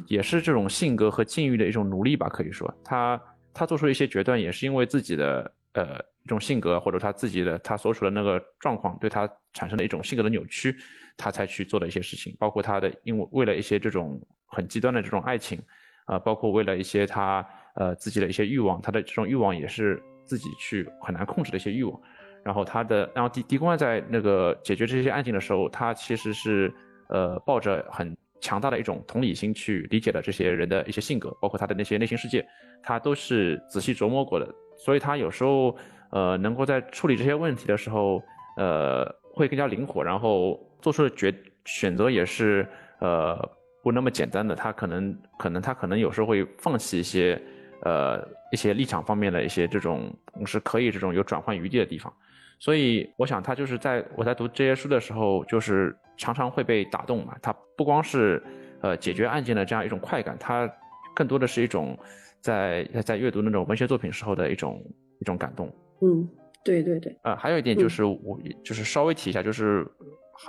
[0.07, 2.71] 也是这种性格和境遇的一种奴隶吧，可以说。
[2.83, 3.21] 他
[3.53, 10.75] 他做出一些决断，也是因为自己的呃一种性格，或者他自己的他所处的那个状况对他产生的一种性格的扭曲，
[11.15, 15.61] 他才去做的一些事情，包括他的因为为了一些这种很极端的这种爱情，
[16.05, 22.01] 啊，包括为了一些他呃自己的一些欲望，他的这种欲望也是自己去很难控制的一些欲望。
[22.47, 26.73] 然后他的，然后狄狄公安在那个解决这些案件的时候，他其实是
[27.09, 32.47] 呃抱着很强大的一种同理心去理解了这些人的一些性格，包括他的那些内心世界，
[32.81, 34.47] 他都是仔细琢磨过的。
[34.77, 35.77] 所以他有时候
[36.11, 38.23] 呃能够在处理这些问题的时候，
[38.55, 42.65] 呃会更加灵活，然后做出的决选择也是
[42.99, 43.37] 呃
[43.83, 44.55] 不那么简单的。
[44.55, 47.37] 他可能可能他可能有时候会放弃一些
[47.81, 50.15] 呃一些立场方面的一些这种
[50.45, 52.13] 是可以这种有转换余地的地方。
[52.59, 57.35] 所以我想，他就是在我在读这些书的时候，就是常常会被打动嘛。
[57.41, 58.41] 他不光是
[58.81, 60.67] 呃解决案件的这样一种快感，他
[61.15, 61.97] 更多的是一种
[62.41, 64.83] 在在阅读那种文学作品时候的一种
[65.19, 65.71] 一种感动。
[66.01, 66.27] 嗯，
[66.63, 67.15] 对对对。
[67.23, 69.87] 呃，还有一点就是，我就是稍微提一下，就是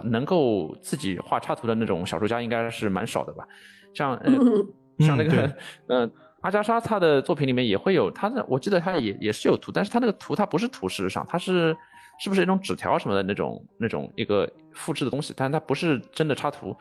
[0.05, 3.47] 能够自己画插图的那种小说家应该是蛮少的吧？
[3.94, 4.32] 像呃
[5.05, 5.56] 像那个
[5.89, 6.10] 嗯。
[6.43, 11.76] 阿加莎他的作品里面也会有他的，我记得他也也是有图，但是他那个图他不是图，事实上他是
[12.20, 16.76] 是不是一种纸条什么的那种那种一个复制的东西，但是它不是真的插图，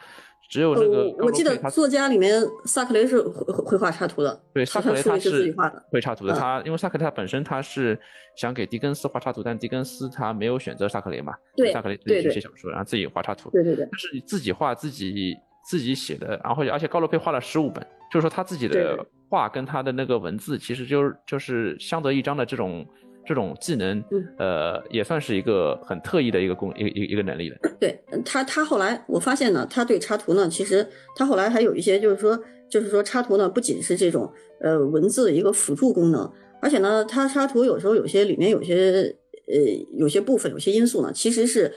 [0.49, 5.53] 只有那个我记得作家里面萨克雷是会会画插图的，对，萨克雷他是
[5.91, 7.99] 会插图的，他因为萨克雷他本身他是
[8.35, 15.35] 想给狄更斯画插图，但狄更斯他没有选择萨克雷嘛，对，萨克雷自己写小说，然后自己画插图，对对对，但是你自己画自己
[15.69, 19.05] 自己写的，然后而且高罗佩画了十五本，就是说他自己的。
[19.29, 22.87] 画跟他的那个文字，其实就是就是相得益彰的这种
[23.27, 24.03] 这种技能，
[24.37, 27.57] 呃，也算是一个很特异的一个功一一一个能力了。
[27.79, 32.39] 对他，他后来我发现呢，他对插图呢，其实他后来还有一些，就是说，
[32.69, 34.31] 就是说插图呢，不仅是这种
[34.61, 36.31] 呃文字的一个辅助功能，
[36.61, 39.13] 而且呢，他插图有时候有些里面有些
[39.47, 39.55] 呃
[39.97, 41.71] 有些部分有些因素呢，其实是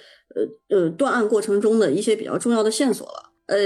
[0.68, 3.59] 呃呃断案过程中的一些比较重要的线索了，呃。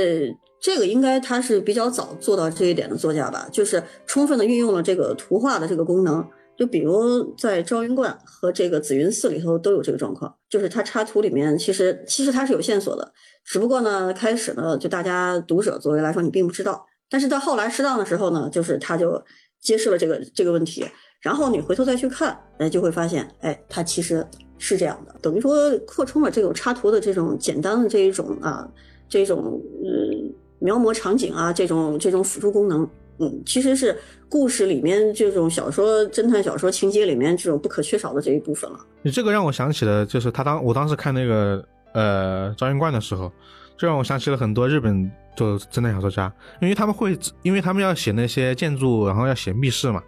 [0.61, 6.27] 这个应该他是比较早做到这一点的作家吧，就是充分的运用了这个图画的这个功能。
[6.56, 13.12] 就比如在《昭云观》和这个《紫云寺》里头都有这个状况，就是他插图里面其实其实他是有线索的，
[13.44, 19.22] 只不过呢开始呢就大家读者作为来说你并不知道，但是到后来适当的时候呢，就是他就
[19.60, 20.85] 揭示了这个这个问题，
[21.20, 24.26] 然后你回头再去看，哎就会发现，哎他其实
[24.59, 28.68] 是这样的，等于说扩充了这种插图的这种简单的这一种啊
[29.09, 30.35] 这种嗯。
[30.60, 32.89] 描摹场景啊，这种这种辅助功能，
[33.19, 33.97] 嗯，其实是
[34.28, 38.78] 故事里面这种小说、侦探小说情节里面这种不可缺少的这一部分了。
[39.03, 43.31] 你这个让我想起了，就是他当我当时看那个呃《招云观》的时候，
[43.78, 50.03] 就让我想起了很多日本就侦探小说家，因为他们会，因为他们要写那些建筑，然后要写密室嘛，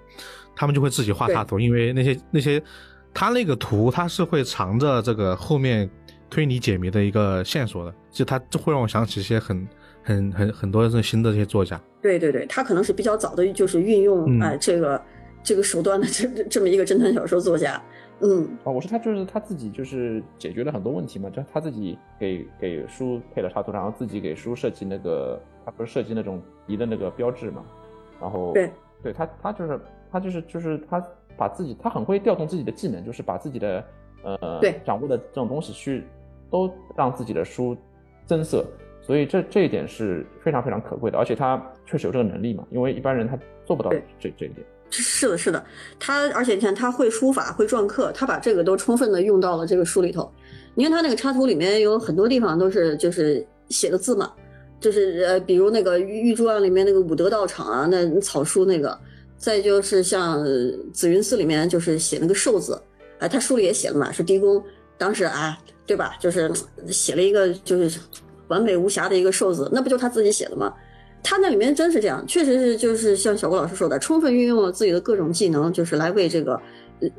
[0.56, 2.60] 他们就会自己画插图，因为那些那些
[3.14, 5.88] 他那个图他是会藏着这个后面
[6.28, 9.64] 推理解谜的一个线索的，就他这会让我想起一些很。
[10.06, 15.02] 很很很多这新的这些作家，对对对，他可能是比较早的，就是运用哎这个
[15.42, 17.82] 这个手段的这这么一个侦探小说作家。
[18.20, 27.64] 嗯，啊，我说他就是他自己就是解决了很多问题嘛，就他自己给给书配了插图，然后自己给书设计那个，他不是设计那种敌的那个标志嘛，
[28.20, 28.70] 然后对
[29.02, 29.80] 对，他他就是
[30.12, 31.04] 他就是就是他
[31.36, 33.84] 把自己他很会调动自己的技能，就是把自己的
[34.22, 36.04] 呃对掌握的这种东西去
[36.48, 37.76] 都让自己的书
[38.24, 38.64] 增色。
[39.06, 44.66] 所以这这一点是非常非常可贵的，而且他确实有这个能力嘛，因为一般人他做不到这这一点。
[44.90, 45.64] 是的，是的，
[45.98, 50.28] 他而且你看他会书法，会篆刻，他把这个都充分的用到了这个书里头。
[50.74, 54.32] 你看他那个插图里面有很多地方都是就是写的字嘛，
[54.80, 58.98] 就是呃，比如那个玉珠案里面那个武德道场啊，那草书那个，
[59.36, 60.44] 再就是像
[60.92, 62.80] 紫云寺里面就是写那个寿字，
[63.20, 64.60] 哎，他书里也写了嘛，是狄公
[64.98, 65.56] 当时啊，
[65.86, 66.16] 对吧？
[66.20, 66.50] 就是
[66.88, 68.00] 写了一个就是。
[68.48, 70.72] 完美无瑕的一个瘦子，那不就他自己写的吗？
[71.22, 76.60] 他那里面真是这样，确实是就是像小郭老师说的，充分运用了自己的各种技能，就是来为这个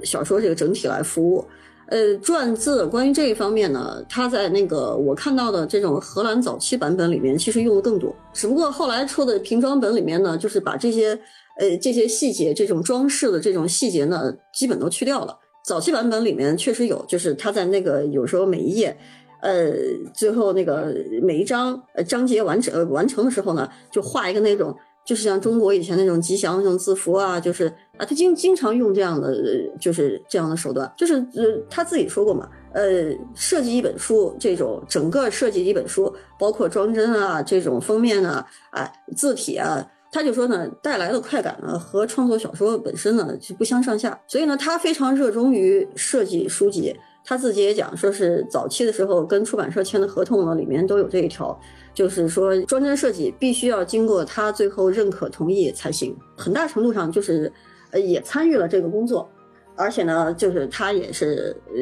[0.04, 1.46] 小说这个整体来服务。
[1.90, 8.16] 呃，篆字关于这一方面呢，他在那个我看到的这种荷兰早期版本里面，其实用的更多。
[8.34, 11.20] 只不过后来出的平装本里面呢，就是把这些
[11.60, 15.38] 呃这些细节、这种装饰的这种细节呢，基本都去掉了。
[15.66, 18.98] 早期版本里面确实有，就是他在那个有时候每一页。
[19.42, 19.74] 呃，
[20.14, 29.36] 最后那个每一章呃章节完成完成的时候呢，就画一个那种，就是像中国以前那种吉祥那种字符啊，就是啊，他经经常用这样的，
[29.80, 46.96] 就是这样的手段，就是呃他自己说过嘛，呃，设计一本书这种整个设计一本书，包括装帧啊，这种封面啊，哎，字体啊，他就说呢，带来的快感呢和创作小说本身呢是不相上下，所以呢，他非常热衷于设计书籍。
[47.30, 51.60] 他自己也讲，说是早期的时候跟出版社签的合同呢，里面都有这一条，
[51.94, 56.16] 就是说装帧设计必须要经过他最后认可同意才行。
[56.38, 57.52] 很大程度上就是
[57.92, 59.30] 呃也参与了这个工作，
[59.76, 61.76] 而且呢，就是他也是呃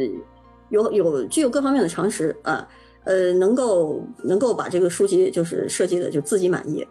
[0.70, 2.68] 有有具有各方面的常识啊，
[3.04, 6.84] 呃能够能够把这个书籍就是设计的就自己满意。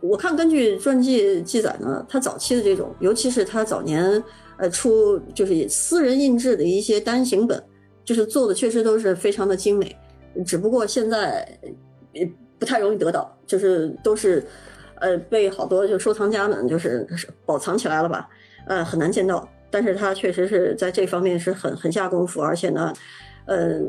[0.00, 4.24] 我看根据传记记载呢，他早期的这种，尤其是他早年
[4.56, 7.62] 呃出就是私人印制的一些单行本，
[8.04, 9.96] 就是做的确实都是非常的精美，
[10.44, 11.46] 只不过现在
[12.58, 14.44] 不太容易得到，就是都是
[14.96, 17.06] 呃被好多就收藏家们就是
[17.44, 18.28] 保藏起来了吧，
[18.66, 19.48] 呃很难见到。
[19.70, 22.92] 但是他确实是在这方面是很很下功夫，而且呢，
[23.46, 23.80] 呃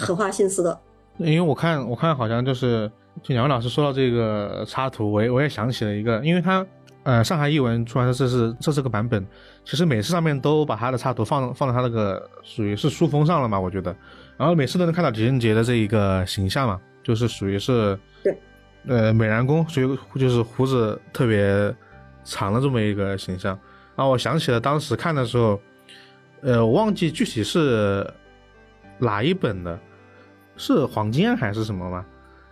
[0.00, 0.78] 很花心思的。
[1.18, 2.90] 因为我看我看好像就是。
[3.22, 6.64] 就两位老师说到这个插图，我也我也想起了一个，因为他，
[7.06, 9.24] 呃，上海译文出版社这是这是个版本，
[9.64, 13.94] 其实每次上面都把他的插图放放到他那个属于是书封上了嘛，我觉得，
[14.36, 18.36] 然后每次都能看到狄仁杰的这一个形象嘛，就是属于是，对，
[18.88, 21.72] 呃，美髯公，属于就是胡子特别
[22.24, 23.56] 长的这么一个形象，
[23.94, 25.60] 然后我想起了当时看的时候，
[26.40, 28.04] 呃，我忘记具体是
[28.98, 29.78] 哪一本的，
[30.56, 32.04] 是黄金还是什么嘛？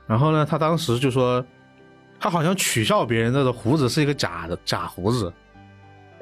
[0.07, 1.45] 然后呢，他当时就说，
[2.25, 5.31] 他好像取笑别人的胡子是一个假的假胡子，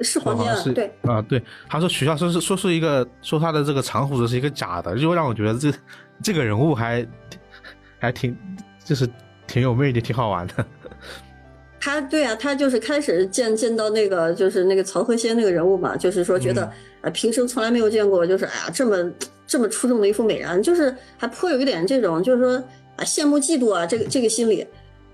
[0.01, 5.71] 是黄金啊，对啊，对，他说取笑说是说是一个说他的这个长胡子是一个假的，就让我觉得这
[6.21, 7.07] 这个人物还
[7.99, 8.37] 还挺
[8.83, 9.07] 就是
[9.47, 10.65] 挺有魅力，挺好玩的。
[11.79, 16.69] 他对啊，他就是开始见见到那个就是那个曹和仙那个人物嘛，就是说觉得
[16.99, 19.09] 啊平生从来没有见过，就是哎呀这么
[19.47, 22.61] 这么出众的一副美人，就是还颇有一点这种就是说。
[22.95, 24.63] 啊，羡慕嫉妒啊，这个这个心理，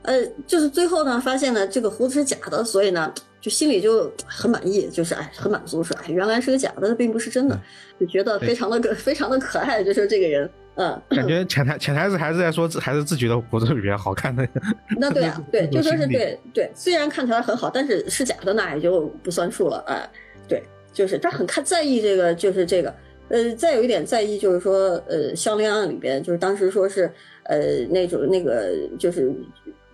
[0.03, 7.59] 呃，就是最后呢，发现呢，这个胡子是假的，所以呢，就心里就很满意，就是哎，很满足，说哎，原来是个假的，并不是真的，
[7.99, 14.47] 就觉得非常的可非常的可爱，就是这个人，嗯，感觉潜台潜台词还是在说，还是自己的胡子比较好看的。
[14.97, 20.09] 那对啊，对，就说是对对，虽然看起来很好，但是是假的，那也就不算数了，哎，
[20.47, 20.63] 对，
[20.93, 22.95] 就是他很看在意这个，就是这个，
[23.27, 27.11] 呃，再有一点在意就是说，呃，项链案里边，就是当时说是。
[27.49, 29.33] 呃，那种那个就是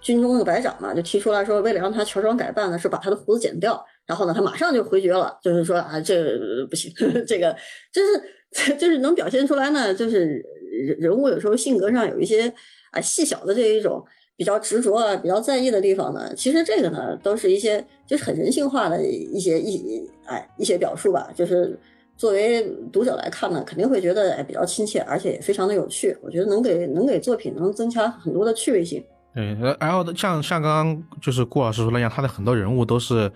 [0.06, 3.84] 军中那个白长嘛，就提出来说，为了让他乔装改扮呢，是把他的胡子剪掉。
[4.06, 6.23] 然后呢，他马上就回绝了，就是说啊，这
[6.69, 6.94] 不行，
[7.26, 7.56] 这个
[7.91, 10.45] 就是 就是能表现出来呢，就是
[10.88, 12.53] 人人物有时候性格上有一些
[12.91, 14.06] 啊细小的这一种
[14.38, 16.32] 比较执着啊、比较在意的地方呢。
[16.36, 21.76] 其实这个呢，都是一些就是很人性化的一些一哎一些表述吧，就是。
[22.18, 26.15] 作为读者来看呢，肯定会觉得哎比较亲切，而且也非常的有趣。
[26.22, 29.03] 我觉得能给能给作品能增加很多的趣味性。
[29.36, 33.30] 对，然后像像刚刚就是顾老师说那样，他的很多人物都是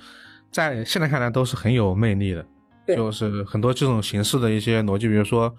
[0.49, 2.45] 在现在看来都是很有魅力的，
[2.87, 5.53] 就是很多这种形式的一些逻辑，比如说，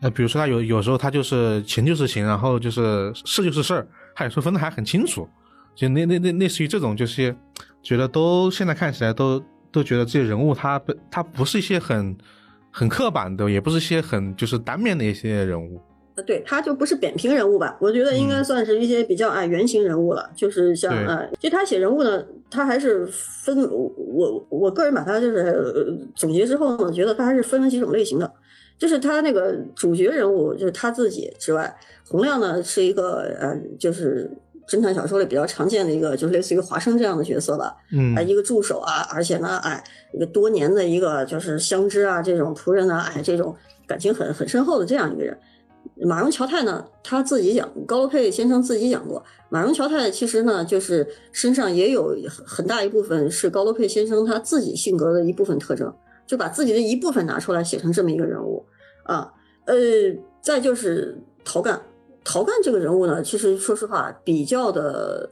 [0.00, 5.28] 呃，比如说他有有时候他就是情就是情，然后就是事就是事儿，他有时候分的还很清楚，
[5.74, 7.36] 就那那那类似于这种，就是
[7.82, 12.16] 觉得都现在看起来都都觉得这些人物他不他不是一些很。
[12.72, 15.89] 很刻板的，也不是一些很就是单面的一些人物，呃，
[16.26, 17.76] 对，他就不是扁平人物吧？
[17.80, 28.30] 我觉得应该算是一些比较啊圆形人物了，就是像啊，其实他写人物呢，他还是分我我个人把他就是总结之后呢，觉得他还是分了几种类型的，
[28.78, 31.74] 就是他那个主角人物就是他自己之外，
[32.08, 34.30] 洪亮呢是一个呃就是。
[34.68, 39.82] 侦探小说里比较常见的一个，就是类似于华生这样的角色吧，嗯，一个助手啊，而且呢，哎，
[40.12, 43.52] 一个多年的一个就是相知啊，这种仆人啊，哎，这种
[43.84, 45.36] 感情很很深厚的这样一个人。
[46.06, 52.16] 马荣乔泰呢，他自己讲，高罗佩先生自己讲过，马荣乔泰其实呢，就是身上也有
[52.46, 55.92] 很大一部分是高罗佩先生他自己性格的一部分特征，
[56.26, 58.64] 就把自己的一部分拿出来写成这么一个人物
[59.04, 59.30] 啊，
[59.66, 59.74] 呃，
[60.42, 61.80] 再就是陶干。
[62.22, 65.28] 陶干这个人物呢，其实说实话比较的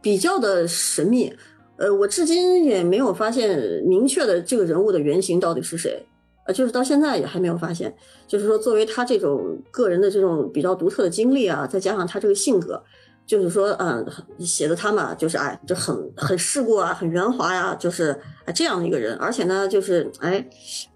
[0.00, 1.32] 比较的神秘，
[1.76, 6.04] 呃，我至今也没有发现明确的这个人物的原型到底是谁，
[6.44, 7.94] 呃，就是到现在也还没有发现。
[8.26, 12.82] 就是说，作为他这种个人的这种比较独特的经历啊，再加上他这个性格，
[13.26, 14.06] 就是说，嗯，
[14.38, 18.18] 写的他嘛，就是哎，就很很世故啊，很圆滑呀，就是
[18.54, 20.46] 这样的一个人，而且呢，就是哎，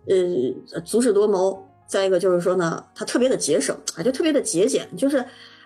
[0.07, 1.65] 呃，足智多谋。
[1.87, 5.17] 再一个就是说呢，他特别的节省啊，就特别的节俭，就是，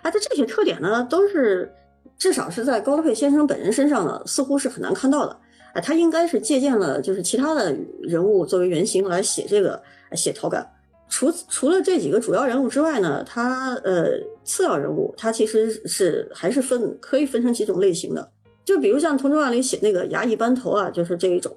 [0.03, 1.69] 哎，他这些特点呢，都是
[2.17, 5.37] 至少是在高德佩先生本人身上呢，似乎是很难看到的。
[5.73, 9.81] 哎，他应该是借鉴了就是其他的人物作为原型来写这个
[10.13, 10.67] 写陶感。
[11.09, 14.11] 除除了这几个主要人物之外呢，他呃
[14.43, 18.31] 次要人物他其实是还是分可以分成几种类型的。
[18.65, 21.55] 就比如像童仲万里写那个衙役班头啊，就是这一种，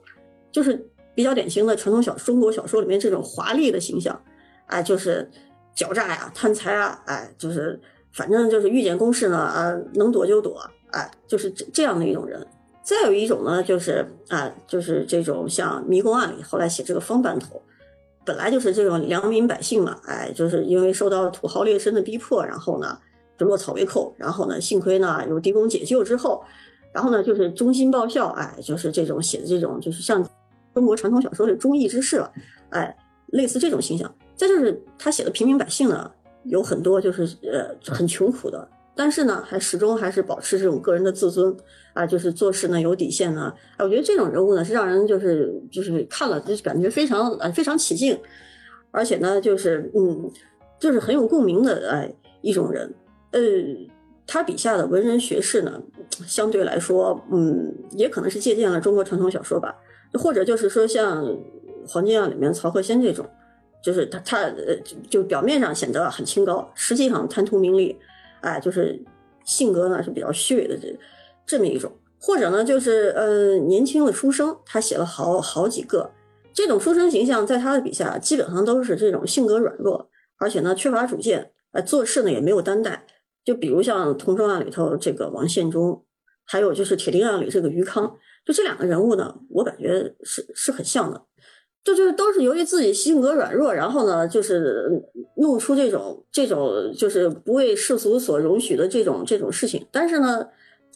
[0.51, 4.21] 就是比较典型的传统小中国小说里面这种华丽的形象，
[4.67, 5.31] 哎，就是
[5.75, 7.81] 狡诈呀、贪财啊，哎，就是
[8.13, 10.61] 反正就是遇见公事呢，啊，能躲就躲，
[10.91, 12.45] 哎，就是这这样的一种人。
[12.87, 17.61] 再有一种呢，就是啊，就是这种像《迷宫案》里后来写这个方班头，
[18.25, 22.97] 本来就是这种良民百姓嘛，哎，就是因为受到土豪劣绅的逼迫，然后呢
[23.37, 26.45] 就落草为寇，然后呢幸亏呢有狄公解救之后，
[26.93, 30.25] 然后呢就是忠心报效，哎，就是这种写的这种就是像
[30.73, 32.33] 中国传统小说的忠义之士了，
[32.71, 32.97] 哎，
[33.33, 34.09] 类似这种形象。
[34.37, 36.09] 再就是他写的平民百姓呢，
[36.45, 38.69] 有很多就是呃很穷苦的。
[38.95, 41.55] 但是呢，还始终还是保持这种个人的自尊
[41.97, 43.53] 啊，就是做事呢有底线呢。
[43.79, 48.17] 啊，我觉得这种人物呢是让人就是就是看了就是感觉非常啊非常起劲，
[48.91, 50.31] 而且呢就是嗯
[50.79, 52.95] 就是很有共鸣的哎一种人。
[53.33, 53.41] 呃，
[54.27, 55.83] 他笔下的文人学士呢，
[56.27, 59.75] 相对来说嗯也可能是借鉴了中国传统小说吧，
[60.13, 61.25] 或者就是说像
[61.89, 63.27] 《黄金案》里面曹鹤仙这种，
[63.83, 64.77] 就是他他呃
[65.09, 67.97] 就表面上显得很清高，实际上贪图名利。
[68.43, 69.03] 哎，就是
[69.45, 70.95] 性格呢是比较虚伪的这
[71.47, 76.11] 这么一种，或者呢就是呃年轻的书生，他写了好好几个
[76.53, 80.09] 这种书生形象，在他的笔下基本上都是这种性格软弱，
[80.39, 83.07] 而且呢缺乏主见，呃做事呢也没有担待。
[83.45, 86.05] 就比如像《同窗案》里头这个王献忠，
[86.45, 91.23] 还有就是《铁钉案》里这个于康，就这两个人物呢，我感觉是是很像的。
[91.85, 94.91] 这就是都是由于自己性格软弱，然后呢，就是
[95.37, 99.87] 弄出这种这种就是不为世俗所容许的这种这种事情。
[99.93, 100.45] 但是呢，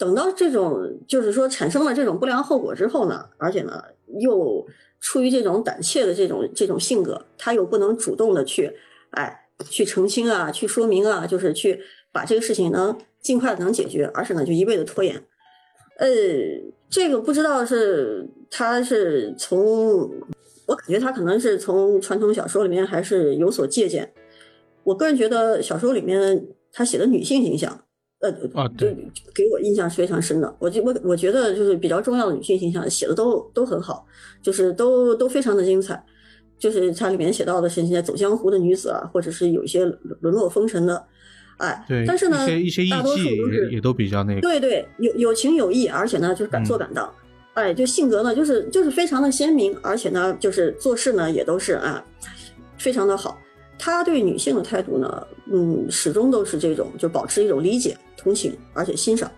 [0.00, 3.84] 等到这种就是说产生了这种不良后果之后呢，而且呢，
[4.18, 4.66] 又
[4.98, 8.72] 出于这种胆怯的这种这种性格，他又不能主动的去
[9.10, 11.78] 哎去澄清啊，去说明啊，就是去
[12.10, 15.22] 把这个事情能尽快的能解决，而是呢就一味的拖延。
[15.98, 16.08] 呃，
[16.88, 20.10] 这个不知道是他是从。
[20.66, 24.12] 我感觉他可能是从传统小说里面还是有所借鉴。
[24.84, 27.84] 我个人觉得小说里面他写的女性形象，
[28.20, 28.94] 呃，啊，对，
[29.34, 30.54] 给我印象是非常深的。
[30.58, 34.06] 我就我我觉得就是比较重要的女性形象写的都都很好，
[34.42, 36.02] 就是都都非常的精彩。
[36.58, 39.86] 就是它里面写到的是一些走江湖的女子啊，或者是有一些
[40.20, 41.02] 沦落风尘的，
[41.56, 47.10] 哎，对，但是呢，一些一些艺妓也都比较那个，对对，有有情有义，而且呢，就是敢做敢当。
[47.54, 52.04] 哎，就性格呢，就是就是非常的鲜明，而且呢，就是做事呢也都是啊，
[52.76, 53.38] 非常的好。
[53.78, 59.30] 他对女性的态度呢，嗯，始终都是这种，就保持一种理解、同情，而且欣赏。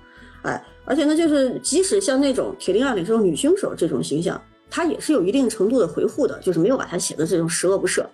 [0.43, 8.05] 哎，而且呢，就是即使像那种《铁定案》里这种女凶手这种形象，她也是有一定程度的维护的，就是没有把她写的这种十恶不赦。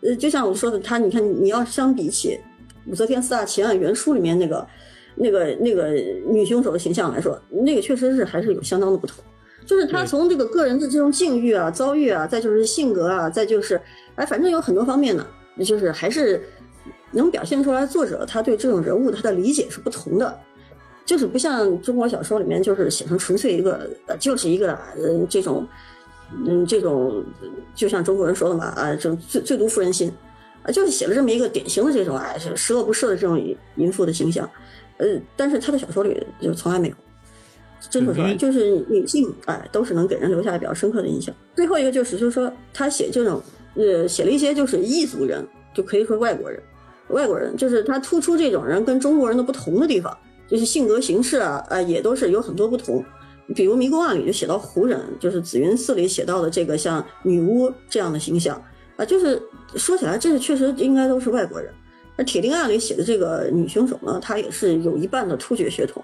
[0.00, 2.38] 呃，就像我说的，她你看，你要相比起
[2.86, 4.66] 武则天四大奇案原书里面那个
[5.14, 5.90] 那个那个
[6.26, 9.22] 女凶手的形象来说，那个确实是还是有相当的不同。
[9.66, 13.80] 就是他从这个个人的这种境遇啊、遭遇啊，再就是性格啊，再就是，
[14.14, 15.26] 哎，反正有很多方面呢，
[15.64, 16.42] 就是还是
[17.14, 20.38] 能表现出来作者他对这种人物他的理解是不同的，
[21.06, 25.66] 就是不像中国小说里面就是写成纯粹一个，呃，就是一个呃这种，
[26.46, 27.24] 嗯，这种
[27.74, 30.12] 就像中国人说的嘛，啊，这种最最毒妇人心，
[30.62, 33.40] 啊，就是写了这么一个典型的这种哎十恶不赦的这种
[33.76, 34.48] 淫妇的形象，
[34.98, 36.94] 呃，但是他的小说里就从来没有。
[37.90, 41.32] 真说实话，就是女性，哎，都是能给人留下比较深刻的印象。
[41.54, 43.40] 最后一个就是，就是说他写这种，
[43.74, 46.58] 呃，写了一些就是异族人，就可以说外国人，
[47.08, 50.16] 外国人就是他突出这种人跟中国人的不同的地方，
[50.48, 53.04] 就是性格形式啊，啊，也都是有很多不同。
[53.54, 58.60] 比如《迷宫案》里就写到胡人，就是紫云寺里写到的这个像女巫这样的形象，
[58.96, 59.40] 啊，就是
[59.76, 61.70] 说起来，这是确实应该都是外国人。
[62.16, 66.02] 而《铁钉案》里写的这个女凶手呢，她也是有一半的突厥血统。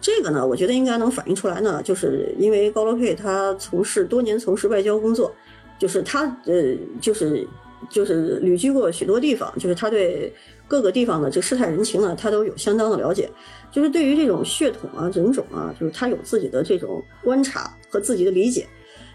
[0.00, 5.34] 这个呢，我觉得应该能反映出来呢，就是因为高罗佩他从事多年从事外交工作，
[5.78, 7.46] 就是他呃，就是
[7.90, 10.32] 就是旅居过许多地方，就是他对
[10.66, 13.30] 各个地方的这世态人情呢，他都有相当的了解，
[13.70, 18.66] 就是对于这种血统啊、人种啊，就是他有自己的这种观察和自己的理解，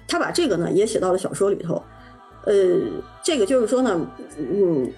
[0.07, 1.81] 他把这个呢也写到了小说里头，
[2.45, 2.79] 呃，
[3.23, 4.07] 这个就是说呢，
[4.37, 4.91] 嗯，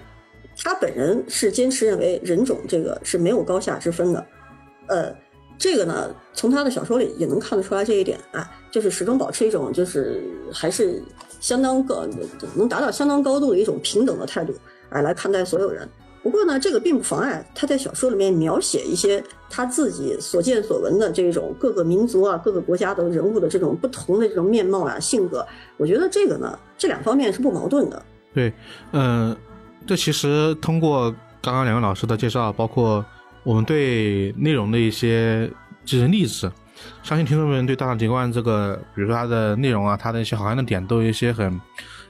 [0.62, 4.26] 他本人是坚持认为人种这个是没有高下之分的，
[4.88, 5.25] 呃。
[5.58, 10.22] 这个呢，从他的小说里也能看得出来这一点，哎，就是始终保持一种就是
[10.52, 11.02] 还是
[11.40, 12.06] 相当高，
[12.54, 14.52] 能达到相当高度的一种平等的态度，
[14.90, 15.88] 哎，来看待所有人。
[16.22, 25.46] 不过呢，这个并不妨碍他在小说里面描写一些他自己所见所闻的这种各个民族啊、各个国家的人物的这种不同的这种面貌啊、性格。
[25.78, 28.02] 我觉得这个呢，这两方面是不矛盾的。
[28.34, 28.52] 对，
[28.92, 29.34] 嗯，
[29.86, 31.10] 这其实通过
[31.40, 33.02] 刚刚两位老师的介绍，包括。
[33.46, 35.48] 我们对内容的一些
[35.84, 36.50] 就是例子，
[37.04, 41.60] 相信听众们对大唐狄冠这个，比如说它的内容啊，它的一些好看的点，都有一些很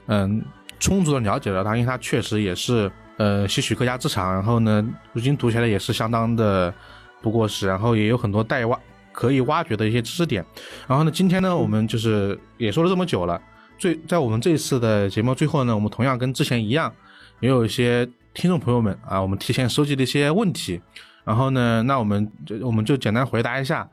[0.07, 0.43] 嗯
[0.79, 1.63] 充足的了解了。
[1.63, 4.83] 它因为它确实也是呃吸取各家之长，然后呢，
[5.13, 6.73] 如今读起来也是相当的
[7.21, 8.79] 不过时，然后也有很多待挖
[9.11, 10.43] 可以挖掘的一些知识点。
[10.87, 13.39] 然后呢，今天呢，我们就是也说了这么久了，
[13.77, 16.91] 最在我们这一次的节目最后呢，我们同样跟之前一样，
[17.41, 20.81] 也有一些听众朋友们啊，我们提前收集的一些问题。
[21.27, 23.85] 然后呢，那我们就我们就简单回答一下，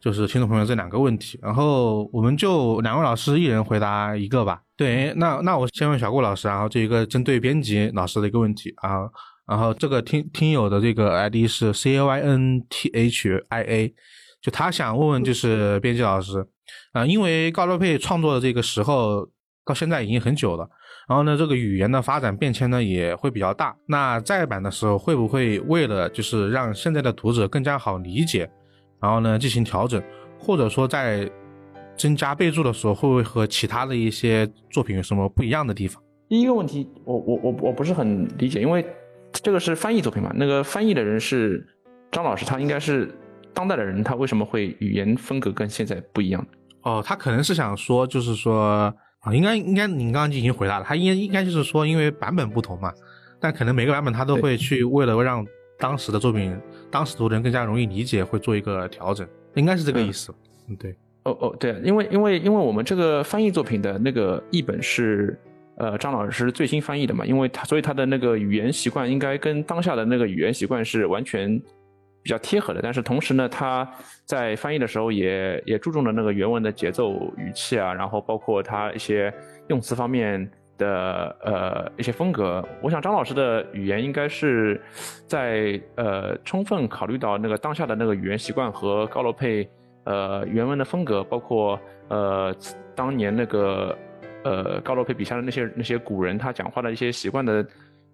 [0.00, 1.38] 就是听众朋友这两个问题。
[1.40, 4.60] 然后我们就两位老师一人回答一个吧。
[4.76, 9.08] 对，那那我先问小顾老师，然后这一个针对编辑老师的一个问题啊。
[9.46, 13.94] 然后这个听听友的这个 ID 是 C A Y N T H I A，
[14.42, 16.44] 就他想问问就是编辑老师
[16.92, 19.28] 啊，因为高乐佩创作的这个时候
[19.64, 20.68] 到现在已经很久了。
[21.10, 23.76] 然后呢，这个语言的发展变迁呢也会比较大。
[23.84, 28.48] 那再版的时候，会不会为了就是让现在的读者更加好理解，
[29.02, 30.00] 然后呢进行调整，
[30.38, 31.28] 或者说在
[31.96, 36.00] 增加备注的时候，会不会和其他的一些作品有什么不一样的地方？
[36.28, 38.86] 第一个问题，我我我我不是很理解，因为
[39.32, 41.66] 这个是翻译作品嘛，那个翻译的人是
[42.12, 43.12] 张老师，他应该是
[43.52, 46.46] 当代的人，他为什么会语言风格跟现在不一样？
[46.82, 48.94] 哦，他可能是想说，就是说。
[49.20, 52.92] 啊，应该应该，您刚刚就已经回答了，他应该应该就是说，因为版本不同嘛，
[53.38, 55.46] 但可能每个版本他都会去为了让
[55.78, 56.56] 当时的作品，
[56.90, 60.34] 当时读的人更加容易理解，会做一个调整，应该是这个意思。
[60.68, 60.96] 嗯，对。
[61.24, 65.38] 哦哦，对，因为因为因为我们这个翻译作品的那个译本是
[65.76, 71.60] 呃张老师最新翻译的嘛，因为他所以他的那个语言习惯应该跟当下的那个语言习惯是完全。
[72.22, 73.90] 比较贴合的，但是同时呢，他
[74.26, 79.32] 在翻译的时候也也注重了那个原文的节奏、语气啊，然后包括他一些
[79.68, 82.62] 用词方面的呃一些风格。
[82.82, 84.78] 我想张老师的语言应该是
[85.26, 89.66] 在呃充分考虑到那个当下的那个语言习惯和高罗佩
[90.04, 92.54] 呃原文的风格，包括呃
[92.94, 93.96] 当年那个
[94.44, 97.66] 呃高罗佩笔下的那些那些古人他讲话的一些习惯的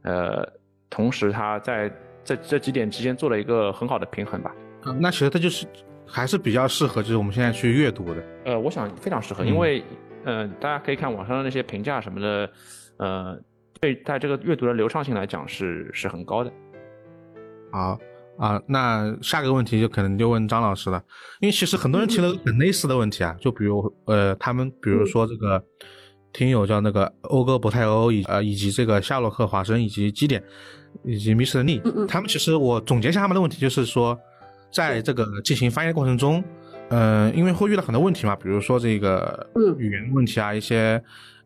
[0.05, 0.49] 呃
[0.89, 1.91] 同时，他在。
[2.27, 4.53] 在这几点之间做了一个很好的平衡吧。
[4.85, 5.65] 嗯，那其实它就是
[6.05, 8.23] 还是比较适合，就是我们现在去阅读的。
[8.45, 9.83] 呃，我想非常适合，因为
[10.25, 12.51] 嗯，大家可以看网上的那些评价什么的，
[12.99, 13.39] 呃，
[13.81, 16.53] 对在这个阅读的流畅性来讲是是很高的。
[17.73, 17.99] 好
[18.39, 21.03] 啊，那下个问题就可能就问张老师了，
[21.41, 25.65] 因为其实很多人提了很类似的问题啊，就比如呃，他们比如说这个
[26.33, 30.43] 听友叫那个欧哥博泰欧以呃以及这个夏洛克华生以及基点。
[31.05, 31.63] 以及 Mr.
[31.63, 34.19] Lee，他们其实我总结一下他们的问题，就是说，
[34.73, 36.43] 在这个进行翻译的过程中，
[36.91, 39.47] 嗯，因为会遇到很多问题嘛，比如说这个
[39.79, 41.03] 语言问题啊，一些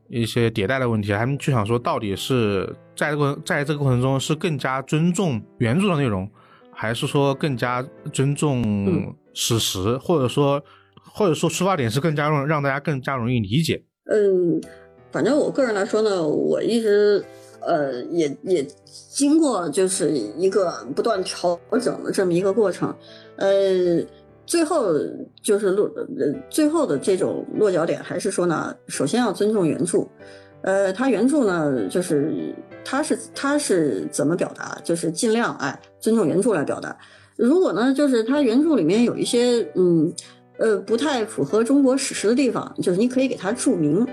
[0.08, 6.28] 一些迭代的问题，他们就想说，到底是在这个在这个过程中是更加尊重原著的内容，
[6.72, 10.62] 还是说更加尊重史实，或者说
[10.96, 13.82] 或者说出发点是更加让让大家更加容易理解？
[14.06, 14.60] 嗯，
[15.12, 17.24] 反正我个人来说呢，我一直。
[17.60, 18.66] 呃，也也
[19.10, 22.94] 经过就是一个不断调整的这么一个过程，
[23.36, 24.02] 呃，
[24.46, 24.94] 最后
[25.42, 25.86] 就是落，
[26.18, 30.06] 呃最后的这种落脚点还是说呢，首先要尊重原著，
[30.62, 32.54] 呃，他原著呢，就是
[32.84, 36.96] 他是他是怎么表达，就是尽量哎尊重原著来表达。
[37.36, 40.12] 如果呢，就是他原著里面有一些嗯
[40.58, 44.06] 呃不太符合中国史实的地方，就是你可以给他注明，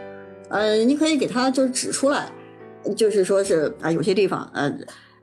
[0.50, 2.32] 呃，你可以给他就是指出来。
[2.96, 4.72] 就是说是啊，有些地方，呃，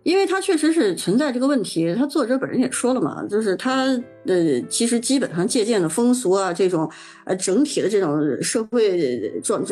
[0.02, 1.94] 因为它确实是存在这个问题。
[1.94, 3.84] 他作者本人也说了嘛，就是他
[4.26, 6.90] 呃，其实基本上借鉴的风俗啊，这种
[7.24, 9.64] 呃整体的这种社会状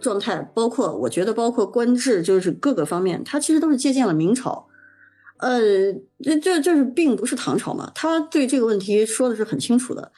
[0.00, 4.66] 状态，包括我觉得包括官制，就是各个方面，他其实都是借鉴了明朝。
[5.38, 5.60] 呃，
[6.22, 10.12] 这这就是并不是唐朝嘛，他对这个问题说的是很清楚的。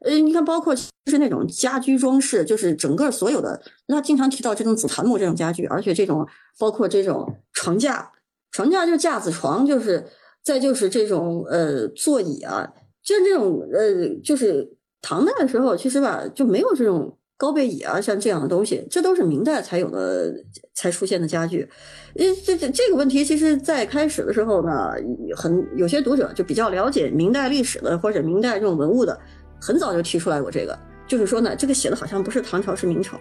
[0.00, 6.26] 呃，你看，包括就是那种家居装饰，就是整个所有的，他经常提到这种紫檀木这种家具，而且这种
[6.58, 8.10] 包括这种床架，
[8.50, 10.06] 床架就是架子床，就是
[10.42, 12.72] 再就是这种呃座椅啊，
[13.02, 20.34] 就这种呃，就是唐代的时候其实吧就没有这种高背椅啊，像这样的东西，这都是明代才有的
[20.74, 21.68] 才出现的家具。
[22.14, 24.92] 呃，这这这个问题，其实在开始的时候呢，
[25.36, 29.20] 很有些读者就比较了解明代历史的或者明代这种文物的。
[29.60, 33.20] 很早就提出来过这个，就是说呢，这个写的好像不是唐朝是明朝，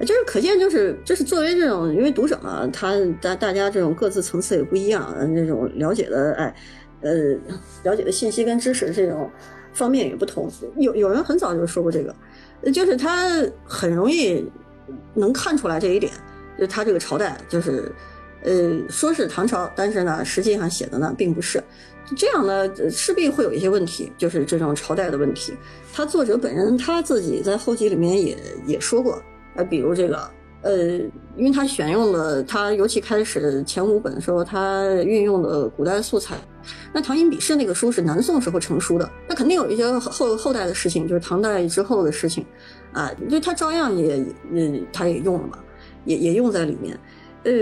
[0.00, 6.54] 就是可见就是就是作为这种因为读者嘛，他大大家这种各自层次也不一样，那种了解的哎
[7.00, 7.12] 呃
[7.84, 9.30] 了解的信息跟知识这种
[9.72, 10.50] 方面也不同。
[10.76, 13.28] 有有人很早就说过这个，就是他
[13.64, 14.44] 很容易
[15.14, 16.12] 能看出来这一点，
[16.58, 17.90] 就他这个朝代就是
[18.44, 18.52] 呃
[18.88, 21.62] 说是唐朝，但是呢实际上写的呢并不是。
[22.16, 25.52] 这样呢，势必会有一些问题，就是这种朝代的问题。
[25.92, 28.36] 他作者本人他自己在后记里面也
[28.66, 29.22] 也说过，
[29.56, 30.30] 呃，比如这个，
[30.62, 30.76] 呃，
[31.36, 36.36] 因为他选用了，他尤其开始前五本的时候，他运用的古代素材。
[36.92, 42.46] 那唐寅比试那个书是南宋时候成书的，那肯定有一些后后代的事情，就是唐代之后的事情，
[42.92, 45.58] 啊，就他照样也，嗯，他也用了嘛，
[46.04, 46.98] 也也用在里面。
[47.44, 47.52] 呃，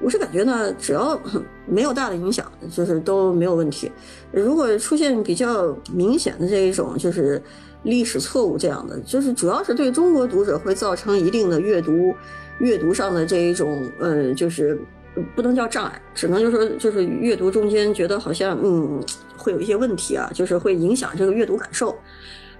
[0.00, 1.20] 我是感觉呢，只要
[1.68, 3.92] 没有大的影响，就是都没有问题。
[4.32, 7.42] 如果出现比较明显的这一种，就是
[7.82, 12.14] 历史错误这样的，就是主要是对中国读者会造成一定的阅读
[12.60, 14.80] 阅读上的这一种，呃，就是
[15.34, 19.02] 不能叫障碍，只能就说就是阅读中间觉得好像嗯
[19.36, 21.94] 会有一些问题啊，就是会影响这个阅读感受。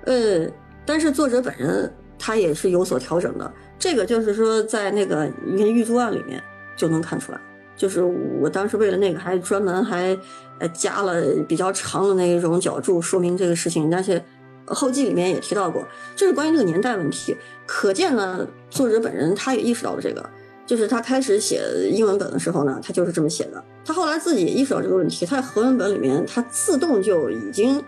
[0.05, 0.47] 呃，
[0.85, 6.43] 但是作者本人他也是有所调整的，这个就是说在那个你看《玉珠案》里面。
[6.77, 7.41] 就能看出来，
[7.75, 10.17] 就是我当时为了那个还专门还
[10.59, 14.23] 呃加了比较长的那一种脚注说明这个事情，但是
[14.67, 17.37] 后记里面也提到过，这是关于这个年代问题。
[17.67, 20.29] 可见呢，作者本人他也意识到了这个，
[20.67, 23.65] 就是他开始写英文本的时候呢，他就是这么写的。
[23.85, 27.83] 他后来自己也意识到这个问题，他在和文本里面他自动就已经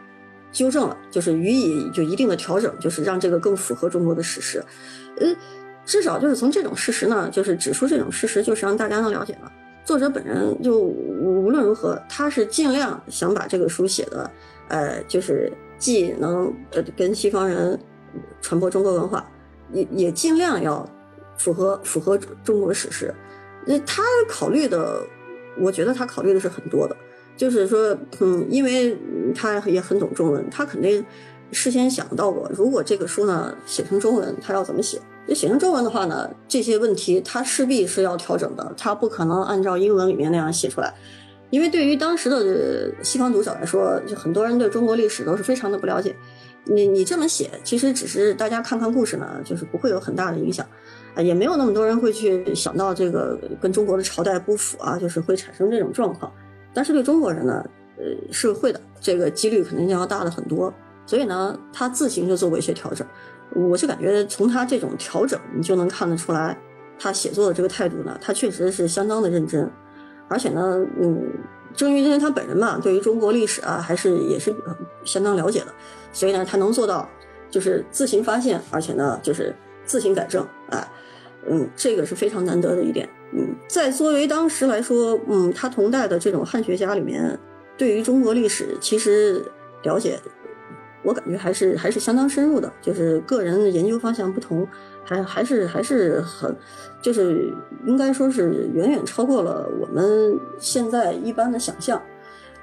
[0.51, 4.65] 纠正了，就是予以就一定的调整，就是让这个更符合中国的史实。
[5.21, 5.35] 呃。
[5.89, 9.51] 至少就是从这种事实呢，就是指出这种事实，就是让大家能了解了。
[9.87, 14.31] 作者本人就无论如何，他是尽量想把这个书写的，
[14.69, 17.81] 呃，就是既能呃跟西方人
[18.43, 19.27] 传播中国文化，
[19.73, 20.87] 也也尽量要
[21.39, 23.15] 符合符合中国史实。
[23.65, 25.01] 那他考虑的，
[25.59, 26.95] 我觉得他考虑的是很多的，
[27.35, 28.95] 就是说，嗯，因为
[29.35, 31.03] 他也很懂中文，他肯定
[31.53, 35.01] 事先想到过，如果这个书呢写成中文，他要怎么写。
[35.27, 40.91] 就写成中文的话呢，这些问题它势必是要调整的，它不可能按照英文里面那样写出来，
[41.51, 46.17] 因为对于当时的西方读者来说，就很多人对中国历史都是非常的不了解。
[46.65, 50.67] 你你这么写，其实只是大家看看故事呢，就是不会有很大的影响，
[51.15, 56.33] 啊，也没有那么多人会去想到这个跟中国的朝代不符啊，就是会产生这种状况。
[56.73, 57.63] 但是对中国人呢，
[57.99, 60.73] 呃，是会的，这个几率肯定就要大了很多。
[61.09, 63.07] 所以呢，他自行就做过一些调整。
[63.55, 66.55] 我是感觉从他这种调整，你就能看得出来，
[66.99, 69.71] 他写作的这个态度呢，他确实是相当的认真，
[70.29, 71.33] 而且呢，嗯，
[71.75, 74.55] 正因为他本人嘛，对于中国历史啊，还是也是
[75.03, 75.69] 相当了解的，
[76.13, 77.09] 所以呢，他能做到
[77.51, 79.57] 就是自行发现，而且呢，就是
[79.87, 80.87] 自行改正，哎，
[81.49, 87.41] 嗯，这个是非常难得的一点，嗯，在作为当时来说，嗯，他同代的这种汉学家里面，
[87.79, 89.43] 对于中国历史其实
[89.85, 90.21] 了解。
[91.03, 94.67] 我感觉还是还是相当深入的，就是个人的研究方向不同，
[95.05, 96.55] 还还是还是很，
[97.01, 97.53] 就是
[97.87, 102.03] 应该说是远远超过了我们现在一般的想象，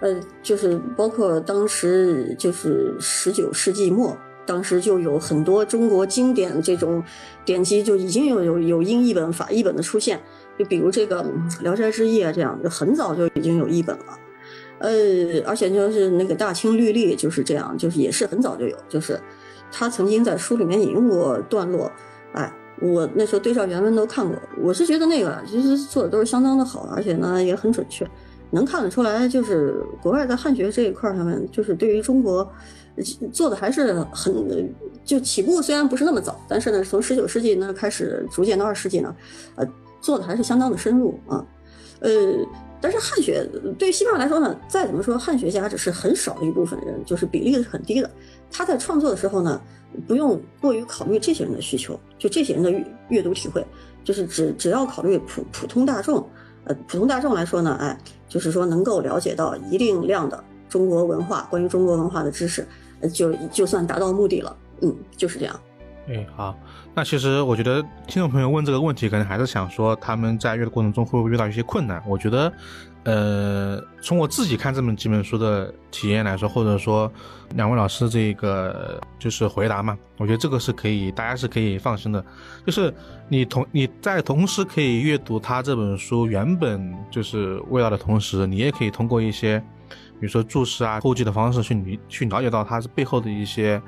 [0.02, 7.02] 呃，就是包括当时就是十九世纪末，当时就有很多中国经典这种
[7.46, 10.22] 典籍就已经有有有英译本、法译本的出现，
[10.60, 11.24] 就比如这个
[11.62, 14.20] 《聊斋志异》啊，这样就很早就已经有译本了。
[14.80, 14.90] 呃，
[15.46, 19.20] 而且就是那个大清律例就是这样，就是也是很早就有，就是
[19.72, 21.90] 他曾经在书里面引用过段落，
[22.34, 28.06] 哎，我那时候对照原文都看过，我是觉得那个其实做的都是相当的好，而且呢也很准确，
[28.52, 32.46] 能看得出来，就是国外在汉学这一块上面，就是对于中国
[33.32, 34.74] 做的还是很，
[35.06, 39.16] 就起步虽然不是那么早，但是呢，从十九世纪呢开始，逐渐到二十世纪呢，
[39.56, 39.66] 呃，
[40.02, 41.46] 做的还是相当的深入啊，
[42.02, 42.12] 呃。
[42.82, 43.48] 但是汉学
[43.78, 48.10] 对西方来说呢，再怎么说，汉学家只是很少的一部分人，就是比例是很低的。
[48.52, 49.60] 他在创作的时候呢，
[50.08, 53.66] 不用过于考虑这些人的需求，就这些人的阅阅读体会，
[54.04, 56.28] 就是只只要考虑普普通大众，
[56.66, 57.98] 呃，普通大众来说呢，哎，
[58.28, 62.68] 就是说能够了解到一定量的中国文化，关于中国文化的知识，
[63.12, 64.56] 就就算达到目的了。
[64.82, 65.60] 嗯，就是这样。
[66.08, 66.56] 哎，好。
[66.94, 72.02] 那其实我觉得听众朋友问这个问题，可能还是想说他们在阅读过程中会不会遇到一些困难？
[72.06, 72.54] 我觉得，
[73.04, 77.12] 呃，从我自己看这么几本书的体验来说，或者说
[77.56, 82.24] 两位老师这个就是回答嘛，我觉得这个是可以，大家是可以放心的。
[82.66, 82.94] 就是
[83.28, 89.60] 你同你在同时可以阅读他这本书原本就是味道的同时，你也可以通过一些，
[90.20, 93.82] 比如说注释啊、后记的方式去理去了解到它背后的一些。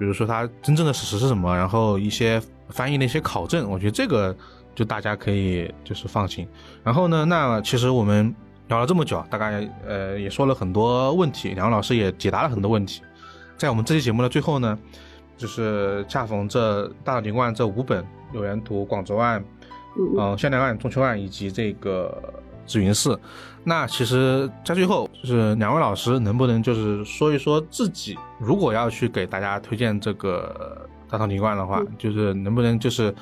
[0.00, 4.34] 比如说它真正的史实是什么，然后一些翻译的一些考证，我觉得这个
[4.74, 6.48] 就大家可以就是放心。
[6.82, 8.34] 然后呢，那其实我们
[8.68, 13.02] 聊了这么久，大概呃也说了很多问题，两位老师也解答了很多问题。
[13.58, 14.78] 在我们这期节目的最后呢，
[15.36, 18.02] 就是恰逢这大闹灵这五本
[18.32, 19.38] 《柳岩图》《广州案》、
[19.98, 22.32] 嗯《香奈案》《中秋案》以及这个
[22.66, 23.20] 紫云寺。
[23.62, 33.14] 那其实，在最后，就是两位老师能不能就是说一说自己，如果要去给大家推荐这个大唐庭观的话，就是能不能就是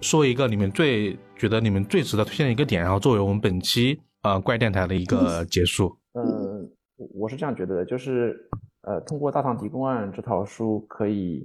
[0.00, 5.96] 说一个你们最觉得你们最值得推荐的一个点，然后作为我们本期呃怪电台的一个结束。
[6.14, 6.70] 嗯，
[7.14, 8.36] 我是这样觉得的，就是
[8.82, 11.44] 呃，通过《大唐狄公案》这套书，可以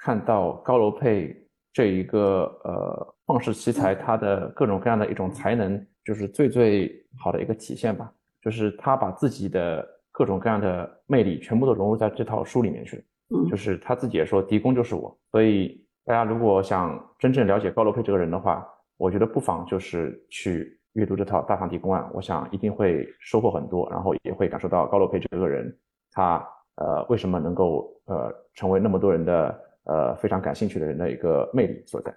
[0.00, 1.32] 看到高楼佩
[1.72, 5.80] 这一个呃旷世奇才他的各种各样的一种才能。
[6.08, 8.10] 就是最最好的一个体现吧，
[8.40, 13.04] 就是他把自己的各种各样的魅力全部都融入在这套书里面去。
[13.28, 15.14] 嗯，就是他自己也说，狄公就是我。
[15.30, 18.66] 所以大家如果想真正了解高罗佩这个人的话，
[18.96, 25.76] 我觉得不妨就是去阅读这套《大唐狄公案》，我想一定会收获很多，然后也会感受到高罗佩这个人，
[26.10, 26.42] 他
[26.76, 32.10] 呃为什么能够呃成为那么多人的呃非常感兴趣的人的一个魅力所在。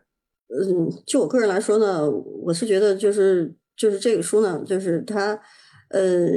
[0.48, 3.54] 嗯，就我个人来说呢，我是觉得就是。
[3.82, 5.32] 就是这个书呢，就是它，
[5.90, 6.30] 呃，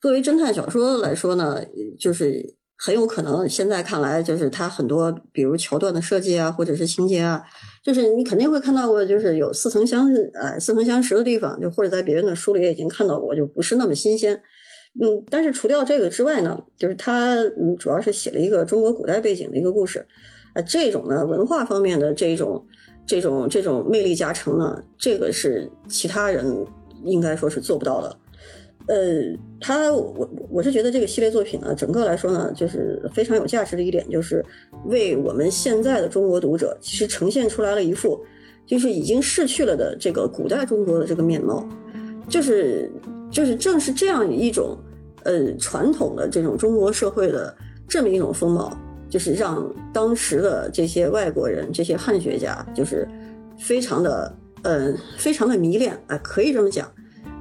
[0.00, 1.60] 作为侦探小说来说呢，
[1.98, 7.42] 就是很有可能现在看来，就是它很多，比如桥段的设计啊，或者是情节啊，
[7.82, 14.40] 就是你肯定会看到过，就是有似曾相识，哎，似曾相识的地方，就或者在别人的书里也已经看到过，就不是那么新鲜。
[15.02, 20.06] 嗯，但是除掉这个之外呢，就是它嗯，主要是写了一个中国古代背景的一个故事，
[20.54, 22.64] 啊，这种呢文化方面的这种。
[23.10, 26.64] 这种这种魅力加成呢，这个是其他人
[27.02, 28.16] 应该说是做不到的。
[28.86, 34.44] 呃，他我我是觉得这个系列作品呢，整个来说呢，就是非常有价值的一点，就是
[34.86, 38.24] 为我们现在的中国读者，其实呈现出来了一副
[38.64, 41.68] 就是已经逝去了的这个古代中国的这个面貌，
[42.28, 42.88] 就是
[43.28, 44.78] 就是正是这样一种
[45.24, 47.52] 呃传统的这种中国社会的
[47.88, 48.78] 这么一种风貌。
[49.10, 49.62] 就是让
[49.92, 53.06] 当时的这些外国人、这些汉学家，就是
[53.58, 54.32] 非常的，
[54.62, 56.88] 嗯，非常的迷恋，哎，可以这么讲。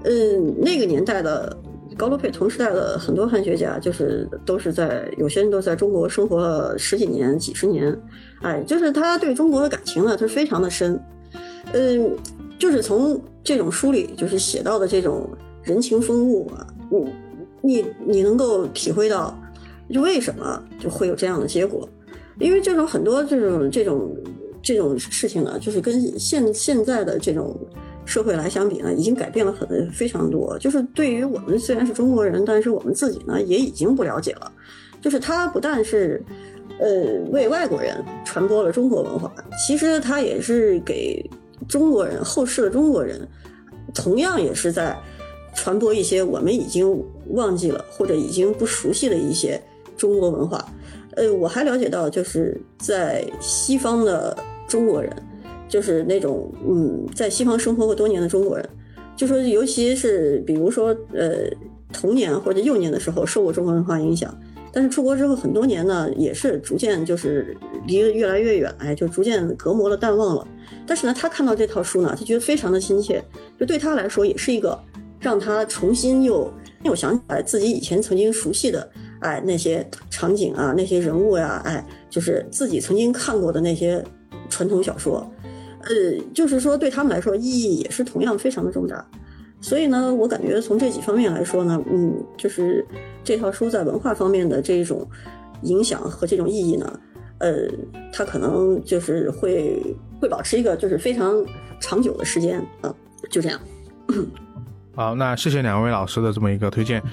[0.04, 1.56] 嗯，那个年代的
[1.96, 7.96] 高罗佩同时代的很多汉学家，就是都是在有些人都在中国生活了十几年、几十年，
[8.42, 11.00] 哎，就是他对中国的感情呢，他非常的深。
[11.74, 12.16] 嗯，
[12.58, 15.30] 就是从这种书里就是写到的这种
[15.62, 17.06] 人情风物啊，你
[17.62, 19.40] 你你能够体会到。
[19.92, 21.88] 就为什么就会有这样的结果？
[22.40, 24.16] 因为这种很多这种这种
[24.62, 27.54] 这种事情呢，就是跟现现在的这种
[28.06, 30.58] 社会来相比呢，已经改变了很非常多。
[30.58, 34.52] 就是对于我们虽然是中国人，但是我们自己呢也已经不了解了。
[35.02, 36.24] 就是他不但是
[36.80, 39.34] 呃为外国人传播了中国文化，
[39.68, 41.30] 其实他也是给
[41.68, 43.28] 中国人后世的中国人，
[43.94, 44.98] 同样也是在
[45.54, 49.62] 传播一些我们已经忘记了或者已经不熟悉的一些。
[50.00, 50.66] 中国文化，
[51.18, 54.36] 呃，我还了解到，就是在西方的
[54.66, 55.14] 中国人，
[55.68, 58.68] 就是那种嗯，在西方生活过多年的中国人，
[59.18, 61.50] 就说尤其是比如说呃
[61.92, 64.34] 童年或者幼年的时候受过中国文化影响，
[64.72, 70.48] 但是出国之后很多年呢，也是逐渐就是离得越来越远，哎，就逐渐隔膜了、淡忘了。
[70.88, 73.22] 但是呢，他看到这套书呢，他觉得非常的亲切，
[73.60, 74.80] 就对他来说也是一个
[75.20, 76.50] 让他重新又
[76.84, 78.90] 又想起来自己以前曾经熟悉的。
[79.20, 84.04] 哎，那些场景啊，那些人物呀，哎，就是自己曾经看过的那些
[84.50, 85.30] 传统小说，
[85.82, 85.90] 呃，
[86.34, 89.06] 就是说对他们来说意义也是同样非常的重大。
[89.62, 92.86] 所以呢，我感觉从这几方面来说呢，嗯，就是
[93.24, 95.06] 这套书在文化方面的这种
[95.64, 97.00] 影响和这种意义呢，
[97.40, 97.68] 呃，
[98.14, 99.84] 它可能就是会
[100.22, 101.46] 会保持一个就是非常
[101.82, 102.96] 长久的时间啊，
[103.30, 103.60] 就这样。
[104.96, 107.04] 好，那谢谢两位老师的这么一个推荐。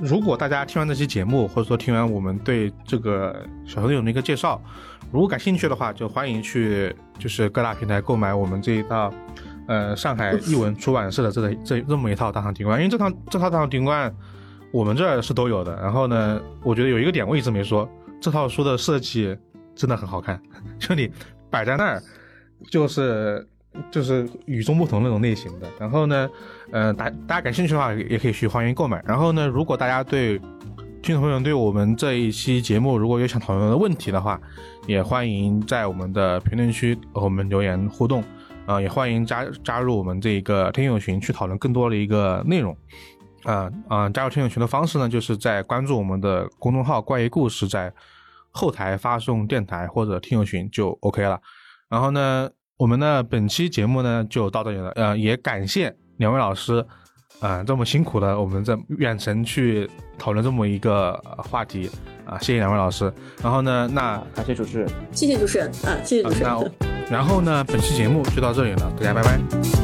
[0.00, 3.34] 如果大家听完这期节目，或者说听完我们对这个
[3.64, 4.60] 小说内容的一个介绍，
[5.12, 9.12] 如果感兴趣的话，就欢迎去就是各大平台购买我们这一套，
[9.68, 14.10] 呃，上海译文出版社的这个这这么一套《大唐庭观》，因为这套这套《大唐庭观》
[14.72, 15.74] 我们这儿是都有的。
[15.80, 17.88] 然后呢，我觉得有一个点我一直没说，
[18.20, 19.36] 这套书的设计
[19.74, 20.40] 真的很好看，
[20.78, 21.10] 就你
[21.50, 22.02] 摆在那儿，
[22.70, 23.46] 就是。
[23.90, 26.28] 就是与众不同那种类型的，然后呢，
[26.70, 29.02] 呃，大大家感兴趣的话，也可以去欢迎购买。
[29.06, 30.38] 然后呢，如果大家对
[31.02, 34.40] 听众朋友对我们这一期节目如果有想讨论的问题的话，
[34.86, 38.24] 也欢迎在我们的评论区和我们留言互动，
[38.66, 42.76] 啊，也欢迎加加入我们这一个听友群去讨论更多的一个内容，
[43.44, 47.92] 啊啊，加入听友群的方式呢，就是在关注我们的公众号“怪异故事”，在
[48.50, 51.40] 后台发送电台或者听友群就 OK 了。
[51.88, 52.48] 然后呢？
[52.76, 56.84] 我们的本期节目呢就到这里了，呃，也感谢两位老师，
[57.38, 59.88] 啊，这么辛苦的我们在远程去
[60.18, 61.88] 讨论这么一个话题，
[62.26, 63.12] 啊，谢谢两位老师。
[63.42, 66.72] 然后呢，那感谢主持人，谢谢主持人，啊，谢谢主持人。
[67.08, 69.83] 然后呢，本期节目就到这里了，大家拜拜。